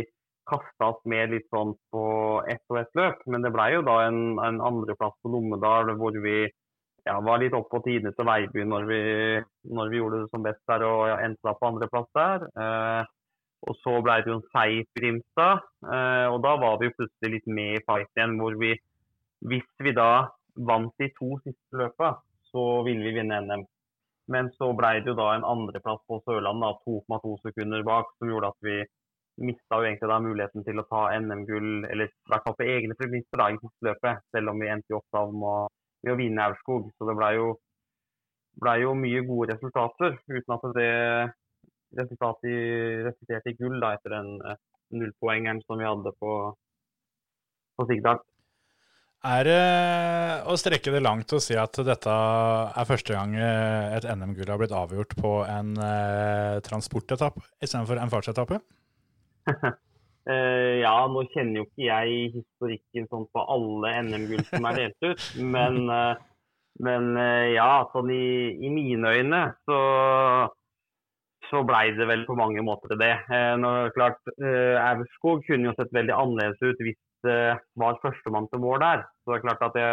[0.49, 2.05] kasta oss med litt sånn på
[2.49, 3.21] ett og ett løp.
[3.27, 6.39] Men det ble jo da en, en andreplass på Lommedal hvor vi
[7.09, 9.03] ja, var litt oppe på tidene til Veiby når vi,
[9.77, 12.49] når vi gjorde det som best der og endte da på andreplass der.
[12.65, 13.15] Eh,
[13.67, 17.33] og så ble det jo en seig Grimstad, eh, og da var vi jo plutselig
[17.35, 18.37] litt med i fight igjen.
[18.41, 18.75] Hvor vi,
[19.51, 20.29] hvis vi da
[20.69, 22.15] vant de to siste løpa,
[22.53, 23.65] så ville vi vinne NM.
[24.33, 28.53] Men så ble det jo da en andreplass på Sørlandet, 2,2 sekunder bak, som gjorde
[28.53, 28.79] at vi
[29.49, 32.97] mista jo egentlig da muligheten til å ta NM-gull, eller i hvert fall på egne
[32.99, 36.45] premisser da, i siste løpet, selv om vi endte jo opp med med å vinne
[36.47, 36.91] Aurskog.
[36.97, 37.53] Så det blei jo,
[38.63, 40.93] ble jo, mye gode resultater, uten at det
[41.97, 44.59] resultatet resulterte i gull da, etter den eh,
[44.99, 46.35] nullpoengeren som vi hadde på,
[47.77, 48.21] på Sigdal.
[49.27, 49.63] Er det
[50.47, 54.61] å strekke det langt å si at dette er første gang eh, et NM-gull har
[54.61, 58.61] blitt avgjort på en eh, transportetappe istedenfor en fartsetappe?
[59.49, 65.09] Uh, ja, nå kjenner jo ikke jeg historikken sånn på alle NM-gull som er delt
[65.09, 65.27] ut.
[65.57, 66.15] Men, uh,
[66.87, 69.81] men uh, ja, sånn i, i, mine øyne så,
[71.51, 73.15] så blei det vel på mange måter det.
[73.61, 77.41] Nå, klart, Aurskog kunne jo sett veldig annerledes ut hvis det
[77.81, 79.03] var førstemann til mål der.
[79.23, 79.89] Så det er klart at det,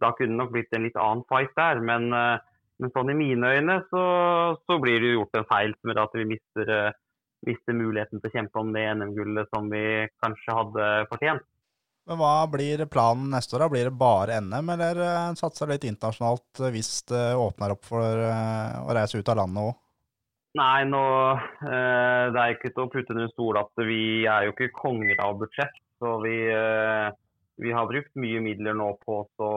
[0.00, 1.82] da kunne det nok blitt en litt annen fight der.
[1.84, 4.04] Men, men sånn i mine øyne så,
[4.64, 6.74] så, blir det jo gjort en feil som gjør at vi mister
[7.46, 11.48] mister muligheten til å kjempe om det NM-gullet som vi kanskje hadde fortjent.
[12.10, 13.68] Men Hva blir planen neste år?
[13.70, 15.02] Blir det bare NM, eller
[15.38, 19.81] satser litt internasjonalt hvis det åpner opp for å reise ut av landet òg?
[20.58, 21.02] Nei, nå,
[21.64, 25.20] uh, det er ikke til å putte under stol at vi er jo ikke konger
[25.24, 25.78] av budsjett.
[26.02, 26.34] Så vi,
[27.62, 29.50] vi har brukt mye midler nå på å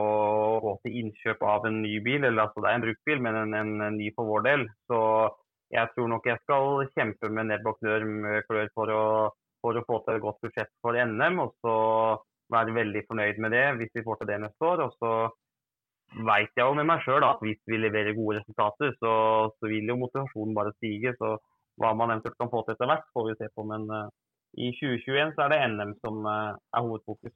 [0.61, 2.21] gå til innkjøp av en ny bil.
[2.21, 4.67] Eller altså det er en bruktbil, men en, en, en ny for vår del.
[4.85, 4.99] Så
[5.73, 9.05] jeg tror nok jeg skal kjempe med nebb og klør for å,
[9.65, 11.41] for å få til et godt budsjett for NM.
[11.47, 11.75] Og så
[12.53, 14.85] være veldig fornøyd med det hvis vi får til det neste år.
[14.85, 15.13] Og så
[16.13, 19.13] veit jeg jo med meg sjøl at hvis vi leverer gode resultater, så,
[19.57, 21.15] så, vil jo motivasjonen bare stige.
[21.19, 21.35] Så
[21.81, 23.65] hva man eventuelt kan få til etter hvert, får vi se på.
[23.67, 24.05] Men uh,
[24.55, 27.33] i 2021 så er det NM som uh, er hovedfokus.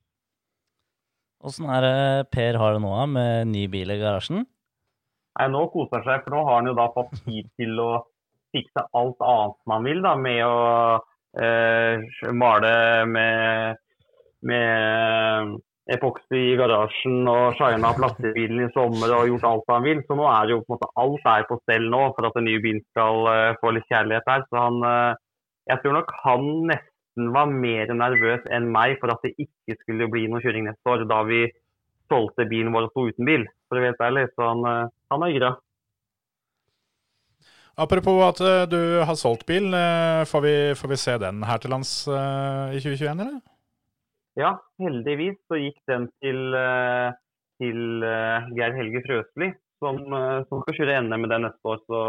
[1.40, 4.44] Åssen er det Per har det nå med ny bil i garasjen?
[5.40, 7.92] Nei, Nå koser han seg, for nå har han jo da fått tid til å
[8.56, 10.58] fikse alt annet man vil, da, med å
[11.38, 12.74] eh, male
[13.08, 13.80] med,
[14.50, 15.54] med
[15.94, 20.04] epoksy i garasjen og shina plastibilen i sommer og gjort alt han vil.
[20.06, 22.48] Så nå er jo på en måte alt er på stell nå for at den
[22.50, 24.46] nye bilen skal uh, få litt kjærlighet her.
[24.50, 25.18] Så han, uh,
[25.72, 30.12] jeg tror nok han nesten var mer nervøs enn meg for at det ikke skulle
[30.12, 31.48] bli noe kjøring neste år, da vi
[32.10, 33.50] solgte bilen vår og sto uten bil.
[33.70, 34.30] For å være helt ærlig.
[34.36, 35.56] Så han, uh, han er gira.
[37.80, 39.72] Apropos at du har solgt bil,
[40.28, 43.38] får, vi, får, vi, se den her til lands i 2021, eller?
[44.40, 46.56] Ja, heldigvis så gikk den til,
[47.60, 48.06] til
[48.56, 49.50] Geir Helge Frøsli,
[49.84, 49.98] som,
[50.48, 51.82] som, skal kjøre NM med den neste år.
[51.84, 52.04] Så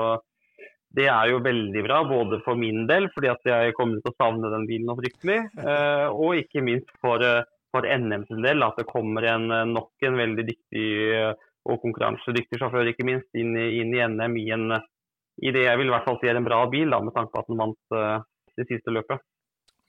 [0.94, 4.18] det er jo veldig bra, både for min del, fordi at jeg kommer til å
[4.20, 5.40] savne den bilen og fryktelig,
[6.14, 7.24] og ikke minst for,
[7.74, 10.86] for NM sin del, at det kommer en, nok en veldig dyktig
[11.66, 14.78] og konkurransedyktig sjåfør ikke minst inn inn i NM i en
[15.40, 17.32] i det jeg vil i hvert fall si er en bra bil, da, med tanke
[17.32, 18.20] på at den vant uh,
[18.58, 19.22] det siste løpet.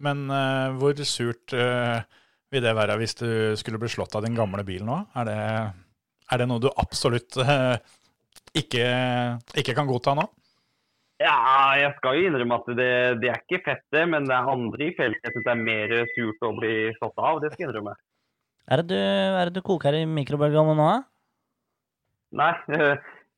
[0.02, 2.00] Men uh, hvor surt uh,
[2.52, 3.30] vil det være hvis du
[3.60, 4.98] skulle bli slått av din gamle bil nå?
[5.20, 5.40] Er det,
[6.32, 7.40] er det noe du absolutt
[8.62, 8.86] ikke,
[9.56, 10.28] ikke, kan godta nå?
[11.22, 11.36] Ja,
[11.78, 12.92] jeg skal jo innrømme at det,
[13.22, 14.08] det er ikke fett, det.
[14.10, 17.22] Men det er andre i feltet jeg syns det er mer surt å bli slått
[17.22, 17.40] av.
[17.44, 17.96] Det skal jeg innrømme.
[18.72, 21.00] Er det du, er det du koker i mikrobølgeovnen nå, da?
[22.42, 22.54] Nei,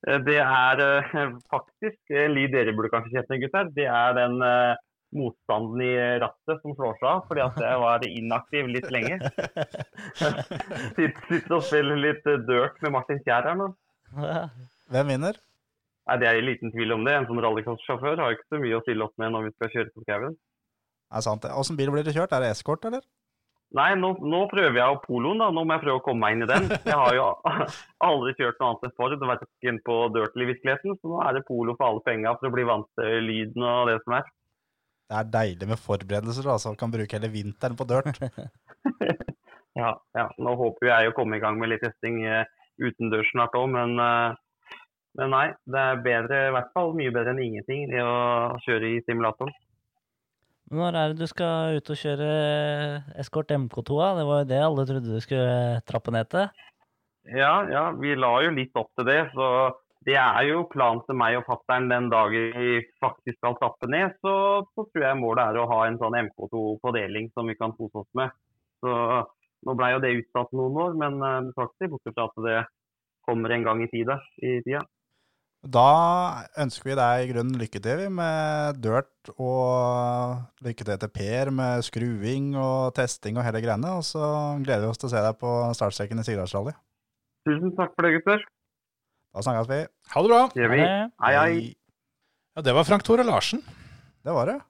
[0.08, 3.70] Eh, det er eh, faktisk en lyd dere burde kanskje kjenne, gutter.
[3.76, 4.74] Det er den, eh,
[5.16, 5.92] motstanden i
[6.22, 9.18] rattet som slår seg av, fordi at jeg var inaktiv litt lenge.
[10.96, 13.72] Sitter, sitter og spiller litt eh, dirt med Martin Kjær her nå.
[14.92, 15.40] Hvem vinner?
[16.04, 17.16] Nei, Det er i liten tvil om det.
[17.16, 19.92] En som rallycross-sjåfør har ikke så mye å stille opp med når vi skal kjøre
[19.94, 20.38] på skauen.
[21.14, 21.44] Er sant?
[21.44, 21.52] det?
[21.54, 22.34] Åssen bil blir det kjørt?
[22.34, 23.04] Er det eskort, eller?
[23.74, 25.48] Nei, nå, nå prøver jeg poloen, da.
[25.50, 26.68] Nå må jeg prøve å komme meg inn i den.
[26.76, 27.26] Jeg har jo
[28.08, 29.46] aldri kjørt noe annet enn Ford og vært
[29.88, 32.66] på dirty i virkeligheten, så nå er det polo for alle penga for å bli
[32.68, 34.28] vant til lyden og det som er.
[35.04, 38.20] Det er deilig med forberedelser, da, så man Kan bruke hele vinteren på dirt.
[39.74, 40.28] Ja, ja.
[40.38, 42.46] Nå håper jeg å komme i gang med litt testing eh,
[42.78, 44.76] utendørs snart òg, men, eh,
[45.18, 45.48] men nei.
[45.66, 49.50] Det er bedre, i hvert fall mye bedre enn ingenting det å kjøre i simulatoren.
[50.74, 52.28] Når er det du skal ut og kjøre
[53.20, 53.98] Escort MK2?
[54.18, 56.46] Det var jo det alle trodde du skulle trappe ned til.
[57.34, 59.20] Ja, ja, vi la jo litt opp til det.
[59.34, 59.48] Så
[60.04, 64.16] det er jo planen til meg og fatter'n den dagen vi faktisk skal trappe ned.
[64.20, 64.34] Så,
[64.76, 68.10] så tror jeg målet er å ha en sånn MK2-fordeling som vi kan kose oss
[68.18, 68.34] med.
[68.84, 68.94] Så
[69.64, 72.48] nå ble jo det utsatt noen år, men faktisk, bortsett tar ikke bort fra at
[72.48, 72.58] det
[73.24, 74.18] kommer en gang i tida.
[74.44, 74.84] I tida.
[75.64, 81.50] Da ønsker vi deg i grunnen lykke til med dirt, og lykke til til Per
[81.56, 83.94] med skruing og testing og hele greiene.
[83.96, 84.26] Og så
[84.60, 86.76] gleder vi oss til å se deg på startstreken i Sigdalsrally.
[87.48, 88.44] Tusen takk for det, gutter.
[89.34, 89.80] Da snakkes vi.
[90.14, 90.42] Ha det bra.
[90.54, 90.84] Det gjør vi.
[91.24, 91.74] Hei, hei.
[92.54, 93.62] Ja, det var Frank Tore Larsen.
[94.24, 94.60] Det var det.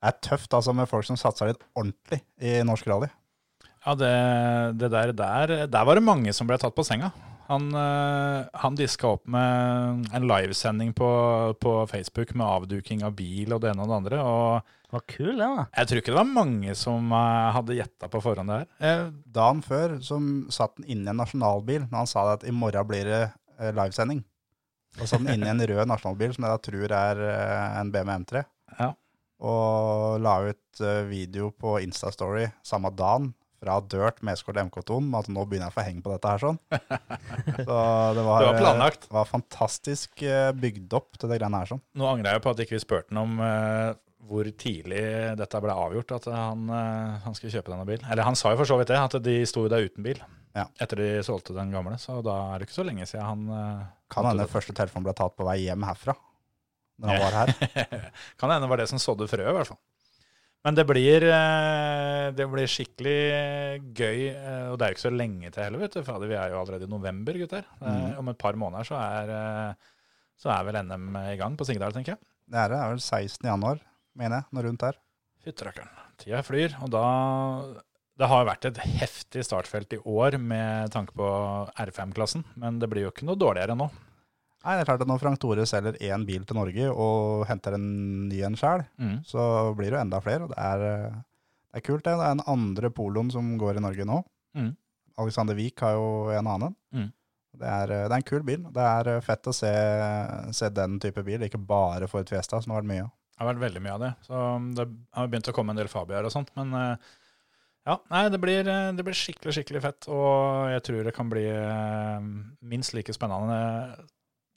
[0.00, 3.10] Det er tøft altså med folk som satser litt ordentlig i norsk rally.
[3.86, 4.12] Ja, det,
[4.80, 7.12] det der, der Der var det mange som ble tatt på senga.
[7.46, 11.10] Han, eh, han diska opp med en livesending på,
[11.62, 14.18] på Facebook med avduking av bil og det ene og det andre.
[14.24, 15.66] Og Var kul, det da.
[15.76, 18.68] jeg tror ikke det var mange som eh, hadde gjetta på forhånd det her.
[18.80, 19.04] Eh,
[19.38, 22.54] Dagen før som satt han inne i en nasjonalbil når han sa det at i
[22.56, 23.22] morgen blir det
[23.76, 24.24] livesending.
[24.96, 28.44] Og sånn inni en rød nasjonalbil som jeg da tror er eh, en BMW M3.
[28.78, 28.92] Ja.
[29.44, 35.14] Og la ut eh, video på Instastory samme dagen fra Dirt med Escort MK2 om
[35.18, 36.58] at nå begynner jeg å få heng på dette her sånn.
[37.66, 37.76] Så
[38.16, 39.06] det var, Det var planlagt.
[39.08, 41.84] Det var fantastisk eh, bygd opp til det greiene her sånn.
[41.96, 43.92] Nå angrer jeg på at ikke vi spurte ham om eh,
[44.26, 45.02] hvor tidlig
[45.38, 48.06] dette ble avgjort, at han, eh, han skulle kjøpe denne bilen.
[48.10, 50.20] Eller han sa jo for så vidt det, at de sto jo der uten bil
[50.56, 50.64] Ja.
[50.80, 51.98] etter de solgte den gamle.
[52.00, 55.14] Så da er det ikke så lenge siden han eh, Kan hende første telefonen ble
[55.18, 56.14] tatt på vei hjem herfra.
[56.98, 58.10] Når han var her.
[58.40, 59.82] kan hende det var det som sådde frøet, i hvert fall.
[60.66, 63.18] Men det blir, eh, det blir skikkelig
[63.94, 64.22] gøy,
[64.72, 66.00] og det er jo ikke så lenge til heller, vet du.
[66.02, 67.68] Fader, vi er jo allerede i november, gutter.
[67.80, 68.16] Mhm.
[68.18, 69.76] Om et par måneder så er,
[70.40, 72.22] så er vel NM i gang på Sigdal, tenker jeg.
[72.50, 72.78] Det er det.
[72.78, 73.46] Det er vel 16.
[73.52, 73.78] januar,
[74.16, 74.98] mener jeg, noe rundt der.
[75.46, 75.92] Fytterakkeren.
[76.18, 77.02] Tida flyr, og da
[78.16, 81.26] Det har jo vært et heftig startfelt i år med tanke på
[81.76, 83.90] R5-klassen, men det blir jo ikke noe dårligere nå.
[84.64, 87.76] Nei, det er klart at Når Frank Tore selger én bil til Norge og henter
[87.76, 89.18] en ny en sjøl, Mm.
[89.28, 90.42] så blir det jo enda flere.
[90.44, 92.02] og Det er, det er kult.
[92.04, 94.24] Det Det er en andre poloen som går i Norge nå.
[94.56, 94.72] Mm.
[95.18, 96.74] Alexander Wiik har jo en annen.
[96.92, 97.12] Mm.
[97.56, 98.64] Det, er, det er en kul bil.
[98.72, 99.70] Det er fett å se,
[100.52, 103.12] se den type bil, ikke bare Ford Fiesta, som det har vært mye av.
[103.36, 104.10] Det har vært veldig mye av det.
[104.24, 104.42] Så
[104.78, 106.48] det har begynt å komme en del Fabiaer og sånt.
[106.56, 107.10] Men eh,
[107.86, 110.08] ja, nei, det blir, eh, det blir skikkelig, skikkelig fett.
[110.08, 112.30] Og jeg tror det kan bli eh,
[112.64, 113.58] minst like spennende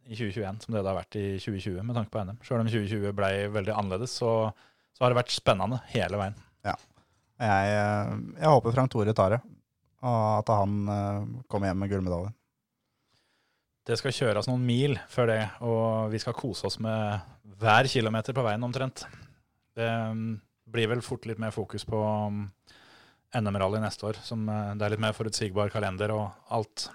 [0.08, 2.40] i 2021 som det det har vært i 2020 med tanke på NM.
[2.48, 4.32] Sjøl om 2020 ble veldig annerledes, så,
[4.96, 6.40] så har det vært spennende hele veien.
[7.44, 9.44] Jeg, eh, jeg håper Frank Tore tar det,
[10.08, 10.80] og at han
[11.52, 12.34] kommer hjem med gullmedalje.
[13.88, 17.20] Det skal kjøres noen mil før det, og vi skal kose oss med
[17.60, 19.06] hver kilometer på veien omtrent.
[19.78, 20.30] Det mm,
[20.70, 22.44] blir vel fort litt mer fokus på mm,
[23.40, 26.90] NM-rally neste år, som eh, det er litt mer forutsigbar kalender og alt.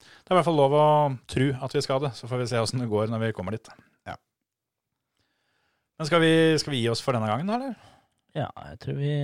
[0.00, 0.86] Det er i hvert fall lov å
[1.30, 3.54] tro at vi skal det, så får vi se åssen det går når vi kommer
[3.56, 3.68] dit.
[4.08, 4.16] Ja.
[5.98, 6.32] Men skal vi,
[6.62, 7.92] skal vi gi oss for denne gangen, da, eller?
[8.36, 9.14] Ja, jeg tror vi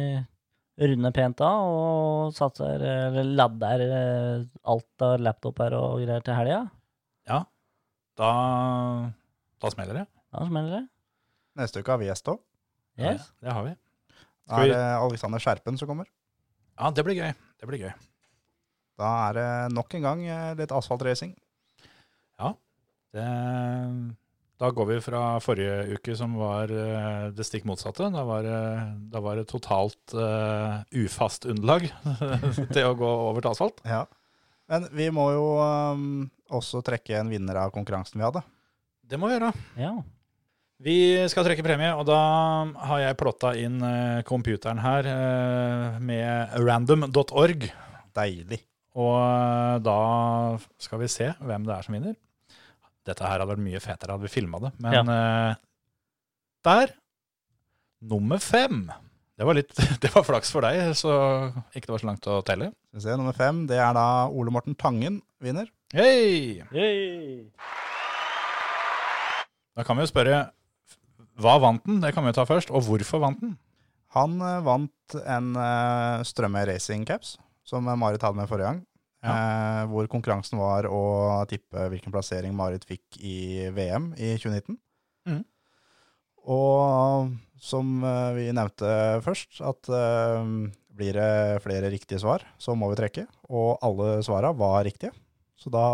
[0.82, 6.62] runder pent av og satser, eller ladder eh, alt av laptoper og greier til helga.
[7.26, 8.30] Da,
[9.62, 10.06] da smeller det.
[10.32, 10.82] Da smeller det.
[11.56, 12.40] Neste uke har vi gjest òg.
[13.00, 13.28] Yes.
[13.40, 13.74] Ja, det har vi.
[14.50, 16.08] Da er det Alexander Skjerpen som kommer.
[16.76, 17.30] Ja, det blir gøy.
[17.60, 17.92] Det blir gøy.
[19.00, 19.46] Da er det
[19.76, 21.32] nok en gang eh, litt asfaltracing.
[23.12, 23.24] Det,
[24.56, 28.06] da går vi fra forrige uke, som var eh, det stikk motsatte.
[28.14, 31.88] Da var, det- da var det totalt uh, ufast underlag
[32.72, 33.82] til å gå over til asfalt.
[33.84, 34.06] Ja.
[34.72, 36.06] Men vi må jo um,
[36.54, 38.42] også trekke en vinner av konkurransen vi hadde.
[39.02, 39.52] Det må vi gjøre.
[39.80, 39.92] Ja.
[40.82, 40.96] Vi
[41.30, 42.18] skal trekke premie, og da
[42.88, 47.68] har jeg plotta inn eh, computeren her eh, med random.org.
[48.16, 48.58] Deilig.
[48.98, 49.98] Og eh, da
[50.82, 52.16] skal vi se hvem det er som vinner.
[53.06, 55.54] Dette her hadde vært mye fetere hadde vi filma det, men eh,
[56.66, 56.98] der
[58.02, 58.88] Nummer fem.
[59.38, 59.70] Det var, litt,
[60.02, 61.12] det var flaks for deg, så
[61.70, 62.72] ikke det var så langt å telle.
[62.90, 65.70] Skal vi se, Nummer fem, det er da Ole Morten Tangen vinner.
[65.92, 66.64] Hei!
[69.76, 70.38] Da kan vi jo spørre
[71.42, 71.98] hva vant den?
[72.00, 72.72] Det kan vi jo ta først.
[72.72, 73.58] Og hvorfor vant den?
[74.16, 77.36] Han eh, vant en uh, Strømme Racing Caps,
[77.68, 78.80] som Marit hadde med forrige gang.
[79.22, 81.02] Eh, hvor konkurransen var å
[81.50, 84.78] tippe hvilken plassering Marit fikk i VM i 2019.
[85.30, 85.42] Mm.
[86.56, 90.48] Og som eh, vi nevnte først, at eh,
[90.92, 93.28] blir det flere riktige svar, så må vi trekke.
[93.52, 95.14] Og alle svara var riktige,
[95.62, 95.86] så da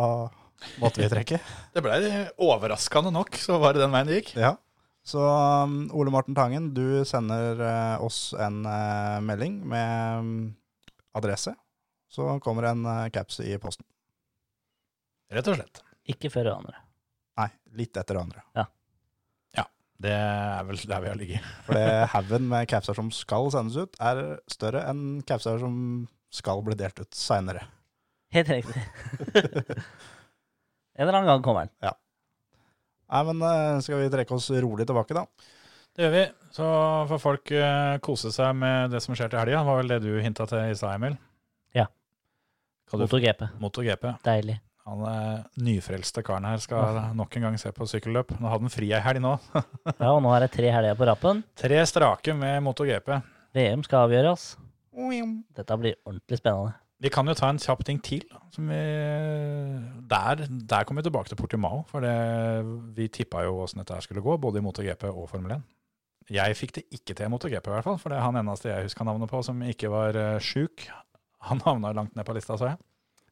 [0.80, 1.40] måtte vi trekke.
[1.74, 4.32] Det ble overraskende nok, så var det den veien det gikk.
[4.40, 4.56] Ja.
[5.08, 10.32] Så um, Ole Morten Tangen, du sender eh, oss en eh, melding med um,
[11.16, 11.54] adresse.
[12.12, 13.86] Så kommer en uh, caps i posten.
[15.32, 15.80] Rett og slett.
[16.08, 16.82] Ikke før det andre.
[17.40, 17.48] Nei,
[17.80, 18.44] litt etter det andre.
[18.56, 18.66] Ja.
[19.56, 19.64] ja.
[19.96, 21.48] Det er vel der vi har ligget.
[21.64, 25.80] For det haugen med capser som skal sendes ut, er større enn capser som
[26.34, 27.64] skal bli delt ut seinere.
[28.34, 28.82] Helt riktig.
[30.98, 31.96] en eller annen gang kommer den.
[33.08, 35.24] Nei, men uh, skal vi trekke oss rolig tilbake, da?
[35.96, 36.24] Det gjør vi.
[36.54, 36.66] Så
[37.10, 39.58] får folk eh, kose seg med det som skjer til helga.
[39.58, 41.16] Det var vel det du hinta til i stad, Emil?
[41.74, 41.88] Ja.
[42.86, 43.42] Kan du MotoGP.
[43.58, 44.04] MotoGP.
[44.28, 44.60] Deilig.
[44.88, 48.30] Han er nyfrelste karen her skal nok en gang se på sykkelløp.
[48.38, 49.34] Nå hadde han fri ei helg nå.
[49.98, 51.42] Ja, og nå er det tre helger på rappen.
[51.58, 53.10] Tre strake med MotoGP.
[53.58, 54.52] VM skal avgjøres.
[55.58, 56.78] Dette blir ordentlig spennende.
[56.98, 58.24] Vi kan jo ta en kjapp ting til.
[58.50, 58.78] Som vi,
[60.10, 61.84] der, der kommer vi tilbake til Portimao.
[61.90, 62.14] For det,
[62.96, 65.66] vi tippa jo åssen dette skulle gå, både i MotoGP og Formel 1.
[66.34, 68.00] Jeg fikk det ikke til i MotoGP, i hvert fall.
[68.02, 70.88] For det er han eneste jeg husker navnet på som ikke var uh, sjuk.
[71.48, 72.80] Han havna langt ned på lista, så jeg.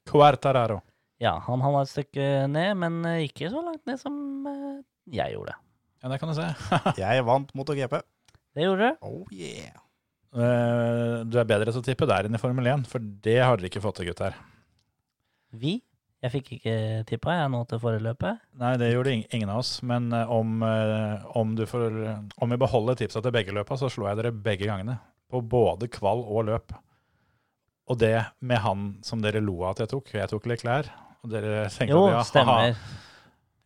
[0.07, 0.79] Quartararo.
[1.21, 4.83] Ja, han havna et stykke ned, men eh, ikke så langt ned som eh,
[5.17, 5.57] jeg gjorde.
[6.03, 6.47] Ja, det kan du se.
[7.03, 7.97] Jeg vant MotoGP.
[8.55, 8.99] Det gjorde du.
[9.09, 9.73] Oh yeah.
[10.35, 13.59] Eh, du er bedre til å tippe der enn i Formel 1, for det har
[13.59, 14.35] dere ikke fått til, gutter.
[15.57, 15.79] Vi.
[16.25, 16.75] Jeg fikk ikke
[17.07, 18.41] tippa jeg nå til foreløpet.
[18.59, 19.77] Nei, det gjorde ingen av oss.
[19.87, 21.95] Men eh, om, eh, om, du får,
[22.43, 24.99] om vi beholder tipsa til begge løpa, så slår jeg dere begge gangene.
[25.31, 26.75] På både kvall og løp.
[27.87, 30.15] Og det med han som dere lo av at jeg tok.
[30.17, 30.89] Jeg tok litt klær.
[31.23, 32.31] Og dere tenkte Jo, at ja, haha.
[32.31, 32.81] stemmer.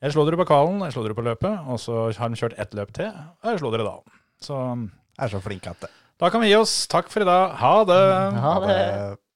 [0.00, 2.56] Jeg slo dere på kvallen, jeg slo dere på løpet, og så har han kjørt
[2.60, 4.20] ett løp til, og jeg slo dere da.
[4.40, 5.90] Så Jeg er så flink at det.
[6.20, 6.86] Da kan vi gi oss.
[6.90, 7.56] Takk for i dag.
[7.60, 8.05] Ha det!
[8.44, 8.68] Ha det.
[8.68, 9.30] det.